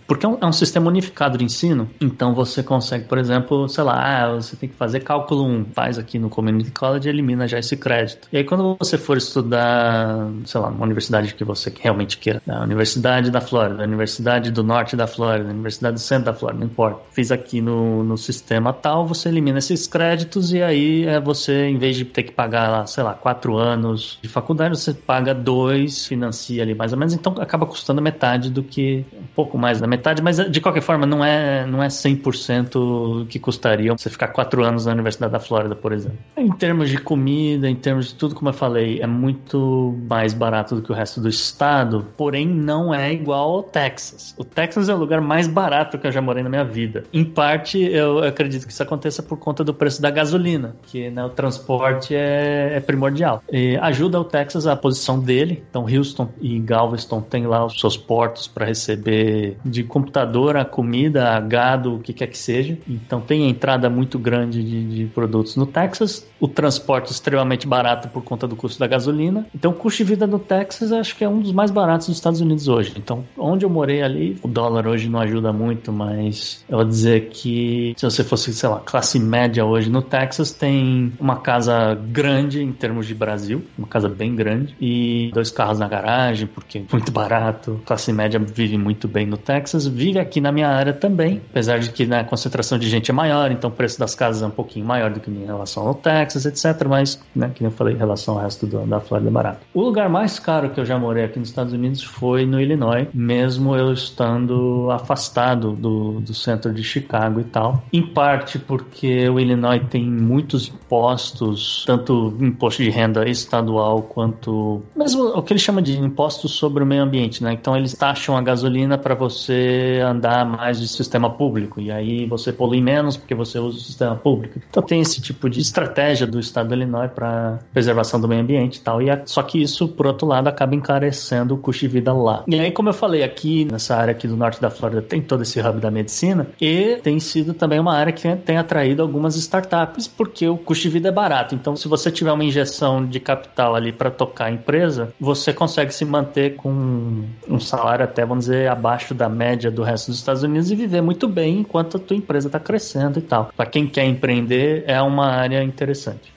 porque 0.07 0.25
é 0.25 0.29
um, 0.29 0.37
é 0.41 0.45
um 0.45 0.51
sistema 0.51 0.87
unificado 0.87 1.37
de 1.37 1.43
ensino, 1.43 1.89
então 2.01 2.33
você 2.33 2.63
consegue, 2.63 3.05
por 3.05 3.17
exemplo, 3.17 3.67
sei 3.69 3.83
lá, 3.83 4.23
ah, 4.23 4.35
você 4.35 4.55
tem 4.55 4.69
que 4.69 4.75
fazer 4.75 5.01
cálculo 5.01 5.43
1, 5.45 5.65
faz 5.73 5.97
aqui 5.97 6.19
no 6.19 6.29
Community 6.29 6.71
College 6.71 7.07
e 7.07 7.11
elimina 7.11 7.47
já 7.47 7.59
esse 7.59 7.75
crédito. 7.77 8.27
E 8.31 8.37
aí 8.37 8.43
quando 8.43 8.75
você 8.79 8.97
for 8.97 9.17
estudar, 9.17 10.27
sei 10.45 10.61
lá, 10.61 10.69
uma 10.69 10.85
universidade 10.85 11.33
que 11.33 11.43
você 11.43 11.71
realmente 11.79 12.17
queira, 12.17 12.41
a 12.47 12.63
Universidade 12.63 13.31
da 13.31 13.41
Flórida, 13.41 13.83
Universidade 13.83 14.51
do 14.51 14.63
Norte 14.63 14.95
da 14.95 15.07
Flórida, 15.07 15.49
Universidade 15.49 15.95
do 15.95 15.99
Centro 15.99 16.25
da 16.25 16.33
Flórida, 16.33 16.59
não 16.59 16.67
importa. 16.67 17.01
Fiz 17.11 17.31
aqui 17.31 17.61
no, 17.61 18.03
no 18.03 18.17
sistema 18.17 18.73
tal, 18.73 19.05
você 19.05 19.29
elimina 19.29 19.59
esses 19.59 19.87
créditos 19.87 20.53
e 20.53 20.61
aí 20.61 21.05
é 21.05 21.19
você 21.19 21.67
em 21.67 21.77
vez 21.77 21.95
de 21.95 22.05
ter 22.05 22.23
que 22.23 22.31
pagar, 22.31 22.69
lá, 22.69 22.85
sei 22.85 23.03
lá, 23.03 23.13
quatro 23.13 23.57
anos 23.57 24.19
de 24.21 24.29
faculdade, 24.29 24.77
você 24.77 24.93
paga 24.93 25.33
dois, 25.33 26.05
financia 26.05 26.63
ali 26.63 26.73
mais 26.73 26.93
ou 26.93 26.99
menos, 26.99 27.13
então 27.13 27.35
acaba 27.39 27.65
custando 27.65 28.01
metade 28.01 28.49
do 28.49 28.63
que, 28.63 29.05
pouco 29.37 29.55
mais 29.55 29.79
da 29.79 29.85
metade, 29.85 30.19
mas 30.19 30.37
de 30.49 30.59
qualquer 30.59 30.81
forma 30.81 31.05
não 31.05 31.23
é, 31.23 31.63
não 31.67 31.83
é 31.83 31.89
100% 31.89 33.27
que 33.27 33.37
custaria 33.37 33.95
você 33.95 34.09
ficar 34.09 34.29
quatro 34.29 34.63
anos 34.63 34.87
na 34.87 34.93
Universidade 34.93 35.31
da 35.31 35.39
Flórida, 35.39 35.75
por 35.75 35.93
exemplo. 35.93 36.17
Em 36.35 36.49
termos 36.49 36.89
de 36.89 36.97
comida, 36.97 37.69
em 37.69 37.75
termos 37.75 38.07
de 38.07 38.15
tudo, 38.15 38.33
como 38.33 38.49
eu 38.49 38.53
falei, 38.53 38.99
é 38.99 39.05
muito 39.05 39.95
mais 40.09 40.33
barato 40.33 40.73
do 40.73 40.81
que 40.81 40.91
o 40.91 40.95
resto 40.95 41.21
do 41.21 41.29
estado, 41.29 42.07
porém 42.17 42.47
não 42.47 42.91
é 42.91 43.13
igual 43.13 43.57
ao 43.57 43.63
Texas. 43.63 44.33
O 44.39 44.43
Texas 44.43 44.89
é 44.89 44.95
o 44.95 44.97
lugar 44.97 45.21
mais 45.21 45.45
barato 45.45 45.99
que 45.99 46.07
eu 46.07 46.11
já 46.11 46.19
morei 46.21 46.41
na 46.41 46.49
minha 46.49 46.65
vida. 46.65 47.03
Em 47.13 47.23
parte, 47.23 47.79
eu 47.79 48.23
acredito 48.23 48.65
que 48.65 48.73
isso 48.73 48.81
aconteça 48.81 49.21
por 49.21 49.37
conta 49.37 49.63
do 49.63 49.71
preço 49.71 50.01
da 50.01 50.09
gasolina, 50.09 50.75
que 50.87 51.11
né, 51.11 51.23
o 51.23 51.29
transporte 51.29 52.15
é, 52.15 52.71
é 52.73 52.79
primordial. 52.79 53.43
E 53.51 53.77
ajuda 53.77 54.19
o 54.19 54.23
Texas 54.23 54.65
a 54.65 54.75
posição 54.75 55.19
dele. 55.19 55.63
Então, 55.69 55.85
Houston 55.85 56.27
e 56.41 56.57
Galveston 56.57 57.21
têm 57.21 57.45
lá 57.45 57.63
os 57.63 57.79
seus 57.79 57.95
portos 57.95 58.47
para 58.47 58.65
receber 58.65 59.26
de 59.63 59.83
computador 59.83 60.57
a 60.57 60.65
comida, 60.65 61.29
a 61.29 61.39
gado, 61.39 61.95
o 61.95 61.99
que 61.99 62.13
quer 62.13 62.27
que 62.27 62.37
seja. 62.37 62.77
Então, 62.87 63.21
tem 63.21 63.49
entrada 63.49 63.89
muito 63.89 64.19
grande 64.19 64.63
de, 64.63 64.83
de 64.83 65.05
produtos 65.05 65.55
no 65.55 65.65
Texas. 65.65 66.27
O 66.39 66.47
transporte 66.47 67.09
é 67.09 67.11
extremamente 67.11 67.67
barato 67.67 68.07
por 68.09 68.23
conta 68.23 68.47
do 68.47 68.55
custo 68.55 68.79
da 68.79 68.87
gasolina. 68.87 69.45
Então, 69.53 69.71
o 69.71 69.73
custo 69.73 70.03
de 70.03 70.09
vida 70.09 70.27
no 70.27 70.39
Texas 70.39 70.91
acho 70.91 71.15
que 71.15 71.23
é 71.23 71.29
um 71.29 71.39
dos 71.39 71.51
mais 71.51 71.71
baratos 71.71 72.07
dos 72.07 72.17
Estados 72.17 72.41
Unidos 72.41 72.67
hoje. 72.67 72.93
Então, 72.97 73.23
onde 73.37 73.65
eu 73.65 73.69
morei 73.69 74.01
ali, 74.01 74.37
o 74.43 74.47
dólar 74.47 74.87
hoje 74.87 75.09
não 75.09 75.19
ajuda 75.19 75.51
muito, 75.51 75.91
mas 75.91 76.63
eu 76.69 76.77
vou 76.77 76.85
dizer 76.85 77.29
que 77.29 77.93
se 77.97 78.05
você 78.05 78.23
fosse, 78.23 78.53
sei 78.53 78.69
lá, 78.69 78.79
classe 78.79 79.19
média 79.19 79.65
hoje 79.65 79.89
no 79.89 80.01
Texas, 80.01 80.51
tem 80.51 81.11
uma 81.19 81.37
casa 81.37 81.95
grande 81.95 82.61
em 82.61 82.71
termos 82.71 83.07
de 83.07 83.15
Brasil, 83.15 83.63
uma 83.77 83.87
casa 83.87 84.07
bem 84.07 84.35
grande, 84.35 84.75
e 84.79 85.31
dois 85.33 85.49
carros 85.49 85.79
na 85.79 85.87
garagem, 85.87 86.47
porque 86.47 86.79
é 86.79 86.83
muito 86.91 87.11
barato. 87.11 87.81
Classe 87.85 88.11
média 88.13 88.39
vive 88.39 88.77
muito 88.77 89.07
bem 89.07 89.16
no 89.25 89.37
Texas, 89.37 89.87
vive 89.87 90.19
aqui 90.19 90.41
na 90.41 90.51
minha 90.51 90.69
área 90.69 90.93
também, 90.93 91.41
apesar 91.49 91.79
de 91.79 91.89
que 91.91 92.05
né, 92.05 92.19
a 92.19 92.23
concentração 92.23 92.77
de 92.77 92.89
gente 92.89 93.11
é 93.11 93.13
maior, 93.13 93.51
então 93.51 93.69
o 93.69 93.73
preço 93.73 93.99
das 93.99 94.15
casas 94.15 94.41
é 94.41 94.45
um 94.45 94.51
pouquinho 94.51 94.85
maior 94.85 95.11
do 95.11 95.19
que 95.19 95.29
em 95.29 95.45
relação 95.45 95.87
ao 95.87 95.93
Texas, 95.93 96.45
etc. 96.45 96.87
Mas, 96.87 97.21
né, 97.35 97.51
que 97.53 97.63
eu 97.63 97.71
falei, 97.71 97.93
em 97.93 97.97
relação 97.97 98.35
ao 98.35 98.41
resto 98.41 98.65
do, 98.65 98.85
da 98.85 98.99
Flórida 98.99 99.29
é 99.29 99.33
barato. 99.33 99.59
O 99.73 99.81
lugar 99.81 100.09
mais 100.09 100.39
caro 100.39 100.69
que 100.69 100.79
eu 100.79 100.85
já 100.85 100.97
morei 100.97 101.25
aqui 101.25 101.39
nos 101.39 101.49
Estados 101.49 101.73
Unidos 101.73 102.03
foi 102.03 102.45
no 102.45 102.59
Illinois, 102.59 103.07
mesmo 103.13 103.75
eu 103.75 103.91
estando 103.93 104.89
afastado 104.91 105.71
do, 105.73 106.19
do 106.21 106.33
centro 106.33 106.73
de 106.73 106.83
Chicago 106.83 107.39
e 107.39 107.43
tal. 107.43 107.83
Em 107.91 108.01
parte 108.01 108.59
porque 108.59 109.27
o 109.29 109.39
Illinois 109.39 109.81
tem 109.89 110.03
muitos 110.03 110.67
impostos, 110.67 111.83
tanto 111.85 112.35
imposto 112.39 112.83
de 112.83 112.89
renda 112.89 113.27
estadual 113.27 114.01
quanto 114.01 114.81
mesmo 114.95 115.23
o 115.27 115.41
que 115.41 115.53
ele 115.53 115.59
chama 115.59 115.81
de 115.81 115.97
impostos 115.97 116.53
sobre 116.53 116.83
o 116.83 116.85
meio 116.85 117.03
ambiente, 117.03 117.43
né? 117.43 117.53
Então 117.53 117.75
eles 117.75 117.93
taxam 117.93 118.35
a 118.37 118.41
gasolina 118.41 118.97
para 119.07 119.15
você 119.15 120.01
andar 120.03 120.45
mais 120.45 120.81
de 120.81 120.85
sistema 120.85 121.29
público 121.29 121.79
e 121.79 121.89
aí 121.89 122.25
você 122.25 122.51
polui 122.51 122.81
menos 122.81 123.15
porque 123.15 123.33
você 123.33 123.57
usa 123.57 123.77
o 123.77 123.79
sistema 123.79 124.17
público. 124.17 124.59
Então 124.69 124.83
tem 124.83 124.99
esse 124.99 125.21
tipo 125.21 125.49
de 125.49 125.61
estratégia 125.61 126.27
do 126.27 126.37
estado 126.37 126.67
do 126.67 126.75
Illinois 126.75 127.09
para 127.09 127.59
preservação 127.71 128.19
do 128.19 128.27
meio 128.27 128.41
ambiente 128.41 128.75
e 128.75 128.81
tal. 128.81 129.01
E 129.01 129.07
só 129.23 129.41
que 129.43 129.61
isso, 129.61 129.87
por 129.87 130.07
outro 130.07 130.27
lado, 130.27 130.49
acaba 130.49 130.75
encarecendo 130.75 131.55
o 131.55 131.57
custo 131.57 131.79
de 131.79 131.87
vida 131.87 132.11
lá. 132.11 132.43
E 132.47 132.59
aí, 132.59 132.69
como 132.69 132.89
eu 132.89 132.93
falei, 132.93 133.23
aqui 133.23 133.63
nessa 133.63 133.95
área 133.95 134.11
aqui 134.11 134.27
do 134.27 134.35
norte 134.35 134.61
da 134.61 134.69
Flórida 134.69 135.01
tem 135.01 135.21
todo 135.21 135.43
esse 135.43 135.57
hub 135.61 135.79
da 135.79 135.89
medicina 135.89 136.45
e 136.59 136.97
tem 136.97 137.17
sido 137.17 137.53
também 137.53 137.79
uma 137.79 137.95
área 137.95 138.11
que 138.11 138.35
tem 138.35 138.57
atraído 138.57 139.01
algumas 139.01 139.37
startups 139.37 140.05
porque 140.05 140.49
o 140.49 140.57
custo 140.57 140.83
de 140.83 140.89
vida 140.89 141.07
é 141.07 141.13
barato. 141.13 141.55
Então, 141.55 141.77
se 141.77 141.87
você 141.87 142.11
tiver 142.11 142.33
uma 142.33 142.43
injeção 142.43 143.05
de 143.05 143.21
capital 143.21 143.73
ali 143.73 143.93
para 143.93 144.11
tocar 144.11 144.47
a 144.47 144.51
empresa, 144.51 145.13
você 145.17 145.53
consegue 145.53 145.93
se 145.93 146.03
manter 146.03 146.57
com 146.57 147.23
um 147.47 147.59
salário 147.61 148.03
até, 148.03 148.25
vamos 148.25 148.47
dizer, 148.47 148.67
abaixo 148.69 148.96
da 149.13 149.29
média 149.29 149.69
do 149.71 149.83
resto 149.83 150.07
dos 150.07 150.19
Estados 150.19 150.43
Unidos 150.43 150.71
e 150.71 150.75
viver 150.75 151.01
muito 151.01 151.27
bem 151.27 151.59
enquanto 151.59 151.97
a 151.97 151.99
tua 151.99 152.15
empresa 152.15 152.47
está 152.47 152.59
crescendo 152.59 153.19
e 153.19 153.21
tal. 153.21 153.49
Para 153.55 153.69
quem 153.69 153.87
quer 153.87 154.05
empreender, 154.05 154.83
é 154.87 155.01
uma 155.01 155.27
área 155.27 155.63
interessante. 155.63 156.33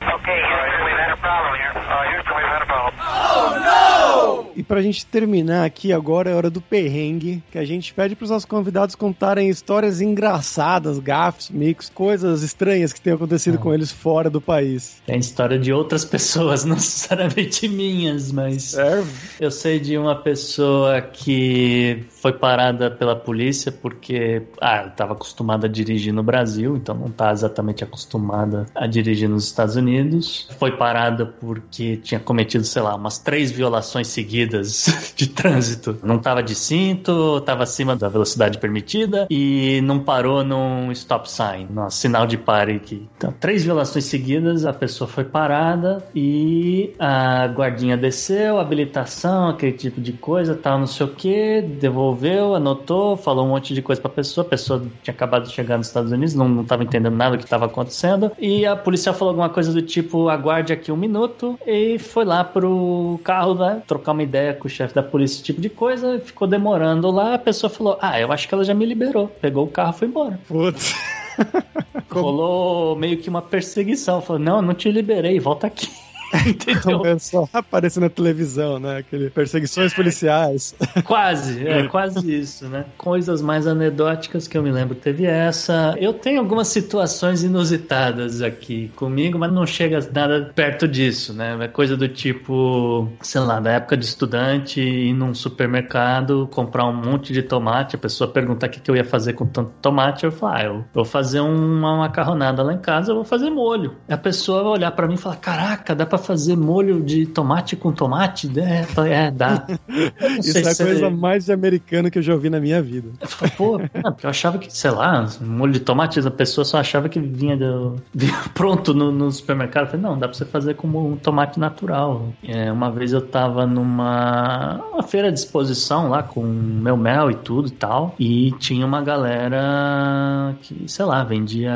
E 4.56 4.62
pra 4.62 4.82
gente 4.82 5.06
terminar 5.06 5.64
aqui 5.64 5.92
agora 5.92 6.30
é 6.30 6.34
hora 6.34 6.50
do 6.50 6.60
perrengue, 6.60 7.42
que 7.50 7.58
a 7.58 7.64
gente 7.64 7.92
pede 7.94 8.14
pros 8.14 8.30
nossos 8.30 8.44
convidados 8.44 8.94
contarem 8.94 9.48
histórias 9.48 10.00
engraçadas, 10.00 10.98
gafes, 10.98 11.50
mix, 11.50 11.88
coisas 11.88 12.42
estranhas 12.42 12.92
que 12.92 13.00
tenham 13.00 13.16
acontecido 13.16 13.58
com 13.58 13.72
eles 13.72 13.90
fora 13.92 14.28
do 14.28 14.40
país. 14.40 15.00
É 15.06 15.14
a 15.14 15.16
história 15.16 15.58
de 15.58 15.72
outras 15.72 16.04
pessoas, 16.04 16.64
não 16.66 16.74
necessariamente 16.76 17.68
minhas, 17.68 18.32
mas 18.32 18.62
Serve? 18.62 19.10
eu 19.38 19.50
sei 19.50 19.78
de 19.78 19.96
uma 19.96 20.16
pessoa 20.16 21.00
que 21.00 22.04
foi 22.08 22.32
parada 22.32 22.90
pela 22.90 23.16
polícia 23.16 23.72
porque 23.72 24.42
ah, 24.60 24.86
estava 24.86 25.12
acostumada 25.12 25.66
a 25.66 25.70
dirigir 25.70 26.12
no 26.12 26.22
Brasil, 26.22 26.76
então 26.76 26.94
não 26.94 27.06
está 27.06 27.32
exatamente 27.32 27.84
acostumada 27.84 28.66
a 28.74 28.86
dirigir 28.86 29.28
nos 29.28 29.44
Estados 29.44 29.76
Unidos. 29.76 30.48
Foi 30.58 30.76
parada 30.76 31.26
porque 31.26 31.96
tinha 31.96 32.20
cometido, 32.20 32.64
sei 32.64 32.82
lá, 32.82 32.94
umas 32.94 33.18
três 33.18 33.50
violações 33.50 34.08
seguidas 34.08 34.39
de 35.16 35.28
trânsito. 35.28 35.96
Não 36.02 36.16
estava 36.16 36.42
de 36.42 36.54
cinto, 36.54 37.38
estava 37.38 37.62
acima 37.62 37.96
da 37.96 38.08
velocidade 38.08 38.58
permitida 38.58 39.26
e 39.30 39.80
não 39.82 40.00
parou 40.00 40.44
num 40.44 40.90
stop 40.92 41.30
sign, 41.30 41.66
no 41.70 41.90
sinal 41.90 42.26
de 42.26 42.36
pare 42.36 42.74
aqui. 42.76 43.08
Então, 43.16 43.32
três 43.38 43.64
violações 43.64 44.04
seguidas, 44.04 44.64
a 44.64 44.72
pessoa 44.72 45.08
foi 45.08 45.24
parada 45.24 46.04
e 46.14 46.94
a 46.98 47.46
guardinha 47.46 47.96
desceu, 47.96 48.58
habilitação, 48.58 49.48
aquele 49.48 49.72
tipo 49.72 50.00
de 50.00 50.12
coisa, 50.12 50.54
tal, 50.54 50.78
não 50.78 50.86
sei 50.86 51.06
o 51.06 51.10
que, 51.10 51.62
devolveu, 51.62 52.54
anotou, 52.54 53.16
falou 53.16 53.46
um 53.46 53.50
monte 53.50 53.74
de 53.74 53.82
coisa 53.82 54.00
pra 54.00 54.10
pessoa. 54.10 54.46
A 54.46 54.50
pessoa 54.50 54.82
tinha 55.02 55.14
acabado 55.14 55.44
de 55.44 55.52
chegar 55.52 55.76
nos 55.76 55.88
Estados 55.88 56.12
Unidos, 56.12 56.34
não, 56.34 56.48
não 56.48 56.64
tava 56.64 56.82
entendendo 56.82 57.14
nada 57.14 57.36
do 57.36 57.38
que 57.38 57.44
estava 57.44 57.66
acontecendo. 57.66 58.32
E 58.38 58.66
a 58.66 58.76
policial 58.76 59.14
falou 59.14 59.30
alguma 59.30 59.48
coisa 59.48 59.72
do 59.72 59.82
tipo: 59.82 60.28
aguarde 60.28 60.72
aqui 60.72 60.90
um 60.90 60.96
minuto. 60.96 61.58
E 61.66 61.98
foi 61.98 62.24
lá 62.24 62.44
pro 62.44 63.20
carro, 63.22 63.54
né, 63.54 63.82
trocar 63.86 64.12
uma 64.12 64.22
ideia 64.30 64.54
com 64.54 64.66
o 64.66 64.70
chefe 64.70 64.94
da 64.94 65.02
polícia, 65.02 65.36
esse 65.36 65.42
tipo 65.42 65.60
de 65.60 65.68
coisa. 65.68 66.20
Ficou 66.20 66.46
demorando 66.48 67.10
lá. 67.10 67.34
A 67.34 67.38
pessoa 67.38 67.68
falou: 67.68 67.98
ah, 68.00 68.18
eu 68.18 68.32
acho 68.32 68.48
que 68.48 68.54
ela 68.54 68.64
já 68.64 68.72
me 68.72 68.86
liberou. 68.86 69.28
Pegou 69.28 69.64
o 69.64 69.70
carro 69.70 69.92
e 69.94 69.98
foi 69.98 70.08
embora. 70.08 70.40
Putz. 70.48 70.94
Rolou 72.10 72.96
meio 72.96 73.18
que 73.18 73.28
uma 73.28 73.42
perseguição. 73.42 74.22
Falou: 74.22 74.40
não, 74.40 74.62
não 74.62 74.74
te 74.74 74.90
liberei, 74.90 75.38
volta 75.38 75.66
aqui. 75.66 75.88
Entendeu? 76.46 76.98
Começou 76.98 77.48
a 77.52 77.58
aparecer 77.58 78.00
na 78.00 78.08
televisão, 78.08 78.78
né? 78.78 78.98
Aquele 78.98 79.30
perseguições 79.30 79.92
policiais. 79.92 80.74
Quase, 81.04 81.66
é 81.66 81.86
quase 81.88 82.38
isso, 82.38 82.68
né? 82.68 82.84
Coisas 82.96 83.42
mais 83.42 83.66
anedóticas 83.66 84.46
que 84.46 84.56
eu 84.56 84.62
me 84.62 84.70
lembro. 84.70 84.94
Teve 84.94 85.24
essa. 85.24 85.94
Eu 85.98 86.12
tenho 86.12 86.40
algumas 86.40 86.68
situações 86.68 87.42
inusitadas 87.42 88.42
aqui 88.42 88.88
comigo, 88.96 89.38
mas 89.38 89.52
não 89.52 89.66
chega 89.66 89.98
nada 90.12 90.52
perto 90.54 90.86
disso, 90.86 91.32
né? 91.32 91.56
É 91.60 91.68
coisa 91.68 91.96
do 91.96 92.08
tipo, 92.08 93.08
sei 93.22 93.40
lá, 93.40 93.60
da 93.60 93.72
época 93.72 93.96
de 93.96 94.04
estudante, 94.04 94.80
ir 94.80 95.14
num 95.14 95.34
supermercado, 95.34 96.48
comprar 96.52 96.86
um 96.86 96.94
monte 96.94 97.32
de 97.32 97.42
tomate, 97.42 97.96
a 97.96 97.98
pessoa 97.98 98.30
perguntar 98.30 98.68
o 98.68 98.70
que, 98.70 98.80
que 98.80 98.90
eu 98.90 98.96
ia 98.96 99.04
fazer 99.04 99.32
com 99.32 99.46
tanto 99.46 99.72
tomate, 99.82 100.24
eu 100.24 100.32
falo, 100.32 100.54
ah, 100.54 100.62
eu 100.62 100.84
vou 100.92 101.04
fazer 101.04 101.40
uma 101.40 101.96
macarronada 101.98 102.62
lá 102.62 102.72
em 102.72 102.78
casa, 102.78 103.10
eu 103.10 103.16
vou 103.16 103.24
fazer 103.24 103.50
molho. 103.50 103.96
E 104.08 104.12
a 104.12 104.18
pessoa 104.18 104.62
vai 104.62 104.72
olhar 104.72 104.90
pra 104.92 105.06
mim 105.06 105.14
e 105.14 105.18
falar, 105.18 105.36
caraca, 105.36 105.94
dá 105.94 106.06
pra 106.06 106.18
fazer 106.20 106.56
molho 106.56 107.02
de 107.02 107.26
tomate 107.26 107.76
com 107.76 107.92
tomate? 107.92 108.50
É, 108.58 108.82
falei, 108.84 109.12
é 109.12 109.30
dá. 109.30 109.66
Isso 110.40 110.58
é 110.58 110.60
a 110.60 110.74
coisa 110.76 111.10
mais 111.10 111.46
de 111.46 111.52
americano 111.52 112.10
que 112.10 112.18
eu 112.18 112.22
já 112.22 112.32
ouvi 112.34 112.48
na 112.50 112.60
minha 112.60 112.80
vida. 112.82 113.08
eu 113.20 113.28
falei, 113.28 113.54
pô, 113.56 113.80
é, 113.80 113.90
eu 114.22 114.30
achava 114.30 114.58
que, 114.58 114.72
sei 114.72 114.90
lá, 114.90 115.26
molho 115.40 115.72
de 115.72 115.80
tomate, 115.80 116.20
a 116.20 116.30
pessoa 116.30 116.64
só 116.64 116.78
achava 116.78 117.08
que 117.08 117.18
vinha, 117.20 117.56
do- 117.56 117.96
vinha 118.14 118.34
pronto 118.54 118.92
no, 118.94 119.10
no 119.10 119.30
supermercado. 119.30 119.84
Eu 119.84 119.90
falei, 119.90 120.02
não, 120.06 120.18
dá 120.18 120.28
pra 120.28 120.36
você 120.36 120.44
fazer 120.44 120.74
com 120.74 120.86
um 120.88 121.16
tomate 121.16 121.58
natural. 121.58 122.28
É, 122.42 122.70
uma 122.70 122.90
vez 122.90 123.12
eu 123.12 123.20
tava 123.22 123.66
numa 123.66 124.80
uma 124.92 125.02
feira 125.02 125.32
de 125.32 125.38
exposição 125.38 126.08
lá 126.08 126.22
com 126.22 126.42
meu 126.44 126.96
mel 126.96 127.30
e 127.30 127.34
tudo 127.34 127.68
e 127.68 127.70
tal, 127.72 128.14
e 128.18 128.52
tinha 128.58 128.84
uma 128.84 129.00
galera 129.02 130.54
que, 130.62 130.84
sei 130.86 131.04
lá, 131.04 131.22
vendia 131.24 131.72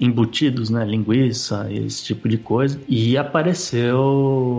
embutidos, 0.00 0.70
né, 0.70 0.84
linguiça, 0.84 1.66
esse 1.70 2.04
tipo 2.04 2.28
de 2.28 2.38
coisa, 2.38 2.80
e 2.88 3.16
apareceu 3.16 3.49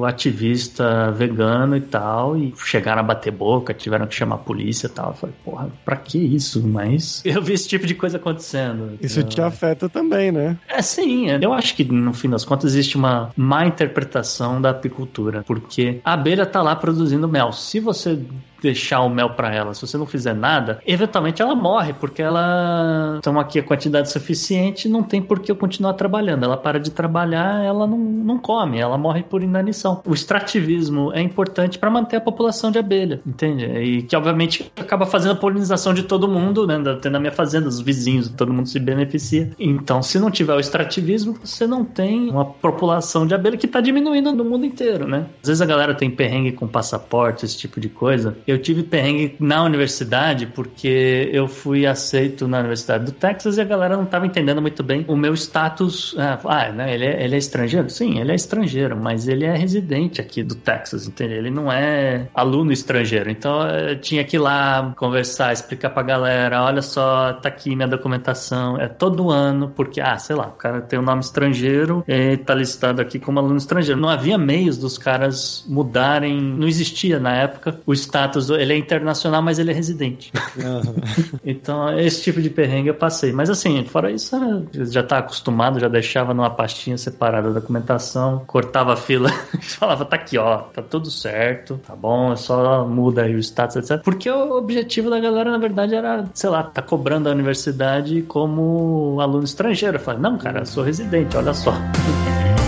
ativista 0.05 1.11
vegano 1.11 1.75
e 1.75 1.81
tal, 1.81 2.37
e 2.37 2.53
chegaram 2.65 3.01
a 3.01 3.03
bater 3.03 3.31
boca, 3.31 3.73
tiveram 3.73 4.07
que 4.07 4.15
chamar 4.15 4.35
a 4.35 4.39
polícia 4.39 4.87
e 4.87 4.89
tal. 4.89 5.09
Eu 5.09 5.13
falei, 5.15 5.35
porra, 5.43 5.69
pra 5.85 5.95
que 5.97 6.17
isso? 6.17 6.65
Mas 6.67 7.21
eu 7.25 7.41
vi 7.41 7.53
esse 7.53 7.67
tipo 7.67 7.85
de 7.85 7.95
coisa 7.95 8.17
acontecendo. 8.17 8.97
Isso 9.01 9.19
Eu- 9.19 9.23
te 9.27 9.41
afeta 9.41 9.89
também, 9.89 10.31
né? 10.31 10.57
é 10.67 10.81
sim, 10.81 11.27
eu 11.29 11.53
acho 11.53 11.75
que 11.75 11.83
no 11.83 12.13
fim 12.13 12.29
das 12.29 12.43
contas 12.45 12.71
existe 12.71 12.97
uma 12.97 13.29
má 13.35 13.65
interpretação 13.65 14.61
da 14.61 14.71
apicultura, 14.71 15.43
porque 15.45 15.99
a 16.03 16.13
abelha 16.13 16.45
tá 16.45 16.61
lá 16.61 16.75
produzindo 16.75 17.27
mel. 17.27 17.51
Se 17.51 17.79
você 17.79 18.19
deixar 18.61 19.01
o 19.01 19.09
mel 19.09 19.31
para 19.31 19.53
ela, 19.53 19.73
se 19.73 19.81
você 19.85 19.97
não 19.97 20.05
fizer 20.05 20.33
nada, 20.33 20.79
eventualmente 20.85 21.41
ela 21.41 21.55
morre, 21.55 21.93
porque 21.93 22.21
ela 22.21 23.19
toma 23.21 23.41
aqui 23.41 23.59
a 23.59 23.63
quantidade 23.63 24.11
suficiente, 24.11 24.87
não 24.87 25.03
tem 25.03 25.21
por 25.21 25.39
que 25.39 25.51
eu 25.51 25.55
continuar 25.55 25.93
trabalhando. 25.93 26.45
Ela 26.45 26.57
para 26.57 26.79
de 26.79 26.91
trabalhar, 26.91 27.63
ela 27.63 27.87
não, 27.87 27.97
não 27.97 28.37
come, 28.37 28.79
ela 28.79 28.97
morre 28.97 29.23
por 29.23 29.41
inanição. 29.41 30.01
O 30.05 30.13
extrativismo 30.13 31.11
é 31.13 31.21
importante 31.21 31.79
para 31.79 31.89
manter 31.89 32.17
a 32.17 32.21
população 32.21 32.71
de 32.71 32.79
abelha, 32.79 33.21
entende? 33.25 33.65
E 33.65 34.03
que 34.03 34.15
obviamente 34.15 34.71
acaba 34.77 35.05
fazendo 35.05 35.31
a 35.33 35.35
polinização 35.35 35.93
de 35.93 36.03
todo 36.03 36.27
mundo, 36.27 36.67
né? 36.67 36.81
Até 36.91 37.09
na 37.09 37.19
minha 37.19 37.31
fazenda, 37.31 37.67
os 37.67 37.79
vizinhos, 37.79 38.29
todo 38.29 38.53
mundo 38.53 38.67
se 38.67 38.79
beneficia. 38.79 39.51
Então, 39.59 40.01
se 40.01 40.19
não 40.19 40.29
tiver 40.29 40.53
o 40.53 40.59
extrativismo, 40.59 41.37
você 41.43 41.65
não 41.65 41.83
tem 41.83 42.29
uma 42.29 42.45
população 42.45 43.25
de 43.25 43.33
abelha 43.33 43.57
que 43.57 43.65
está 43.65 43.81
diminuindo 43.81 44.31
no 44.31 44.43
mundo 44.43 44.65
inteiro, 44.65 45.07
né? 45.07 45.27
Às 45.41 45.47
vezes 45.47 45.61
a 45.61 45.65
galera 45.65 45.93
tem 45.93 46.09
perrengue 46.09 46.51
com 46.51 46.67
passaporte, 46.67 47.45
esse 47.45 47.57
tipo 47.57 47.79
de 47.79 47.89
coisa. 47.89 48.37
Eu 48.51 48.59
tive 48.59 48.83
perrengue 48.83 49.37
na 49.39 49.63
universidade 49.63 50.45
porque 50.45 51.29
eu 51.31 51.47
fui 51.47 51.87
aceito 51.87 52.49
na 52.49 52.59
Universidade 52.59 53.05
do 53.05 53.13
Texas 53.13 53.57
e 53.57 53.61
a 53.61 53.63
galera 53.63 53.95
não 53.95 54.03
estava 54.03 54.25
entendendo 54.25 54.61
muito 54.61 54.83
bem 54.83 55.05
o 55.07 55.15
meu 55.15 55.33
status. 55.33 56.13
Ah, 56.17 56.37
ah, 56.43 56.71
né? 56.71 56.93
Ele 56.93 57.05
é, 57.05 57.23
ele 57.23 57.35
é 57.35 57.37
estrangeiro? 57.37 57.89
Sim, 57.89 58.19
ele 58.19 58.33
é 58.33 58.35
estrangeiro, 58.35 58.97
mas 58.97 59.29
ele 59.29 59.45
é 59.45 59.55
residente 59.55 60.19
aqui 60.19 60.43
do 60.43 60.55
Texas, 60.55 61.07
entendeu? 61.07 61.37
Ele 61.37 61.49
não 61.49 61.71
é 61.71 62.27
aluno 62.33 62.73
estrangeiro. 62.73 63.29
Então 63.31 63.65
eu 63.69 63.99
tinha 64.01 64.23
que 64.25 64.35
ir 64.35 64.39
lá 64.39 64.93
conversar, 64.97 65.53
explicar 65.53 65.91
pra 65.91 66.03
galera: 66.03 66.61
olha 66.63 66.81
só, 66.81 67.31
tá 67.33 67.47
aqui 67.47 67.73
minha 67.73 67.87
documentação. 67.87 68.77
É 68.77 68.89
todo 68.89 69.31
ano, 69.31 69.71
porque, 69.73 70.01
ah, 70.01 70.17
sei 70.17 70.35
lá, 70.35 70.47
o 70.47 70.57
cara 70.57 70.81
tem 70.81 70.99
um 70.99 71.03
nome 71.03 71.21
estrangeiro 71.21 72.03
e 72.05 72.35
tá 72.35 72.53
listado 72.53 73.01
aqui 73.01 73.17
como 73.17 73.39
aluno 73.39 73.55
estrangeiro. 73.57 73.99
Não 73.99 74.09
havia 74.09 74.37
meios 74.37 74.77
dos 74.77 74.97
caras 74.97 75.65
mudarem, 75.69 76.41
não 76.41 76.67
existia 76.67 77.17
na 77.17 77.33
época 77.33 77.79
o 77.85 77.93
status, 77.93 78.40
do- 78.47 78.55
ele 78.57 78.73
é 78.73 78.77
internacional, 78.77 79.41
mas 79.41 79.59
ele 79.59 79.71
é 79.71 79.73
residente. 79.73 80.31
Então, 81.43 81.97
esse 81.99 82.21
tipo 82.23 82.41
de 82.41 82.49
perrengue 82.49 82.89
eu 82.89 82.93
passei. 82.93 83.31
Mas 83.31 83.49
assim, 83.49 83.83
fora 83.85 84.11
isso, 84.11 84.35
já 84.73 85.01
tá 85.03 85.17
acostumado, 85.19 85.79
já 85.79 85.87
deixava 85.87 86.33
numa 86.33 86.49
pastinha 86.49 86.97
separada 86.97 87.49
a 87.49 87.51
documentação, 87.51 88.43
cortava 88.45 88.93
a 88.93 88.95
fila 88.95 89.29
e 89.59 89.63
falava, 89.63 90.05
tá 90.05 90.15
aqui, 90.15 90.37
ó, 90.37 90.57
tá 90.57 90.81
tudo 90.81 91.09
certo, 91.09 91.79
tá 91.85 91.95
bom, 91.95 92.31
é 92.33 92.35
só 92.35 92.85
muda 92.87 93.23
aí 93.23 93.35
o 93.35 93.39
status, 93.39 93.75
etc. 93.77 94.01
Porque 94.03 94.29
o 94.29 94.57
objetivo 94.57 95.09
da 95.09 95.19
galera, 95.19 95.51
na 95.51 95.57
verdade, 95.57 95.95
era, 95.95 96.25
sei 96.33 96.49
lá, 96.49 96.63
tá 96.63 96.81
cobrando 96.81 97.27
a 97.29 97.31
universidade 97.31 98.21
como 98.23 99.17
aluno 99.19 99.43
estrangeiro. 99.43 99.97
Eu 99.97 100.01
falei, 100.01 100.21
não, 100.21 100.37
cara, 100.37 100.59
eu 100.59 100.65
sou 100.65 100.83
residente, 100.83 101.35
olha 101.35 101.53
só. 101.53 101.73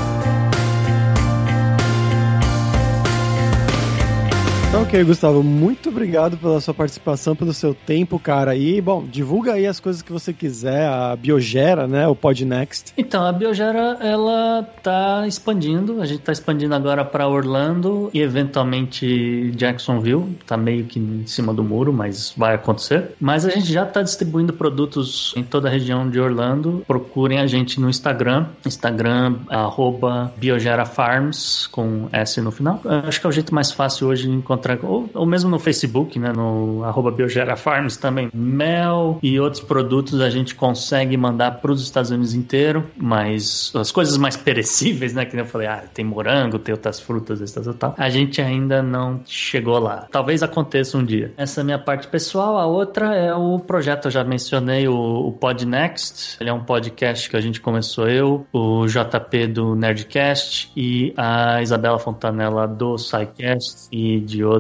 Tá 4.73 4.79
ok, 4.79 5.03
Gustavo. 5.03 5.43
Muito 5.43 5.89
obrigado 5.89 6.35
pela 6.35 6.59
sua 6.59 6.73
participação, 6.73 7.35
pelo 7.35 7.53
seu 7.53 7.75
tempo, 7.75 8.17
cara. 8.17 8.55
E, 8.55 8.81
bom, 8.81 9.05
divulga 9.05 9.53
aí 9.53 9.67
as 9.67 9.79
coisas 9.79 10.01
que 10.01 10.11
você 10.11 10.33
quiser, 10.33 10.87
a 10.87 11.15
Biogera, 11.15 11.87
né? 11.87 12.07
O 12.07 12.15
Podnext. 12.15 12.91
Então, 12.97 13.23
a 13.23 13.31
Biogera, 13.31 13.99
ela 14.01 14.67
tá 14.81 15.27
expandindo. 15.27 16.01
A 16.01 16.07
gente 16.07 16.21
tá 16.21 16.31
expandindo 16.31 16.73
agora 16.73 17.05
para 17.05 17.27
Orlando 17.27 18.09
e 18.15 18.19
eventualmente 18.19 19.51
Jacksonville. 19.51 20.35
Tá 20.47 20.57
meio 20.57 20.85
que 20.85 20.97
em 20.97 21.27
cima 21.27 21.53
do 21.53 21.63
muro, 21.63 21.93
mas 21.93 22.33
vai 22.35 22.55
acontecer. 22.55 23.11
Mas 23.21 23.45
a 23.45 23.51
gente 23.51 23.71
já 23.71 23.85
tá 23.85 24.01
distribuindo 24.01 24.53
produtos 24.53 25.35
em 25.37 25.43
toda 25.43 25.67
a 25.67 25.71
região 25.71 26.09
de 26.09 26.19
Orlando. 26.19 26.83
Procurem 26.87 27.37
a 27.37 27.45
gente 27.45 27.79
no 27.79 27.91
Instagram. 27.91 28.47
Instagram, 28.65 29.35
arroba 29.49 30.33
Biogera 30.35 30.83
Farms, 30.83 31.67
com 31.67 32.09
S 32.11 32.41
no 32.41 32.49
final. 32.49 32.81
Acho 33.07 33.21
que 33.21 33.27
é 33.27 33.29
o 33.29 33.31
jeito 33.31 33.53
mais 33.53 33.71
fácil 33.71 34.07
hoje 34.07 34.23
de 34.23 34.31
encontrar 34.31 34.62
ou, 34.83 35.09
ou 35.13 35.25
mesmo 35.25 35.49
no 35.49 35.59
Facebook, 35.59 36.17
né, 36.19 36.31
no 36.31 36.83
arroba 36.83 37.11
Biogera 37.11 37.55
Farms 37.55 37.97
também. 37.97 38.29
Mel 38.33 39.19
e 39.21 39.39
outros 39.39 39.61
produtos 39.61 40.21
a 40.21 40.29
gente 40.29 40.55
consegue 40.55 41.15
mandar 41.17 41.59
para 41.61 41.71
os 41.71 41.81
Estados 41.81 42.11
Unidos 42.11 42.33
inteiro, 42.33 42.85
mas 42.97 43.71
as 43.75 43.91
coisas 43.91 44.17
mais 44.17 44.35
perecíveis, 44.35 45.13
né, 45.13 45.25
que 45.25 45.37
eu 45.37 45.45
falei, 45.45 45.67
ah, 45.67 45.83
tem 45.93 46.05
morango, 46.05 46.59
tem 46.59 46.73
outras 46.73 46.99
frutas, 46.99 47.41
essas 47.41 47.67
e 47.67 47.73
tal, 47.73 47.93
a 47.97 48.09
gente 48.09 48.41
ainda 48.41 48.81
não 48.81 49.21
chegou 49.25 49.79
lá. 49.79 50.07
Talvez 50.11 50.43
aconteça 50.43 50.97
um 50.97 51.03
dia. 51.03 51.33
Essa 51.37 51.59
é 51.59 51.61
a 51.61 51.65
minha 51.65 51.79
parte 51.79 52.07
pessoal. 52.07 52.57
A 52.57 52.65
outra 52.65 53.15
é 53.15 53.33
o 53.33 53.59
projeto, 53.59 54.05
eu 54.05 54.11
já 54.11 54.23
mencionei, 54.23 54.87
o, 54.87 54.95
o 54.95 55.31
Podnext. 55.31 56.37
Ele 56.39 56.49
é 56.49 56.53
um 56.53 56.63
podcast 56.63 57.29
que 57.29 57.35
a 57.35 57.41
gente 57.41 57.59
começou 57.61 58.07
eu, 58.07 58.45
o 58.53 58.85
JP 58.85 59.47
do 59.47 59.75
Nerdcast 59.75 60.71
e 60.75 61.13
a 61.17 61.61
Isabela 61.61 61.99
Fontanella 61.99 62.67
do 62.67 62.97
SciCast 62.97 63.87
e 63.91 64.19
de 64.19 64.43
outros 64.43 64.52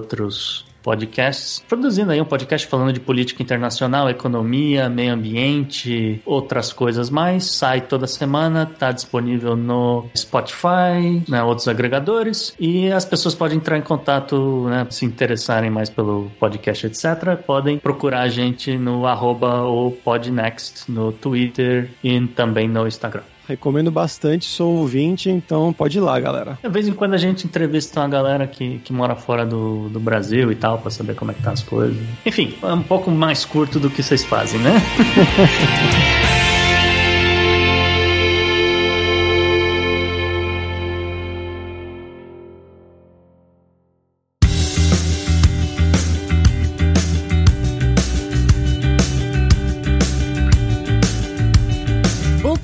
podcasts, 0.83 1.63
produzindo 1.67 2.11
aí 2.11 2.21
um 2.21 2.25
podcast 2.25 2.67
falando 2.67 2.91
de 2.91 2.99
política 2.99 3.41
internacional, 3.41 4.09
economia, 4.09 4.89
meio 4.89 5.13
ambiente, 5.13 6.21
outras 6.25 6.73
coisas 6.73 7.09
mais. 7.09 7.45
Sai 7.45 7.81
toda 7.81 8.05
semana, 8.05 8.65
tá 8.65 8.91
disponível 8.91 9.55
no 9.55 10.05
Spotify, 10.15 11.23
né, 11.27 11.41
outros 11.41 11.67
agregadores, 11.67 12.53
e 12.59 12.91
as 12.91 13.05
pessoas 13.05 13.33
podem 13.33 13.57
entrar 13.57 13.77
em 13.77 13.81
contato, 13.81 14.67
né, 14.67 14.85
se 14.89 15.05
interessarem 15.05 15.69
mais 15.69 15.89
pelo 15.89 16.29
podcast, 16.39 16.85
etc. 16.85 17.37
Podem 17.45 17.79
procurar 17.79 18.21
a 18.21 18.27
gente 18.27 18.77
no 18.77 19.07
arroba 19.07 19.61
ou 19.61 19.91
podnext 19.91 20.91
no 20.91 21.13
Twitter 21.13 21.89
e 22.03 22.19
também 22.27 22.67
no 22.67 22.85
Instagram. 22.85 23.23
Recomendo 23.47 23.91
bastante, 23.91 24.45
sou 24.45 24.77
ouvinte, 24.77 25.29
então 25.29 25.73
pode 25.73 25.97
ir 25.97 26.01
lá, 26.01 26.19
galera. 26.19 26.57
De 26.63 26.69
vez 26.69 26.87
em 26.87 26.93
quando 26.93 27.13
a 27.13 27.17
gente 27.17 27.45
entrevista 27.45 27.99
uma 27.99 28.07
galera 28.07 28.47
que, 28.47 28.79
que 28.79 28.93
mora 28.93 29.15
fora 29.15 29.45
do, 29.45 29.89
do 29.89 29.99
Brasil 29.99 30.51
e 30.51 30.55
tal, 30.55 30.77
pra 30.77 30.89
saber 30.89 31.15
como 31.15 31.31
é 31.31 31.33
que 31.33 31.41
tá 31.41 31.51
as 31.51 31.61
coisas. 31.61 31.97
Enfim, 32.25 32.55
é 32.61 32.73
um 32.73 32.83
pouco 32.83 33.11
mais 33.11 33.43
curto 33.43 33.79
do 33.79 33.89
que 33.89 34.01
vocês 34.01 34.23
fazem, 34.23 34.59
né? 34.59 34.71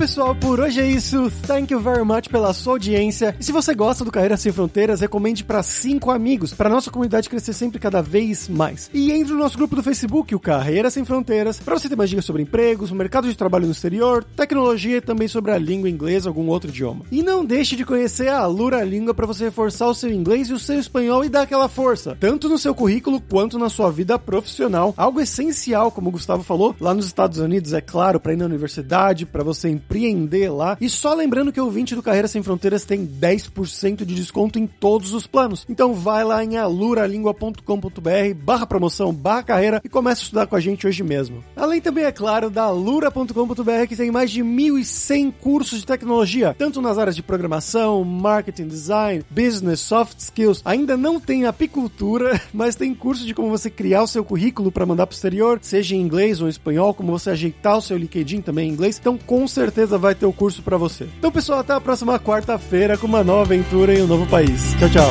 pessoal, 0.10 0.34
por 0.34 0.60
hoje 0.60 0.82
é 0.82 0.88
isso. 0.88 1.32
Thank 1.46 1.72
you 1.72 1.80
very 1.80 2.04
much 2.04 2.30
pela 2.30 2.52
sua 2.52 2.74
audiência. 2.74 3.36
E 3.40 3.44
se 3.44 3.52
você 3.52 3.76
gosta 3.76 4.04
do 4.04 4.12
Carreira 4.12 4.38
Sem 4.38 4.52
Fronteiras, 4.52 5.02
recomende 5.02 5.44
para 5.44 5.62
cinco 5.62 6.10
amigos, 6.10 6.52
para 6.52 6.68
nossa 6.68 6.90
comunidade 6.90 7.30
crescer 7.30 7.54
sempre 7.54 7.78
cada 7.78 8.02
vez 8.02 8.50
mais. 8.50 8.90
E 8.92 9.12
entre 9.12 9.34
no 9.34 9.40
nosso 9.40 9.56
grupo 9.56 9.76
do 9.76 9.84
Facebook, 9.84 10.34
o 10.34 10.40
Carreira 10.40 10.90
Sem 10.90 11.06
Fronteiras, 11.06 11.60
para 11.60 11.78
você 11.78 11.88
ter 11.88 11.96
mais 11.96 12.10
dicas 12.10 12.26
sobre 12.26 12.42
empregos, 12.42 12.90
mercado 12.92 13.28
de 13.28 13.38
trabalho 13.38 13.68
no 13.68 13.72
exterior, 13.72 14.24
tecnologia 14.24 14.98
e 14.98 15.02
também 15.02 15.28
sobre 15.28 15.52
a 15.52 15.60
língua 15.60 15.88
inglesa, 15.88 16.28
algum 16.28 16.48
outro 16.48 16.72
idioma. 16.72 17.06
E 17.12 17.22
não 17.22 17.46
deixe 17.46 17.76
de 17.76 17.86
conhecer 17.86 18.30
a 18.30 18.40
Alura 18.40 18.84
Língua 18.84 19.14
para 19.14 19.28
você 19.28 19.44
reforçar 19.44 19.86
o 19.90 19.94
seu 19.94 20.12
inglês 20.12 20.50
e 20.50 20.54
o 20.54 20.60
seu 20.60 20.80
espanhol 20.80 21.24
e 21.24 21.30
dar 21.30 21.44
aquela 21.44 21.70
força, 21.70 22.18
tanto 22.20 22.50
no 22.50 22.58
seu 22.58 22.74
currículo 22.74 23.22
quanto 23.22 23.60
na 23.60 23.70
sua 23.70 23.92
vida 23.92 24.18
profissional. 24.18 24.92
Algo 24.98 25.22
essencial, 25.22 25.92
como 25.92 26.10
o 26.10 26.14
Gustavo 26.14 26.42
falou, 26.42 26.76
lá 26.82 26.96
nos 26.96 27.06
Estados 27.06 27.38
Unidos, 27.38 27.74
é 27.74 27.82
claro, 27.82 28.20
para 28.20 28.34
ir 28.34 28.38
na 28.38 28.46
universidade, 28.46 29.28
para 29.28 29.44
você 29.44 29.70
empreender 29.70 29.99
empreender 30.00 30.50
lá. 30.50 30.78
E 30.80 30.90
só 30.90 31.14
lembrando 31.14 31.52
que 31.52 31.60
o 31.60 31.66
ouvinte 31.66 31.96
do 31.96 32.04
Carreira 32.04 32.28
Sem 32.28 32.44
Fronteiras 32.44 32.86
tem 32.86 33.06
10% 33.06 34.06
de 34.06 34.16
desconto 34.16 34.60
em 34.60 34.68
todos 34.68 35.14
os 35.14 35.28
planos. 35.28 35.66
Então 35.70 35.94
vai 35.94 36.24
lá 36.24 36.44
em 36.44 36.58
aluralingua.com.br 36.58 38.34
barra 38.44 38.66
promoção, 38.66 39.14
barra 39.14 39.44
carreira 39.44 39.82
e 39.84 39.90
comece 39.90 40.22
a 40.22 40.24
estudar 40.24 40.48
com 40.48 40.56
a 40.56 40.60
gente 40.60 40.88
hoje 40.88 41.04
mesmo. 41.04 41.44
Além 41.56 41.82
também, 41.82 42.06
é 42.06 42.12
claro, 42.12 42.50
da 42.50 42.64
alura.com.br 42.64 43.88
que 43.88 43.96
tem 43.96 44.12
mais 44.12 44.32
de 44.32 44.44
1.100 44.44 45.34
cursos 45.40 45.80
de 45.80 45.86
tecnologia, 45.86 46.56
tanto 46.58 46.82
nas 46.82 46.98
áreas 46.98 47.16
de 47.16 47.24
programação, 47.24 48.04
marketing, 48.04 48.68
design, 48.68 49.24
business, 49.30 49.80
soft 49.80 50.20
skills. 50.20 50.62
Ainda 50.66 50.96
não 50.98 51.20
tem 51.20 51.46
apicultura, 51.46 52.42
mas 52.54 52.76
tem 52.76 52.94
curso 52.94 53.26
de 53.26 53.34
como 53.34 53.50
você 53.50 53.70
criar 53.70 54.04
o 54.04 54.08
seu 54.08 54.24
currículo 54.24 54.72
para 54.72 54.86
mandar 54.86 55.08
pro 55.08 55.16
exterior, 55.16 55.60
seja 55.62 55.96
em 55.96 56.02
inglês 56.02 56.42
ou 56.42 56.48
em 56.48 56.50
espanhol, 56.50 56.94
como 56.94 57.12
você 57.12 57.32
ajeitar 57.32 57.78
o 57.78 57.82
seu 57.82 57.98
LinkedIn 57.98 58.42
também 58.42 58.70
em 58.70 58.74
inglês. 58.74 58.98
Então, 59.00 59.18
com 59.18 59.48
certeza 59.80 59.98
vai 59.98 60.14
ter 60.14 60.26
o 60.26 60.34
curso 60.34 60.62
para 60.62 60.78
você. 60.78 61.08
Então, 61.18 61.32
pessoal, 61.32 61.60
até 61.60 61.74
a 61.74 61.80
próxima 61.80 62.20
quarta-feira 62.20 62.98
com 62.98 63.08
uma 63.08 63.24
nova 63.24 63.42
aventura 63.42 63.94
em 63.94 64.04
um 64.04 64.08
novo 64.08 64.28
país. 64.28 64.76
Tchau, 64.78 64.90
tchau. 64.90 65.10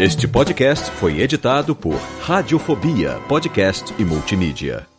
Este 0.00 0.26
podcast 0.26 0.90
foi 0.92 1.20
editado 1.20 1.76
por 1.76 1.94
Radiofobia, 2.22 3.20
podcast 3.28 3.94
e 4.00 4.04
multimídia. 4.04 4.91